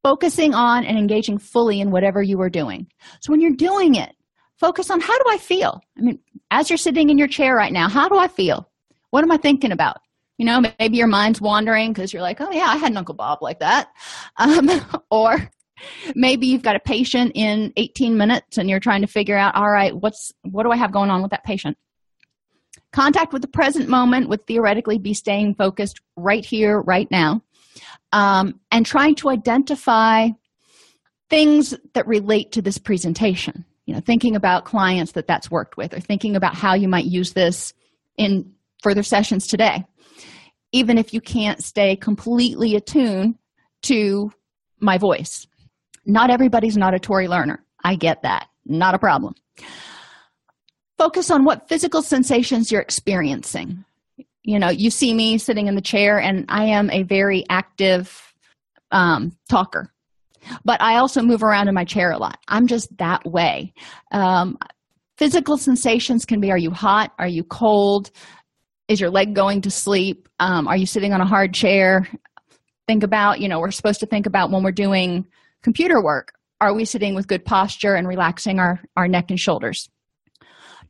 focusing 0.03 0.55
on 0.55 0.85
and 0.85 0.99
engaging 0.99 1.39
fully 1.39 1.81
in 1.81 1.91
whatever 1.91 2.23
you 2.23 2.41
are 2.41 2.51
doing. 2.51 2.87
So 3.21 3.33
when 3.33 3.41
you're 3.41 3.53
doing 3.53 3.97
it, 3.97 4.15
focus 4.59 4.91
on 4.91 5.01
how 5.01 5.17
do 5.19 5.25
I 5.29 5.39
feel? 5.39 5.81
I 5.99 6.03
mean, 6.03 6.19
as 6.51 6.71
you're 6.71 6.77
sitting 6.77 7.11
in 7.11 7.19
your 7.19 7.29
chair 7.29 7.57
right 7.57 7.73
now, 7.73 7.89
how 7.89 8.09
do 8.09 8.17
I 8.17 8.29
feel? 8.29 8.71
What 9.11 9.25
am 9.25 9.33
I 9.33 9.37
thinking 9.37 9.73
about? 9.73 9.99
You 10.39 10.47
know, 10.47 10.63
maybe 10.79 10.97
your 10.97 11.07
mind's 11.07 11.41
wandering 11.41 11.93
because 11.93 12.13
you're 12.13 12.23
like, 12.23 12.41
oh, 12.41 12.51
yeah, 12.51 12.67
I 12.67 12.77
had 12.77 12.91
an 12.91 12.97
Uncle 12.97 13.15
Bob 13.15 13.39
like 13.41 13.61
that. 13.61 13.89
Um, 14.37 14.69
or 15.11 15.49
maybe 16.15 16.47
you've 16.47 16.63
got 16.63 16.77
a 16.77 16.81
patient 16.81 17.33
in 17.35 17.73
18 17.77 18.17
minutes 18.17 18.59
and 18.59 18.69
you're 18.69 18.81
trying 18.81 19.01
to 19.03 19.07
figure 19.07 19.37
out 19.37 19.55
all 19.55 19.71
right 19.71 19.97
what's 19.97 20.33
what 20.43 20.65
do 20.65 20.71
i 20.71 20.77
have 20.77 20.93
going 20.93 21.11
on 21.11 21.23
with 21.23 21.31
that 21.31 21.45
patient? 21.45 21.77
Contact 22.93 23.33
with 23.33 23.43
the 23.43 23.49
present 23.49 23.89
moment 23.89 24.29
would 24.29 24.47
theoretically 24.47 24.99
be 24.99 25.15
staying 25.15 25.55
focused 25.57 26.01
right 26.17 26.45
here 26.45 26.81
right 26.81 27.11
now 27.11 27.43
um, 28.13 28.61
and 28.71 28.87
trying 28.87 29.17
to 29.17 29.29
identify 29.29 30.29
things 31.29 31.75
that 31.95 32.07
relate 32.07 32.53
to 32.53 32.63
this 32.63 32.79
presentation. 32.79 33.65
You 33.87 33.95
know 33.95 34.01
thinking 34.01 34.37
about 34.37 34.65
clients 34.65 35.13
that 35.13 35.27
that's 35.27 35.51
worked 35.51 35.77
with 35.77 35.93
or 35.93 36.01
thinking 36.01 36.37
about 36.37 36.55
how 36.55 36.75
you 36.75 36.89
might 36.89 37.05
use 37.05 37.33
this 37.33 37.75
in 38.17 38.53
further 38.83 39.03
sessions 39.03 39.47
today. 39.47 39.85
Even 40.73 40.99
if 40.99 41.13
you 41.13 41.21
can't 41.21 41.63
stay 41.63 41.95
completely 41.95 42.77
attuned 42.77 43.37
to 43.83 44.33
my 44.81 44.99
voice 44.99 45.47
not 46.07 46.31
everybody's 46.31 46.77
an 46.77 46.83
auditory 46.83 47.29
learner. 47.29 47.65
I 47.85 47.97
get 47.97 48.23
that. 48.23 48.49
Not 48.67 48.95
a 48.95 48.99
problem. 48.99 49.35
Focus 50.97 51.31
on 51.31 51.45
what 51.45 51.69
physical 51.69 52.03
sensations 52.03 52.71
you're 52.71 52.81
experiencing. 52.81 53.85
You 54.43 54.59
know, 54.59 54.71
you 54.71 54.91
see 54.91 55.15
me 55.15 55.39
sitting 55.39 55.67
in 55.67 55.75
the 55.75 55.83
chair, 55.83 56.19
and 56.19 56.45
I 56.49 56.65
am 56.67 56.91
a 56.91 57.03
very 57.03 57.45
active 57.49 58.35
um, 58.91 59.33
talker, 59.51 59.93
but 60.65 60.81
I 60.81 60.97
also 60.97 61.23
move 61.23 61.43
around 61.43 61.69
in 61.69 61.75
my 61.75 61.85
chair 61.85 62.11
a 62.11 62.19
lot. 62.19 62.39
I'm 62.49 62.67
just 62.67 62.97
that 62.99 63.25
way. 63.25 63.73
Um, 64.13 64.59
physical 65.17 65.57
sensations 65.57 66.25
can 66.25 66.41
be 66.41 66.51
are 66.51 66.59
you 66.59 66.71
hot? 66.71 67.13
Are 67.19 67.29
you 67.29 67.43
cold? 67.43 68.11
Is 68.89 69.01
your 69.01 69.11
leg 69.11 69.35
going 69.35 69.63
to 69.63 69.71
sleep? 69.71 70.29
Um, 70.39 70.69
are 70.69 70.77
you 70.77 70.87
sitting 70.87 71.13
on 71.13 71.21
a 71.21 71.27
hard 71.27 71.55
chair? 71.55 72.07
Think 72.87 73.03
about, 73.03 73.41
you 73.41 73.49
know, 73.49 73.61
we're 73.61 73.71
supposed 73.71 74.01
to 74.01 74.07
think 74.07 74.27
about 74.27 74.51
when 74.51 74.63
we're 74.63 74.73
doing 74.73 75.27
computer 75.65 76.01
work 76.01 76.35
are 76.61 76.73
we 76.73 76.85
sitting 76.85 77.17
with 77.17 77.27
good 77.27 77.45
posture 77.45 77.95
and 77.95 78.07
relaxing 78.07 78.61
our, 78.61 78.81
our 78.97 79.09
neck 79.09 79.27
and 79.31 79.41
shoulders? 79.41 79.91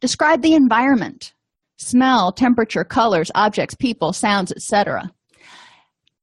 Describe 0.01 0.43
the 0.43 0.53
environment. 0.53 1.33
Smell 1.79 2.31
temperature 2.31 2.85
colors 2.85 3.31
objects 3.35 3.75
people 3.75 4.13
sounds 4.13 4.53
etc 4.53 5.11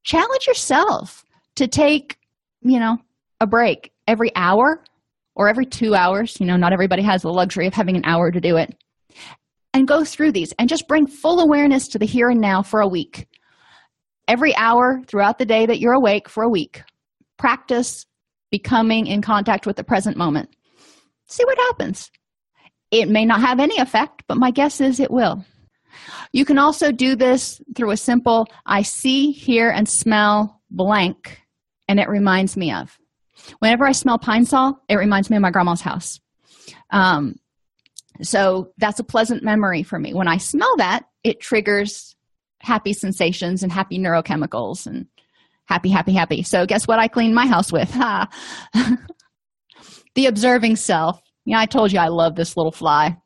challenge 0.04 0.48
yourself 0.48 1.24
to 1.56 1.68
take 1.68 2.18
you 2.62 2.80
know 2.80 2.98
a 3.40 3.48
break 3.48 3.92
every 4.08 4.32
hour 4.36 4.84
or 5.36 5.50
every 5.50 5.66
two 5.66 5.96
hours. 5.96 6.38
You 6.40 6.46
know 6.46 6.58
not 6.58 6.74
everybody 6.74 7.04
has 7.04 7.22
the 7.22 7.30
luxury 7.30 7.68
of 7.68 7.74
having 7.74 7.96
an 7.96 8.06
hour 8.06 8.32
to 8.32 8.42
do 8.42 8.58
it. 8.58 8.76
And 9.74 9.88
go 9.88 10.04
through 10.04 10.34
these 10.34 10.54
and 10.60 10.68
just 10.68 10.88
bring 10.88 11.08
full 11.08 11.40
awareness 11.40 11.88
to 11.90 12.00
the 12.00 12.06
here 12.06 12.30
and 12.30 12.42
now 12.42 12.62
for 12.62 12.82
a 12.82 12.88
week. 12.88 13.28
Every 14.28 14.56
hour 14.56 15.02
throughout 15.08 15.40
the 15.40 15.46
day 15.46 15.66
that 15.66 15.80
you're 15.80 15.94
awake 15.94 16.28
for 16.28 16.44
a 16.44 16.50
week 16.50 16.84
practice 17.38 18.06
becoming 18.52 19.08
in 19.08 19.22
contact 19.22 19.66
with 19.66 19.78
the 19.78 19.84
present 19.84 20.18
moment. 20.18 20.50
See 21.28 21.46
what 21.46 21.58
happens. 21.58 22.12
It 22.92 23.08
may 23.08 23.26
not 23.26 23.40
have 23.40 23.60
any 23.60 23.78
effect, 23.78 24.24
but 24.28 24.38
my 24.38 24.52
guess 24.52 24.82
is 24.82 25.00
it 25.00 25.12
will. 25.12 25.46
You 26.34 26.46
can 26.46 26.58
also 26.58 26.92
do 26.92 27.16
this 27.16 27.62
through 27.76 27.92
a 27.92 27.98
simple 27.98 28.48
I 28.66 28.82
see, 28.82 29.32
hear, 29.32 29.70
and 29.70 29.88
smell 29.88 30.62
blank, 30.70 31.42
and 31.88 32.00
it 32.00 32.10
reminds 32.10 32.56
me 32.56 32.72
of. 32.72 32.98
Whenever 33.60 33.86
I 33.86 33.92
smell 33.94 34.20
Pine-Sol, 34.20 34.80
it 34.88 34.96
reminds 34.96 35.30
me 35.30 35.38
of 35.38 35.42
my 35.42 35.52
grandma's 35.52 35.82
house. 35.82 36.20
Um, 36.92 37.36
so 38.22 38.72
that's 38.78 39.00
a 39.00 39.06
pleasant 39.06 39.44
memory 39.44 39.84
for 39.84 39.98
me. 39.98 40.14
When 40.14 40.28
I 40.28 40.38
smell 40.38 40.78
that, 40.78 41.06
it 41.24 41.40
triggers 41.40 42.16
happy 42.60 42.94
sensations 42.94 43.64
and 43.64 43.72
happy 43.72 43.98
neurochemicals 43.98 44.86
and 44.86 45.08
happy, 45.72 45.90
happy, 45.90 46.12
happy. 46.12 46.44
So, 46.44 46.66
guess 46.66 46.86
what 46.86 47.00
I 47.00 47.08
clean 47.08 47.34
my 47.34 47.48
house 47.48 47.72
with? 47.72 47.90
Ha. 47.92 48.28
the 50.16 50.26
observing 50.26 50.76
self. 50.76 51.22
Yeah, 51.46 51.60
I 51.60 51.66
told 51.66 51.94
you 51.94 52.00
I 52.00 52.10
love 52.10 52.36
this 52.36 52.58
little 52.58 52.74
fly. 52.74 53.18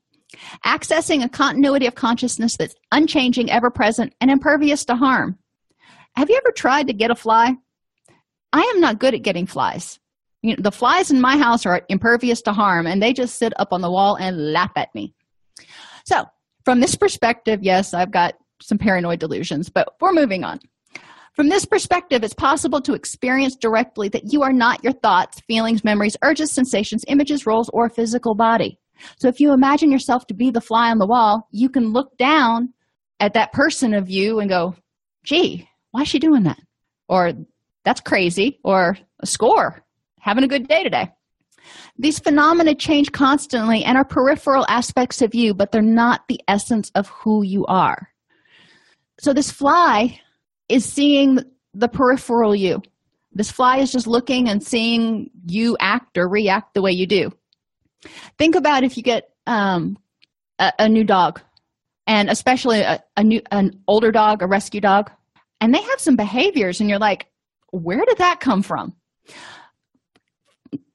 Accessing 0.65 1.23
a 1.23 1.29
continuity 1.29 1.87
of 1.87 1.95
consciousness 1.95 2.55
that's 2.55 2.75
unchanging, 2.91 3.49
ever 3.49 3.71
present, 3.71 4.13
and 4.21 4.29
impervious 4.29 4.85
to 4.85 4.95
harm. 4.95 5.39
Have 6.15 6.29
you 6.29 6.37
ever 6.37 6.51
tried 6.51 6.87
to 6.87 6.93
get 6.93 7.11
a 7.11 7.15
fly? 7.15 7.55
I 8.53 8.61
am 8.61 8.79
not 8.79 8.99
good 8.99 9.15
at 9.15 9.23
getting 9.23 9.47
flies. 9.47 9.99
You 10.43 10.51
know, 10.51 10.61
the 10.61 10.71
flies 10.71 11.09
in 11.09 11.19
my 11.19 11.37
house 11.37 11.65
are 11.65 11.81
impervious 11.89 12.43
to 12.43 12.53
harm, 12.53 12.85
and 12.85 13.01
they 13.01 13.11
just 13.11 13.39
sit 13.39 13.53
up 13.59 13.73
on 13.73 13.81
the 13.81 13.91
wall 13.91 14.17
and 14.17 14.53
laugh 14.53 14.71
at 14.75 14.93
me. 14.93 15.15
So, 16.05 16.25
from 16.63 16.79
this 16.79 16.95
perspective, 16.95 17.63
yes, 17.63 17.93
I've 17.93 18.11
got 18.11 18.35
some 18.61 18.77
paranoid 18.77 19.19
delusions, 19.19 19.69
but 19.69 19.95
we're 19.99 20.13
moving 20.13 20.43
on. 20.43 20.59
From 21.35 21.49
this 21.49 21.65
perspective, 21.65 22.23
it's 22.23 22.33
possible 22.33 22.79
to 22.81 22.93
experience 22.93 23.57
directly 23.57 24.07
that 24.09 24.31
you 24.31 24.41
are 24.43 24.53
not 24.53 24.83
your 24.85 24.93
thoughts, 24.93 25.41
feelings, 25.41 25.83
memories, 25.83 26.15
urges, 26.23 26.49
sensations, 26.49 27.03
images, 27.09 27.45
roles, 27.45 27.69
or 27.73 27.89
physical 27.89 28.35
body. 28.35 28.79
So 29.17 29.27
if 29.27 29.41
you 29.41 29.51
imagine 29.51 29.91
yourself 29.91 30.25
to 30.27 30.33
be 30.33 30.49
the 30.49 30.61
fly 30.61 30.89
on 30.91 30.97
the 30.97 31.05
wall, 31.05 31.49
you 31.51 31.67
can 31.67 31.91
look 31.91 32.17
down 32.17 32.73
at 33.19 33.33
that 33.33 33.51
person 33.51 33.93
of 33.93 34.09
you 34.09 34.39
and 34.39 34.49
go, 34.49 34.75
gee, 35.25 35.67
why 35.91 36.03
is 36.03 36.07
she 36.07 36.19
doing 36.19 36.43
that? 36.43 36.59
Or 37.09 37.33
that's 37.83 37.99
crazy, 37.99 38.59
or 38.63 38.97
a 39.19 39.27
score, 39.27 39.83
having 40.19 40.45
a 40.45 40.47
good 40.47 40.69
day 40.69 40.83
today. 40.83 41.11
These 41.97 42.19
phenomena 42.19 42.75
change 42.75 43.11
constantly 43.11 43.83
and 43.83 43.97
are 43.97 44.05
peripheral 44.05 44.65
aspects 44.69 45.21
of 45.21 45.35
you, 45.35 45.53
but 45.53 45.73
they're 45.73 45.81
not 45.81 46.27
the 46.29 46.39
essence 46.47 46.91
of 46.95 47.09
who 47.09 47.43
you 47.43 47.65
are. 47.65 48.09
So, 49.19 49.33
this 49.33 49.51
fly 49.51 50.19
is 50.69 50.85
seeing 50.85 51.39
the 51.73 51.87
peripheral 51.87 52.55
you. 52.55 52.81
This 53.31 53.51
fly 53.51 53.77
is 53.77 53.91
just 53.91 54.07
looking 54.07 54.49
and 54.49 54.63
seeing 54.63 55.29
you 55.45 55.75
act 55.79 56.17
or 56.17 56.29
react 56.29 56.73
the 56.73 56.81
way 56.81 56.91
you 56.91 57.05
do. 57.05 57.31
Think 58.37 58.55
about 58.55 58.83
if 58.83 58.97
you 58.97 59.03
get 59.03 59.29
um, 59.45 59.97
a, 60.59 60.71
a, 60.79 60.89
new 60.89 61.03
dog, 61.03 61.41
and 62.07 62.29
especially 62.29 62.81
a, 62.81 63.03
a 63.17 63.23
new 63.23 63.41
an 63.51 63.71
older 63.87 64.11
dog, 64.11 64.41
a 64.41 64.47
rescue 64.47 64.79
dog, 64.79 65.11
and 65.59 65.73
they 65.73 65.81
have 65.81 65.99
some 65.99 66.15
behaviors, 66.15 66.79
and 66.79 66.89
you're 66.89 66.99
like, 66.99 67.27
where 67.71 68.03
did 68.05 68.17
that 68.19 68.39
come 68.39 68.61
from? 68.61 68.95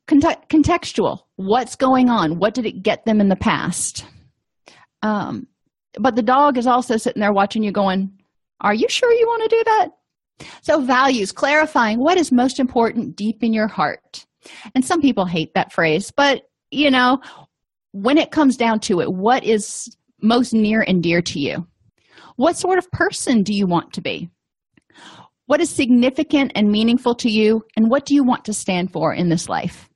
contextual. 0.09 1.21
What's 1.37 1.77
going 1.77 2.11
on? 2.11 2.39
What 2.39 2.55
did 2.55 2.67
it 2.67 2.83
get 2.83 3.05
them 3.05 3.21
in 3.21 3.29
the 3.29 3.37
past? 3.37 4.05
Um, 5.03 5.47
but 5.99 6.17
the 6.17 6.23
dog 6.23 6.59
is 6.59 6.67
also 6.67 6.97
sitting 6.97 7.21
there 7.21 7.33
watching 7.33 7.63
you, 7.63 7.73
going, 7.73 8.20
are 8.61 8.75
you 8.75 8.89
sure 8.89 9.13
you 9.13 9.27
want 9.27 9.43
to 9.43 9.57
do 9.57 9.63
that? 9.65 9.89
So, 10.63 10.81
values, 10.81 11.33
clarifying 11.33 11.99
what 11.99 12.19
is 12.19 12.33
most 12.33 12.59
important 12.59 13.17
deep 13.17 13.43
in 13.43 13.53
your 13.53 13.69
heart. 13.69 14.27
And 14.75 14.85
some 14.85 15.03
people 15.03 15.27
hate 15.27 15.55
that 15.55 15.73
phrase, 15.73 16.11
but 16.11 16.43
you 16.71 16.91
know, 16.91 17.21
when 17.93 18.19
it 18.19 18.31
comes 18.31 18.57
down 18.57 18.81
to 18.81 19.01
it, 19.01 19.13
what 19.13 19.45
is 19.45 19.95
most 20.23 20.53
near 20.53 20.83
and 20.83 21.03
dear 21.03 21.21
to 21.23 21.41
you? 21.41 21.67
What 22.37 22.57
sort 22.57 22.79
of 22.79 22.91
person 22.91 23.43
do 23.43 23.53
you 23.53 23.67
want 23.67 23.93
to 23.95 24.01
be? 24.01 24.31
What 25.47 25.61
is 25.61 25.69
significant 25.69 26.53
and 26.55 26.71
meaningful 26.71 27.15
to 27.17 27.29
you? 27.29 27.65
And 27.77 27.91
what 27.91 28.07
do 28.07 28.15
you 28.15 28.23
want 28.23 28.45
to 28.45 28.55
stand 28.55 28.93
for 28.93 29.13
in 29.13 29.29
this 29.29 29.49
life? 29.49 29.89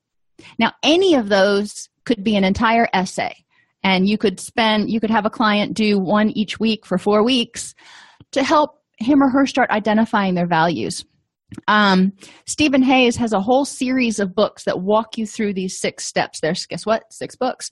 Now, 0.59 0.73
any 0.83 1.15
of 1.15 1.29
those 1.29 1.89
could 2.03 2.23
be 2.23 2.35
an 2.35 2.43
entire 2.43 2.87
essay 2.93 3.45
and 3.83 4.07
you 4.07 4.17
could 4.17 4.39
spend 4.39 4.89
you 4.89 4.99
could 4.99 5.09
have 5.11 5.25
a 5.25 5.29
client 5.29 5.73
do 5.73 5.97
one 5.97 6.29
each 6.31 6.59
week 6.59 6.85
for 6.85 6.97
four 6.97 7.23
weeks 7.23 7.73
to 8.31 8.43
help 8.43 8.81
him 8.97 9.21
or 9.21 9.29
her 9.29 9.45
start 9.45 9.69
identifying 9.69 10.35
their 10.35 10.47
values 10.47 11.05
um, 11.67 12.13
Steven 12.45 12.81
Hayes 12.81 13.15
has 13.17 13.33
a 13.33 13.41
whole 13.41 13.65
series 13.65 14.19
of 14.19 14.35
books 14.35 14.63
that 14.63 14.81
walk 14.81 15.17
you 15.17 15.25
through 15.25 15.53
these 15.53 15.79
six 15.79 16.05
steps. 16.05 16.39
There's 16.39 16.65
guess 16.65 16.85
what? 16.85 17.11
Six 17.11 17.35
books, 17.35 17.71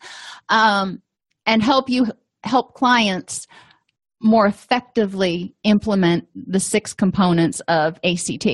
um, 0.50 1.02
and 1.46 1.62
help 1.62 1.90
you 1.90 2.08
help 2.44 2.74
clients 2.74 3.48
more 4.22 4.46
effectively 4.46 5.54
implement 5.64 6.28
the 6.36 6.60
six 6.60 6.94
components 6.94 7.60
of 7.68 8.00
ACT. 8.04 8.48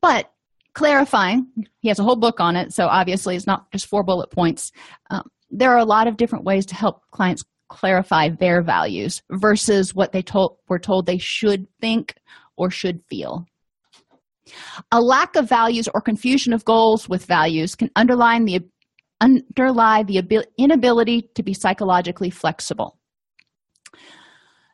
But 0.00 0.30
clarifying, 0.74 1.46
he 1.80 1.88
has 1.88 1.98
a 1.98 2.04
whole 2.04 2.16
book 2.16 2.40
on 2.40 2.54
it, 2.54 2.72
so 2.72 2.86
obviously 2.86 3.34
it's 3.34 3.46
not 3.46 3.70
just 3.72 3.86
four 3.86 4.04
bullet 4.04 4.30
points. 4.30 4.70
Um, 5.10 5.28
there 5.50 5.72
are 5.72 5.78
a 5.78 5.84
lot 5.84 6.06
of 6.06 6.16
different 6.16 6.44
ways 6.44 6.66
to 6.66 6.74
help 6.74 7.02
clients 7.10 7.42
clarify 7.68 8.30
their 8.30 8.62
values 8.62 9.22
versus 9.30 9.94
what 9.94 10.12
they 10.12 10.22
told 10.22 10.58
were 10.68 10.78
told 10.78 11.06
they 11.06 11.18
should 11.18 11.66
think 11.80 12.14
or 12.56 12.70
should 12.70 13.02
feel. 13.08 13.46
A 14.92 15.00
lack 15.00 15.36
of 15.36 15.48
values 15.48 15.88
or 15.94 16.00
confusion 16.00 16.52
of 16.52 16.64
goals 16.64 17.08
with 17.08 17.26
values 17.26 17.74
can 17.74 17.90
underline 17.96 18.44
the 18.44 18.60
underlie 19.20 20.02
the 20.04 20.46
inability 20.58 21.28
to 21.34 21.42
be 21.42 21.52
psychologically 21.52 22.30
flexible. 22.30 22.98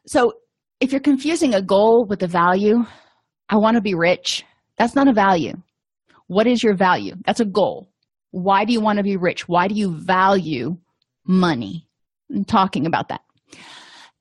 So, 0.06 0.34
if 0.80 0.92
you're 0.92 1.00
confusing 1.00 1.54
a 1.54 1.62
goal 1.62 2.06
with 2.08 2.22
a 2.22 2.26
value, 2.26 2.84
I 3.48 3.56
want 3.56 3.76
to 3.76 3.80
be 3.80 3.94
rich, 3.94 4.44
that's 4.76 4.94
not 4.94 5.08
a 5.08 5.12
value. 5.12 5.54
What 6.26 6.46
is 6.46 6.62
your 6.62 6.74
value? 6.74 7.14
That's 7.26 7.40
a 7.40 7.44
goal. 7.44 7.88
Why 8.32 8.64
do 8.64 8.72
you 8.72 8.80
want 8.80 8.98
to 8.98 9.02
be 9.02 9.16
rich? 9.16 9.48
Why 9.48 9.68
do 9.68 9.74
you 9.74 9.96
value 9.96 10.76
money? 11.26 11.88
Talking 12.46 12.86
about 12.86 13.08
that. 13.08 13.20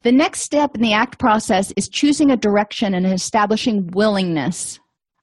The 0.03 0.11
next 0.11 0.41
step 0.41 0.75
in 0.75 0.81
the 0.81 0.93
ACT 0.93 1.17
process 1.17 1.71
is 1.77 1.87
choosing 1.87 2.29
a 2.29 2.37
direction 2.37 2.93
and 2.93 3.05
establishing 3.05 3.87
willingness 3.93 4.79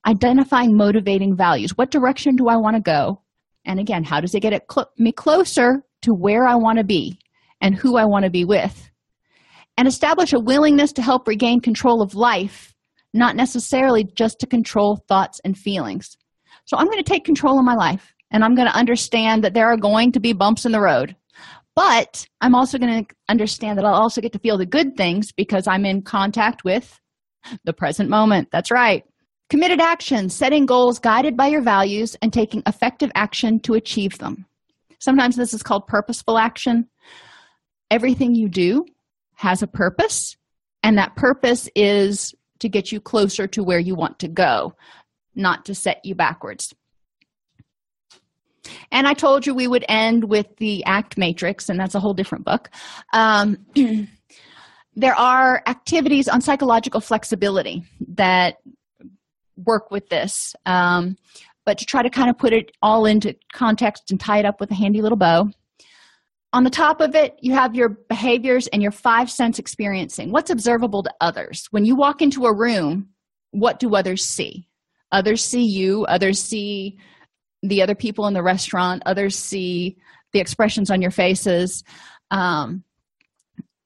identifying 0.06 0.76
motivating 0.76 1.36
values. 1.36 1.76
What 1.76 1.90
direction 1.90 2.36
do 2.36 2.48
I 2.48 2.56
want 2.56 2.76
to 2.76 2.82
go? 2.82 3.20
And 3.64 3.78
again, 3.78 4.04
how 4.04 4.20
does 4.20 4.34
it 4.34 4.40
get 4.40 4.52
it 4.52 4.64
cl- 4.70 4.90
me 4.98 5.12
closer 5.12 5.82
to 6.02 6.14
where 6.14 6.46
I 6.46 6.54
want 6.54 6.78
to 6.78 6.84
be 6.84 7.18
and 7.60 7.74
who 7.74 7.96
I 7.96 8.06
want 8.06 8.24
to 8.24 8.30
be 8.30 8.44
with? 8.44 8.90
And 9.76 9.86
establish 9.86 10.32
a 10.32 10.40
willingness 10.40 10.92
to 10.94 11.02
help 11.02 11.28
regain 11.28 11.60
control 11.60 12.02
of 12.02 12.14
life, 12.14 12.74
not 13.12 13.36
necessarily 13.36 14.04
just 14.04 14.38
to 14.40 14.46
control 14.46 15.04
thoughts 15.08 15.40
and 15.44 15.56
feelings. 15.56 16.16
So 16.64 16.76
I'm 16.76 16.86
going 16.86 17.02
to 17.02 17.02
take 17.02 17.24
control 17.24 17.58
of 17.58 17.64
my 17.64 17.74
life 17.74 18.14
and 18.30 18.44
I'm 18.44 18.54
going 18.54 18.68
to 18.68 18.76
understand 18.76 19.44
that 19.44 19.54
there 19.54 19.68
are 19.68 19.76
going 19.76 20.12
to 20.12 20.20
be 20.20 20.32
bumps 20.32 20.64
in 20.64 20.72
the 20.72 20.80
road. 20.80 21.16
But 21.76 22.26
I'm 22.40 22.54
also 22.54 22.78
going 22.78 23.04
to 23.04 23.14
understand 23.28 23.78
that 23.78 23.84
I'll 23.84 23.94
also 23.94 24.20
get 24.20 24.32
to 24.32 24.38
feel 24.38 24.58
the 24.58 24.66
good 24.66 24.96
things 24.96 25.32
because 25.32 25.66
I'm 25.66 25.84
in 25.84 26.02
contact 26.02 26.64
with 26.64 27.00
the 27.64 27.72
present 27.72 28.10
moment. 28.10 28.48
That's 28.50 28.70
right. 28.70 29.04
Committed 29.48 29.80
action, 29.80 30.28
setting 30.28 30.66
goals 30.66 30.98
guided 30.98 31.36
by 31.36 31.48
your 31.48 31.62
values 31.62 32.16
and 32.22 32.32
taking 32.32 32.62
effective 32.66 33.10
action 33.14 33.60
to 33.60 33.74
achieve 33.74 34.18
them. 34.18 34.46
Sometimes 34.98 35.36
this 35.36 35.54
is 35.54 35.62
called 35.62 35.86
purposeful 35.86 36.38
action. 36.38 36.88
Everything 37.90 38.34
you 38.34 38.48
do 38.48 38.86
has 39.34 39.62
a 39.62 39.66
purpose, 39.66 40.36
and 40.82 40.98
that 40.98 41.16
purpose 41.16 41.68
is 41.74 42.34
to 42.60 42.68
get 42.68 42.92
you 42.92 43.00
closer 43.00 43.46
to 43.48 43.64
where 43.64 43.78
you 43.78 43.94
want 43.94 44.18
to 44.20 44.28
go, 44.28 44.74
not 45.34 45.64
to 45.64 45.74
set 45.74 46.04
you 46.04 46.14
backwards. 46.14 46.74
And 48.90 49.06
I 49.06 49.14
told 49.14 49.46
you 49.46 49.54
we 49.54 49.68
would 49.68 49.84
end 49.88 50.24
with 50.24 50.46
the 50.56 50.84
ACT 50.84 51.18
matrix, 51.18 51.68
and 51.68 51.78
that's 51.78 51.94
a 51.94 52.00
whole 52.00 52.14
different 52.14 52.44
book. 52.44 52.70
Um, 53.12 53.58
there 54.96 55.14
are 55.14 55.62
activities 55.66 56.28
on 56.28 56.40
psychological 56.40 57.00
flexibility 57.00 57.84
that 58.14 58.56
work 59.56 59.90
with 59.90 60.08
this. 60.08 60.54
Um, 60.66 61.16
but 61.66 61.78
to 61.78 61.84
try 61.84 62.02
to 62.02 62.10
kind 62.10 62.30
of 62.30 62.38
put 62.38 62.52
it 62.52 62.72
all 62.82 63.06
into 63.06 63.36
context 63.52 64.10
and 64.10 64.18
tie 64.18 64.38
it 64.38 64.44
up 64.44 64.60
with 64.60 64.70
a 64.70 64.74
handy 64.74 65.02
little 65.02 65.18
bow. 65.18 65.50
On 66.52 66.64
the 66.64 66.70
top 66.70 67.00
of 67.00 67.14
it, 67.14 67.36
you 67.40 67.52
have 67.52 67.76
your 67.76 67.90
behaviors 67.90 68.66
and 68.68 68.82
your 68.82 68.90
five 68.90 69.30
sense 69.30 69.58
experiencing. 69.58 70.32
What's 70.32 70.50
observable 70.50 71.04
to 71.04 71.14
others? 71.20 71.68
When 71.70 71.84
you 71.84 71.94
walk 71.94 72.22
into 72.22 72.46
a 72.46 72.56
room, 72.56 73.10
what 73.52 73.78
do 73.78 73.94
others 73.94 74.24
see? 74.24 74.66
Others 75.12 75.44
see 75.44 75.64
you, 75.64 76.04
others 76.06 76.42
see 76.42 76.98
the 77.62 77.82
other 77.82 77.94
people 77.94 78.26
in 78.26 78.34
the 78.34 78.42
restaurant, 78.42 79.02
others 79.06 79.36
see 79.36 79.96
the 80.32 80.40
expressions 80.40 80.90
on 80.90 81.02
your 81.02 81.10
faces. 81.10 81.84
Um, 82.30 82.84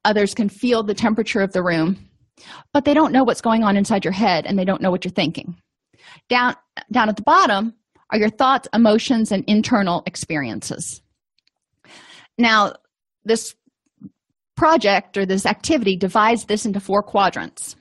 others 0.05 0.35
can 0.35 0.49
feel 0.49 0.83
the 0.83 0.95
temperature 0.95 1.41
of 1.41 1.53
the 1.53 1.63
room, 1.63 1.97
but 2.73 2.85
they 2.85 2.95
don't 2.95 3.13
know 3.13 3.25
what's 3.25 3.41
going 3.41 3.65
on 3.65 3.77
inside 3.77 4.05
your 4.05 4.13
head 4.13 4.47
and 4.47 4.59
they 4.59 4.65
don't 4.65 4.83
know 4.83 4.91
what 4.91 5.05
you're 5.05 5.13
thinking. 5.13 5.57
Down, 6.29 6.55
down 6.93 7.09
at 7.09 7.17
the 7.17 7.23
bottom 7.23 7.75
are 8.11 8.19
your 8.19 8.31
thoughts, 8.31 8.69
emotions, 8.73 9.33
and 9.33 9.45
internal 9.47 10.03
experiences. 10.07 11.03
Now, 12.39 12.75
this 13.25 13.55
project 14.57 15.17
or 15.17 15.27
this 15.27 15.47
activity 15.47 15.97
divides 15.97 16.45
this 16.45 16.67
into 16.67 16.81
four 16.81 17.03
quadrants. 17.03 17.77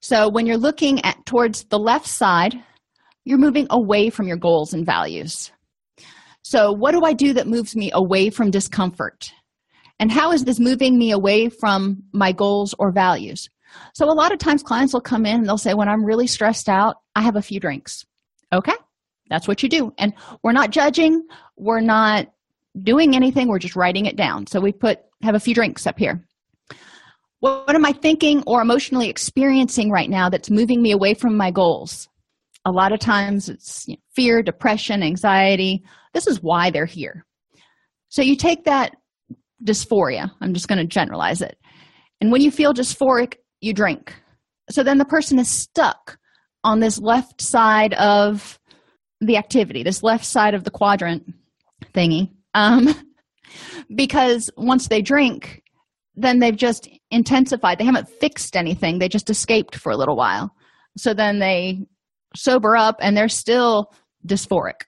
So 0.00 0.28
when 0.28 0.46
you're 0.46 0.56
looking 0.56 1.04
at 1.04 1.24
towards 1.26 1.64
the 1.64 1.78
left 1.78 2.06
side, 2.06 2.54
you're 3.26 3.38
moving 3.38 3.66
away 3.70 4.08
from 4.08 4.28
your 4.28 4.36
goals 4.36 4.72
and 4.72 4.86
values. 4.86 5.50
So, 6.42 6.72
what 6.72 6.92
do 6.92 7.04
I 7.04 7.12
do 7.12 7.32
that 7.34 7.48
moves 7.48 7.74
me 7.74 7.90
away 7.92 8.30
from 8.30 8.52
discomfort? 8.52 9.32
And 9.98 10.12
how 10.12 10.30
is 10.30 10.44
this 10.44 10.60
moving 10.60 10.96
me 10.96 11.10
away 11.10 11.48
from 11.48 12.04
my 12.12 12.30
goals 12.30 12.74
or 12.78 12.92
values? 12.92 13.48
So, 13.94 14.06
a 14.06 14.14
lot 14.14 14.32
of 14.32 14.38
times 14.38 14.62
clients 14.62 14.94
will 14.94 15.00
come 15.00 15.26
in 15.26 15.40
and 15.40 15.48
they'll 15.48 15.58
say, 15.58 15.74
When 15.74 15.88
I'm 15.88 16.04
really 16.04 16.28
stressed 16.28 16.68
out, 16.68 16.98
I 17.16 17.22
have 17.22 17.34
a 17.34 17.42
few 17.42 17.58
drinks. 17.58 18.06
Okay, 18.52 18.76
that's 19.28 19.48
what 19.48 19.60
you 19.60 19.68
do. 19.68 19.92
And 19.98 20.14
we're 20.44 20.52
not 20.52 20.70
judging, 20.70 21.26
we're 21.56 21.80
not 21.80 22.28
doing 22.80 23.16
anything, 23.16 23.48
we're 23.48 23.58
just 23.58 23.74
writing 23.74 24.06
it 24.06 24.16
down. 24.16 24.46
So, 24.46 24.60
we 24.60 24.70
put 24.70 25.00
have 25.22 25.34
a 25.34 25.40
few 25.40 25.54
drinks 25.54 25.84
up 25.84 25.98
here. 25.98 26.24
What, 27.40 27.74
am 27.74 27.84
I 27.84 27.92
thinking 27.92 28.44
or 28.46 28.62
emotionally 28.62 29.08
experiencing 29.08 29.90
right 29.90 30.08
now 30.08 30.28
that's 30.28 30.48
moving 30.48 30.80
me 30.80 30.92
away 30.92 31.14
from 31.14 31.36
my 31.36 31.50
goals? 31.50 32.08
A 32.66 32.70
lot 32.70 32.92
of 32.92 33.00
times 33.00 33.48
it's 33.48 33.88
you 33.88 33.94
know, 33.94 34.00
fear, 34.14 34.42
depression, 34.42 35.02
anxiety. 35.02 35.82
This 36.12 36.26
is 36.26 36.42
why 36.42 36.70
they're 36.70 36.84
here. 36.84 37.24
So, 38.10 38.20
you 38.20 38.36
take 38.36 38.64
that 38.64 38.92
dysphoria, 39.64 40.30
I'm 40.40 40.52
just 40.52 40.68
going 40.68 40.78
to 40.78 40.86
generalize 40.86 41.40
it. 41.40 41.56
And 42.20 42.30
when 42.30 42.42
you 42.42 42.50
feel 42.50 42.72
dysphoric, 42.74 43.36
you 43.60 43.72
drink. 43.72 44.14
So 44.70 44.82
then 44.82 44.98
the 44.98 45.04
person 45.04 45.38
is 45.38 45.48
stuck 45.48 46.18
on 46.64 46.80
this 46.80 46.98
left 46.98 47.40
side 47.40 47.94
of 47.94 48.58
the 49.20 49.36
activity, 49.36 49.82
this 49.82 50.02
left 50.02 50.24
side 50.24 50.54
of 50.54 50.64
the 50.64 50.70
quadrant 50.70 51.24
thingy. 51.94 52.30
Um, 52.54 52.94
because 53.94 54.50
once 54.56 54.88
they 54.88 55.02
drink, 55.02 55.62
then 56.14 56.40
they've 56.40 56.56
just 56.56 56.88
intensified. 57.10 57.78
They 57.78 57.84
haven't 57.84 58.08
fixed 58.08 58.56
anything, 58.56 58.98
they 58.98 59.08
just 59.08 59.30
escaped 59.30 59.76
for 59.76 59.92
a 59.92 59.96
little 59.96 60.16
while. 60.16 60.54
So 60.96 61.14
then 61.14 61.38
they 61.38 61.86
sober 62.36 62.76
up 62.76 62.96
and 63.00 63.16
they're 63.16 63.28
still 63.28 63.92
dysphoric. 64.26 64.82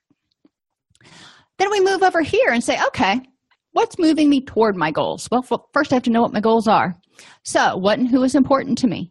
Then 1.59 1.71
we 1.71 1.81
move 1.81 2.03
over 2.03 2.23
here 2.23 2.51
and 2.51 2.63
say, 2.63 2.79
okay, 2.87 3.21
what's 3.73 3.99
moving 3.99 4.31
me 4.31 4.45
toward 4.45 4.77
my 4.77 4.91
goals? 4.91 5.29
Well, 5.31 5.43
first 5.73 5.93
I 5.93 5.97
have 5.97 6.05
to 6.05 6.11
know 6.11 6.23
what 6.23 6.33
my 6.33 6.41
goals 6.41 6.69
are. 6.69 6.95
So, 7.45 7.77
what 7.77 7.99
and 7.99 8.09
who 8.09 8.23
is 8.23 8.35
important 8.35 8.79
to 8.79 8.87
me? 8.87 9.11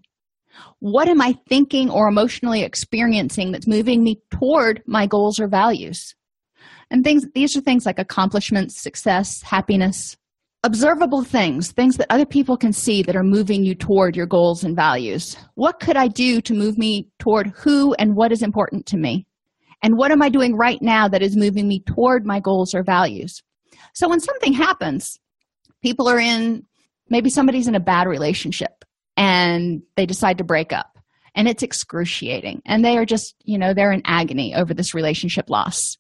What 0.79 1.09
am 1.09 1.21
I 1.21 1.35
thinking 1.49 1.89
or 1.89 2.07
emotionally 2.07 2.63
experiencing 2.63 3.51
that's 3.51 3.67
moving 3.67 4.03
me 4.03 4.21
toward 4.31 4.81
my 4.85 5.07
goals 5.07 5.39
or 5.39 5.47
values? 5.47 6.15
And 6.89 7.03
things 7.03 7.25
these 7.35 7.57
are 7.57 7.61
things 7.61 7.85
like 7.85 7.99
accomplishments, 7.99 8.81
success, 8.81 9.41
happiness, 9.41 10.15
observable 10.68 11.24
things, 11.24 11.72
things 11.72 11.95
that 11.95 12.07
other 12.09 12.26
people 12.26 12.57
can 12.57 12.74
see 12.74 13.01
that 13.01 13.15
are 13.15 13.24
moving 13.24 13.63
you 13.63 13.74
toward 13.74 14.18
your 14.18 14.26
goals 14.26 14.65
and 14.65 14.76
values. 14.76 15.38
What 15.55 15.80
could 15.80 15.95
I 15.95 16.09
do 16.09 16.41
to 16.41 16.53
move 16.53 16.78
me 16.78 17.07
toward 17.20 17.53
who 17.55 17.93
and 17.93 18.18
what 18.18 18.34
is 18.34 18.43
important 18.43 18.86
to 18.88 18.97
me? 18.97 19.26
And 19.82 19.95
what 19.95 20.11
am 20.11 20.22
I 20.22 20.28
doing 20.28 20.57
right 20.57 20.82
now 20.82 21.07
that 21.07 21.22
is 21.22 21.38
moving 21.38 21.70
me 21.70 21.84
toward 21.88 22.26
my 22.26 22.41
goals 22.41 22.76
or 22.76 22.84
values? 22.84 23.41
So 23.93 24.09
when 24.09 24.20
something 24.20 24.51
happens, 24.51 25.18
people 25.82 26.09
are 26.09 26.20
in 26.20 26.63
maybe 27.09 27.30
somebody's 27.30 27.70
in 27.70 27.76
a 27.76 27.80
bad 27.80 28.05
relationship 28.05 28.84
and 29.15 29.82
they 29.95 30.05
decide 30.05 30.38
to 30.39 30.43
break 30.43 30.74
up 30.74 30.97
and 31.34 31.47
it's 31.47 31.63
excruciating 31.63 32.61
and 32.65 32.84
they 32.84 32.97
are 32.97 33.05
just 33.05 33.36
you 33.45 33.57
know 33.57 33.74
they're 33.74 33.93
in 33.93 34.01
agony 34.03 34.53
over 34.53 34.74
this 34.74 34.93
relationship 34.93 35.49
loss 35.49 35.95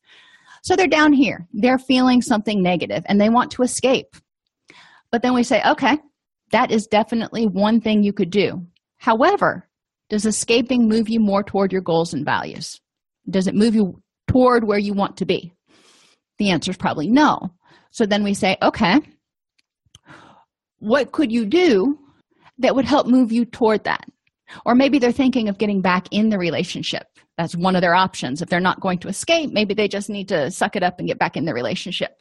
so 0.63 0.75
they're 0.75 0.87
down 0.87 1.13
here 1.13 1.47
they're 1.53 1.77
feeling 1.77 2.21
something 2.21 2.61
negative 2.61 3.03
and 3.05 3.21
they 3.21 3.29
want 3.29 3.49
to 3.51 3.61
escape 3.61 4.17
but 5.11 5.21
then 5.21 5.33
we 5.33 5.43
say 5.43 5.61
okay 5.67 5.97
that 6.51 6.71
is 6.71 6.87
definitely 6.87 7.45
one 7.45 7.81
thing 7.81 8.03
you 8.03 8.13
could 8.13 8.29
do 8.29 8.65
however 8.97 9.67
does 10.09 10.25
escaping 10.25 10.87
move 10.87 11.09
you 11.09 11.19
more 11.19 11.43
toward 11.43 11.71
your 11.71 11.81
goals 11.81 12.13
and 12.13 12.25
values 12.25 12.79
does 13.29 13.47
it 13.47 13.55
move 13.55 13.75
you 13.75 14.01
toward 14.27 14.65
where 14.65 14.79
you 14.79 14.93
want 14.93 15.17
to 15.17 15.25
be 15.25 15.51
the 16.37 16.49
answer 16.49 16.71
is 16.71 16.77
probably 16.77 17.07
no 17.07 17.39
so 17.91 18.05
then 18.05 18.23
we 18.23 18.33
say 18.33 18.57
okay 18.61 18.99
what 20.79 21.11
could 21.11 21.31
you 21.31 21.45
do 21.45 21.97
that 22.59 22.75
would 22.75 22.85
help 22.85 23.07
move 23.07 23.31
you 23.31 23.45
toward 23.45 23.83
that? 23.85 24.05
Or 24.65 24.75
maybe 24.75 24.99
they're 24.99 25.11
thinking 25.11 25.49
of 25.49 25.57
getting 25.57 25.81
back 25.81 26.07
in 26.11 26.29
the 26.29 26.37
relationship. 26.37 27.07
That's 27.37 27.55
one 27.55 27.75
of 27.75 27.81
their 27.81 27.95
options. 27.95 28.41
If 28.41 28.49
they're 28.49 28.59
not 28.59 28.79
going 28.79 28.99
to 28.99 29.09
escape, 29.09 29.51
maybe 29.51 29.73
they 29.73 29.87
just 29.87 30.09
need 30.09 30.29
to 30.29 30.49
suck 30.51 30.75
it 30.75 30.83
up 30.83 30.99
and 30.99 31.07
get 31.07 31.19
back 31.19 31.35
in 31.35 31.45
the 31.45 31.53
relationship. 31.53 32.17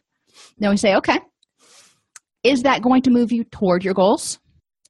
Then 0.58 0.70
we 0.70 0.76
say, 0.76 0.96
okay, 0.96 1.20
is 2.46 2.62
that 2.62 2.82
going 2.82 3.02
to 3.02 3.10
move 3.10 3.32
you 3.32 3.44
toward 3.44 3.84
your 3.84 3.94
goals 3.94 4.38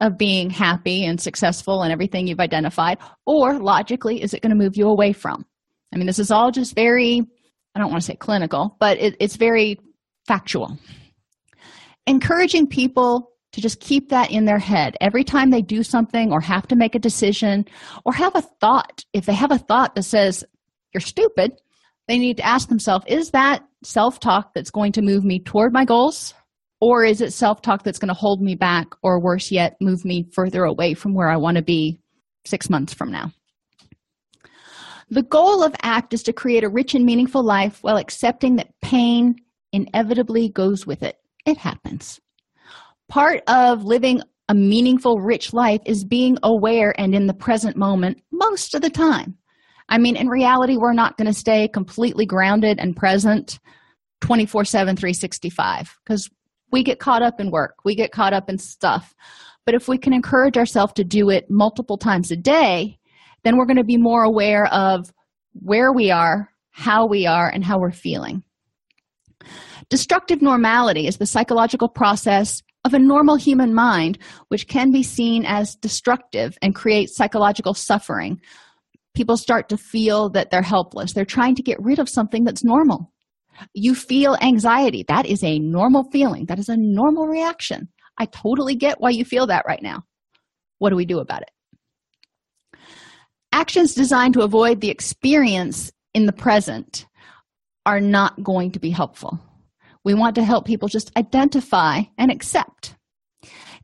of 0.00 0.18
being 0.18 0.50
happy 0.50 1.06
and 1.06 1.20
successful 1.20 1.82
and 1.82 1.92
everything 1.92 2.26
you've 2.26 2.40
identified? 2.40 2.98
Or 3.24 3.58
logically, 3.58 4.22
is 4.22 4.34
it 4.34 4.42
going 4.42 4.50
to 4.50 4.62
move 4.62 4.76
you 4.76 4.88
away 4.88 5.12
from? 5.12 5.46
I 5.92 5.96
mean, 5.96 6.06
this 6.06 6.18
is 6.18 6.30
all 6.30 6.50
just 6.50 6.74
very, 6.74 7.22
I 7.74 7.80
don't 7.80 7.90
want 7.90 8.02
to 8.02 8.06
say 8.06 8.16
clinical, 8.16 8.76
but 8.78 8.98
it, 8.98 9.16
it's 9.20 9.36
very 9.36 9.78
factual. 10.26 10.78
Encouraging 12.06 12.66
people 12.66 13.32
to 13.52 13.62
just 13.62 13.80
keep 13.80 14.10
that 14.10 14.30
in 14.30 14.44
their 14.44 14.58
head 14.58 14.96
every 15.00 15.24
time 15.24 15.48
they 15.48 15.62
do 15.62 15.82
something 15.82 16.30
or 16.30 16.40
have 16.40 16.66
to 16.68 16.76
make 16.76 16.94
a 16.94 16.98
decision 16.98 17.64
or 18.04 18.12
have 18.12 18.36
a 18.36 18.42
thought. 18.42 19.02
If 19.14 19.24
they 19.24 19.32
have 19.32 19.50
a 19.50 19.58
thought 19.58 19.94
that 19.94 20.02
says, 20.02 20.44
You're 20.92 21.00
stupid, 21.00 21.52
they 22.06 22.18
need 22.18 22.36
to 22.36 22.46
ask 22.46 22.68
themselves, 22.68 23.06
Is 23.08 23.30
that 23.30 23.64
self 23.82 24.20
talk 24.20 24.52
that's 24.52 24.70
going 24.70 24.92
to 24.92 25.02
move 25.02 25.24
me 25.24 25.38
toward 25.38 25.72
my 25.72 25.86
goals? 25.86 26.34
Or 26.80 27.04
is 27.04 27.20
it 27.20 27.32
self 27.32 27.62
talk 27.62 27.82
that's 27.82 27.98
going 27.98 28.08
to 28.08 28.14
hold 28.14 28.42
me 28.42 28.54
back, 28.54 28.88
or 29.02 29.20
worse 29.20 29.50
yet, 29.50 29.76
move 29.80 30.04
me 30.04 30.28
further 30.32 30.64
away 30.64 30.94
from 30.94 31.14
where 31.14 31.30
I 31.30 31.36
want 31.36 31.56
to 31.56 31.62
be 31.62 31.98
six 32.44 32.68
months 32.68 32.92
from 32.92 33.10
now? 33.10 33.32
The 35.08 35.22
goal 35.22 35.62
of 35.62 35.74
ACT 35.82 36.14
is 36.14 36.22
to 36.24 36.32
create 36.32 36.64
a 36.64 36.68
rich 36.68 36.94
and 36.94 37.06
meaningful 37.06 37.44
life 37.44 37.78
while 37.82 37.96
accepting 37.96 38.56
that 38.56 38.74
pain 38.82 39.36
inevitably 39.72 40.48
goes 40.48 40.86
with 40.86 41.02
it. 41.02 41.16
It 41.46 41.56
happens. 41.56 42.20
Part 43.08 43.42
of 43.46 43.84
living 43.84 44.20
a 44.48 44.54
meaningful, 44.54 45.20
rich 45.20 45.52
life 45.52 45.80
is 45.86 46.04
being 46.04 46.38
aware 46.42 46.98
and 47.00 47.14
in 47.14 47.26
the 47.26 47.34
present 47.34 47.76
moment 47.76 48.22
most 48.32 48.74
of 48.74 48.82
the 48.82 48.90
time. 48.90 49.36
I 49.88 49.98
mean, 49.98 50.16
in 50.16 50.28
reality, 50.28 50.76
we're 50.76 50.92
not 50.92 51.16
going 51.16 51.26
to 51.26 51.32
stay 51.32 51.68
completely 51.68 52.26
grounded 52.26 52.78
and 52.80 52.96
present 52.96 53.60
24 54.22 54.64
7, 54.64 54.96
365 54.96 55.96
because 56.04 56.28
we 56.72 56.82
get 56.82 56.98
caught 56.98 57.22
up 57.22 57.40
in 57.40 57.50
work, 57.50 57.76
we 57.84 57.94
get 57.94 58.12
caught 58.12 58.32
up 58.32 58.48
in 58.50 58.58
stuff. 58.58 59.14
But 59.64 59.74
if 59.74 59.88
we 59.88 59.98
can 59.98 60.12
encourage 60.12 60.56
ourselves 60.56 60.92
to 60.94 61.04
do 61.04 61.28
it 61.30 61.50
multiple 61.50 61.98
times 61.98 62.30
a 62.30 62.36
day, 62.36 62.98
then 63.44 63.56
we're 63.56 63.66
going 63.66 63.76
to 63.76 63.84
be 63.84 63.96
more 63.96 64.22
aware 64.22 64.66
of 64.66 65.12
where 65.52 65.92
we 65.92 66.10
are, 66.10 66.50
how 66.70 67.06
we 67.06 67.26
are, 67.26 67.48
and 67.48 67.64
how 67.64 67.78
we're 67.78 67.90
feeling. 67.90 68.42
Destructive 69.88 70.42
normality 70.42 71.06
is 71.06 71.18
the 71.18 71.26
psychological 71.26 71.88
process 71.88 72.62
of 72.84 72.94
a 72.94 72.98
normal 72.98 73.36
human 73.36 73.74
mind, 73.74 74.18
which 74.48 74.68
can 74.68 74.92
be 74.92 75.02
seen 75.02 75.44
as 75.44 75.74
destructive 75.76 76.56
and 76.62 76.74
create 76.74 77.08
psychological 77.10 77.74
suffering. 77.74 78.40
People 79.14 79.36
start 79.36 79.68
to 79.68 79.76
feel 79.76 80.28
that 80.30 80.50
they're 80.50 80.62
helpless. 80.62 81.12
They're 81.12 81.24
trying 81.24 81.56
to 81.56 81.62
get 81.62 81.82
rid 81.82 81.98
of 81.98 82.08
something 82.08 82.44
that's 82.44 82.64
normal. 82.64 83.12
You 83.74 83.94
feel 83.94 84.36
anxiety. 84.40 85.04
That 85.08 85.26
is 85.26 85.42
a 85.42 85.58
normal 85.58 86.04
feeling. 86.10 86.46
That 86.46 86.58
is 86.58 86.68
a 86.68 86.76
normal 86.76 87.26
reaction. 87.26 87.88
I 88.18 88.26
totally 88.26 88.74
get 88.74 89.00
why 89.00 89.10
you 89.10 89.24
feel 89.24 89.46
that 89.48 89.64
right 89.66 89.82
now. 89.82 90.04
What 90.78 90.90
do 90.90 90.96
we 90.96 91.06
do 91.06 91.18
about 91.18 91.42
it? 91.42 92.78
Actions 93.52 93.94
designed 93.94 94.34
to 94.34 94.42
avoid 94.42 94.80
the 94.80 94.90
experience 94.90 95.92
in 96.14 96.26
the 96.26 96.32
present 96.32 97.06
are 97.86 98.00
not 98.00 98.42
going 98.42 98.72
to 98.72 98.80
be 98.80 98.90
helpful. 98.90 99.38
We 100.04 100.14
want 100.14 100.34
to 100.36 100.44
help 100.44 100.66
people 100.66 100.88
just 100.88 101.10
identify 101.16 102.02
and 102.18 102.30
accept. 102.30 102.96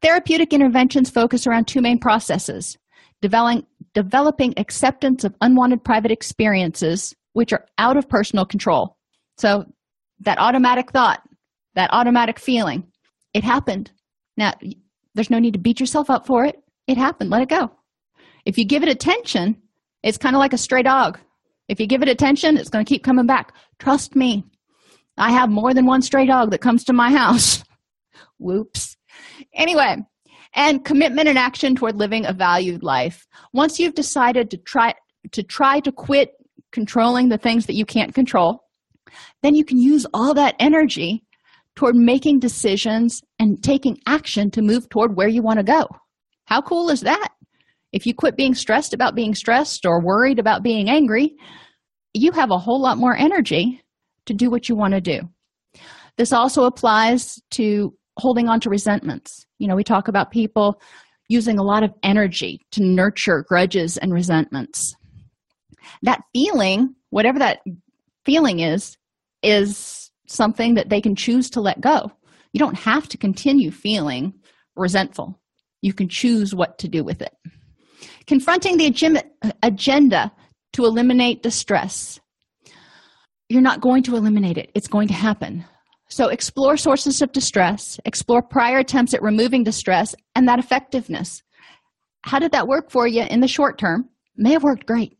Therapeutic 0.03 0.53
interventions 0.53 1.11
focus 1.11 1.47
around 1.47 1.66
two 1.66 1.81
main 1.81 1.99
processes 1.99 2.77
developing, 3.20 3.66
developing 3.95 4.55
acceptance 4.57 5.25
of 5.25 5.35
unwanted 5.41 5.85
private 5.85 6.11
experiences, 6.11 7.14
which 7.33 7.53
are 7.53 7.66
out 7.79 7.97
of 7.97 8.09
personal 8.09 8.45
control, 8.45 8.97
so 9.39 9.64
that 10.20 10.39
automatic 10.39 10.91
thought, 10.91 11.22
that 11.74 11.91
automatic 11.93 12.39
feeling, 12.39 12.87
it 13.35 13.45
happened. 13.45 13.91
Now, 14.37 14.53
there's 15.14 15.30
no 15.30 15.39
need 15.39 15.55
to 15.55 15.59
beat 15.59 15.80
yourself 15.80 16.11
up 16.11 16.26
for 16.26 16.45
it. 16.45 16.57
It 16.87 16.97
happened. 16.97 17.30
Let 17.30 17.43
it 17.43 17.49
go. 17.49 17.70
If 18.45 18.59
you 18.59 18.64
give 18.64 18.83
it 18.83 18.89
attention, 18.89 19.57
it's 20.03 20.18
kind 20.18 20.35
of 20.35 20.41
like 20.41 20.53
a 20.53 20.59
stray 20.59 20.83
dog. 20.83 21.18
If 21.68 21.80
you 21.80 21.87
give 21.87 22.03
it 22.03 22.09
attention, 22.09 22.57
it's 22.57 22.70
going 22.70 22.85
to 22.85 22.89
keep 22.89 23.05
coming 23.05 23.26
back. 23.26 23.53
Trust 23.78 24.16
me. 24.16 24.45
I 25.16 25.33
have 25.33 25.51
more 25.51 25.74
than 25.74 25.87
one 25.87 26.03
stray 26.03 26.26
dog 26.26 26.51
that 26.51 26.61
comes 26.61 26.85
to 26.85 26.93
my 26.93 27.11
house. 27.11 27.62
Whoops. 28.39 28.97
Anyway, 29.55 29.97
and 30.55 30.85
commitment 30.85 31.28
and 31.28 31.39
action 31.39 31.74
toward 31.74 31.97
living 31.97 32.26
a 32.26 32.33
valued 32.33 32.83
life. 32.83 33.26
Once 33.53 33.78
you've 33.78 33.95
decided 33.95 34.51
to 34.51 34.57
try 34.57 34.95
to 35.30 35.43
try 35.43 35.80
to 35.80 35.93
quit 35.93 36.33
controlling 36.72 37.28
the 37.28 37.39
things 37.39 37.66
that 37.66 37.74
you 37.74 37.85
can't 37.85 38.14
control, 38.14 38.62
then 39.43 39.55
you 39.55 39.65
can 39.65 39.79
use 39.79 40.07
all 40.15 40.35
that 40.35 40.55
energy 40.59 41.25
toward 41.75 41.95
making 41.95 42.39
decisions 42.39 43.23
and 43.39 43.63
taking 43.63 43.99
action 44.07 44.51
to 44.51 44.63
move 44.63 44.89
toward 44.89 45.17
where 45.17 45.29
you 45.29 45.43
want 45.43 45.59
to 45.59 45.65
go. 45.65 45.87
How 46.45 46.61
cool 46.61 46.91
is 46.91 47.01
that? 47.01 47.29
If 47.93 48.07
you 48.07 48.15
quit 48.15 48.37
being 48.37 48.55
stressed 48.55 48.95
about 48.95 49.15
being 49.15 49.35
stressed 49.35 49.87
or 49.87 50.05
worried 50.05 50.39
about 50.39 50.63
being 50.63 50.89
angry, 50.89 51.35
you 52.15 52.33
have 52.33 52.51
a 52.51 52.59
whole 52.59 52.81
lot 52.81 52.99
more 52.99 53.17
energy 53.17 53.81
to 54.27 54.35
do 54.35 54.51
what 54.51 54.69
you 54.69 54.77
want 54.77 54.95
to 54.95 55.01
do. 55.01 55.21
This 56.17 56.33
also 56.33 56.65
applies 56.65 57.41
to 57.53 57.95
holding 58.19 58.49
on 58.49 58.61
to 58.61 58.71
resentments. 58.71 59.47
You 59.59 59.69
know, 59.69 59.77
we 59.77 59.85
talk 59.85 60.09
about 60.09 60.31
people 60.31 60.81
using 61.29 61.59
a 61.59 61.63
lot 61.63 61.83
of 61.83 61.93
energy 62.03 62.61
to 62.73 62.85
nurture 62.85 63.45
grudges 63.49 63.97
and 63.97 64.13
resentments. 64.13 64.95
That 66.03 66.21
feeling, 66.35 66.95
whatever 67.11 67.39
that 67.39 67.61
feeling 68.25 68.61
is, 68.61 68.97
is 69.43 70.11
something 70.26 70.74
that 70.74 70.88
they 70.88 71.01
can 71.01 71.14
choose 71.14 71.51
to 71.51 71.61
let 71.61 71.80
go. 71.80 72.11
You 72.53 72.59
don't 72.59 72.78
have 72.78 73.09
to 73.09 73.18
continue 73.18 73.70
feeling 73.70 74.34
resentful. 74.76 75.40
You 75.80 75.93
can 75.93 76.09
choose 76.09 76.55
what 76.55 76.78
to 76.78 76.88
do 76.88 77.05
with 77.05 77.22
it. 77.22 77.32
Confronting 78.26 78.76
the 78.76 78.86
agenda 79.62 80.32
to 80.72 80.84
eliminate 80.84 81.43
distress. 81.43 82.20
You're 83.49 83.62
not 83.62 83.80
going 83.80 84.03
to 84.05 84.16
eliminate 84.16 84.59
it, 84.59 84.70
it's 84.74 84.88
going 84.88 85.09
to 85.09 85.14
happen. 85.14 85.64
So 86.09 86.28
explore 86.28 86.76
sources 86.76 87.22
of 87.22 87.32
distress, 87.32 87.99
explore 88.05 88.43
prior 88.43 88.78
attempts 88.78 89.14
at 89.14 89.22
removing 89.22 89.64
distress 89.64 90.14
and 90.34 90.47
that 90.47 90.59
effectiveness. 90.59 91.43
How 92.22 92.38
did 92.38 92.53
that 92.53 92.68
work 92.68 92.90
for 92.90 93.07
you 93.07 93.22
in 93.22 93.40
the 93.40 93.49
short 93.49 93.78
term? 93.78 94.09
May 94.36 94.53
have 94.53 94.62
worked 94.62 94.86
great. 94.86 95.16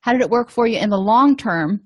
How 0.00 0.12
did 0.12 0.22
it 0.22 0.30
work 0.30 0.50
for 0.50 0.66
you 0.66 0.78
in 0.78 0.90
the 0.90 0.98
long 0.98 1.36
term 1.36 1.80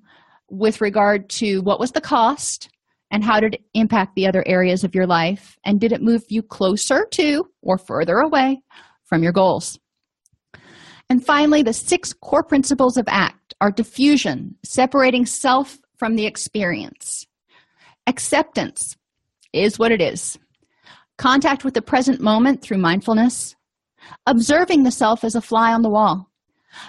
with 0.52 0.82
regard 0.82 1.30
to 1.30 1.60
what 1.60 1.80
was 1.80 1.92
the 1.92 2.00
cost 2.00 2.68
and 3.10 3.24
how 3.24 3.40
did 3.40 3.54
it 3.54 3.64
impact 3.74 4.14
the 4.14 4.26
other 4.26 4.44
areas 4.46 4.84
of 4.84 4.94
your 4.94 5.06
life? 5.06 5.58
And 5.64 5.80
did 5.80 5.92
it 5.92 6.02
move 6.02 6.22
you 6.28 6.42
closer 6.42 7.06
to 7.12 7.44
or 7.62 7.78
further 7.78 8.18
away 8.18 8.62
from 9.04 9.22
your 9.22 9.32
goals? 9.32 9.78
And 11.08 11.24
finally, 11.24 11.62
the 11.62 11.72
six 11.72 12.12
core 12.12 12.42
principles 12.42 12.96
of 12.96 13.06
ACT 13.08 13.54
are 13.60 13.72
defusion, 13.72 14.54
separating 14.64 15.26
self 15.26 15.78
from 15.98 16.16
the 16.16 16.26
experience, 16.26 17.26
acceptance 18.06 18.96
is 19.52 19.78
what 19.78 19.92
it 19.92 20.00
is, 20.00 20.38
contact 21.16 21.64
with 21.64 21.74
the 21.74 21.82
present 21.82 22.20
moment 22.20 22.62
through 22.62 22.78
mindfulness, 22.78 23.54
observing 24.26 24.82
the 24.82 24.90
self 24.90 25.22
as 25.22 25.34
a 25.34 25.40
fly 25.40 25.72
on 25.72 25.82
the 25.82 25.90
wall, 25.90 26.30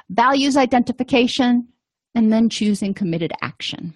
values 0.10 0.58
identification, 0.58 1.68
and 2.16 2.32
then 2.32 2.50
choosing 2.50 2.94
committed 2.94 3.32
action. 3.42 3.94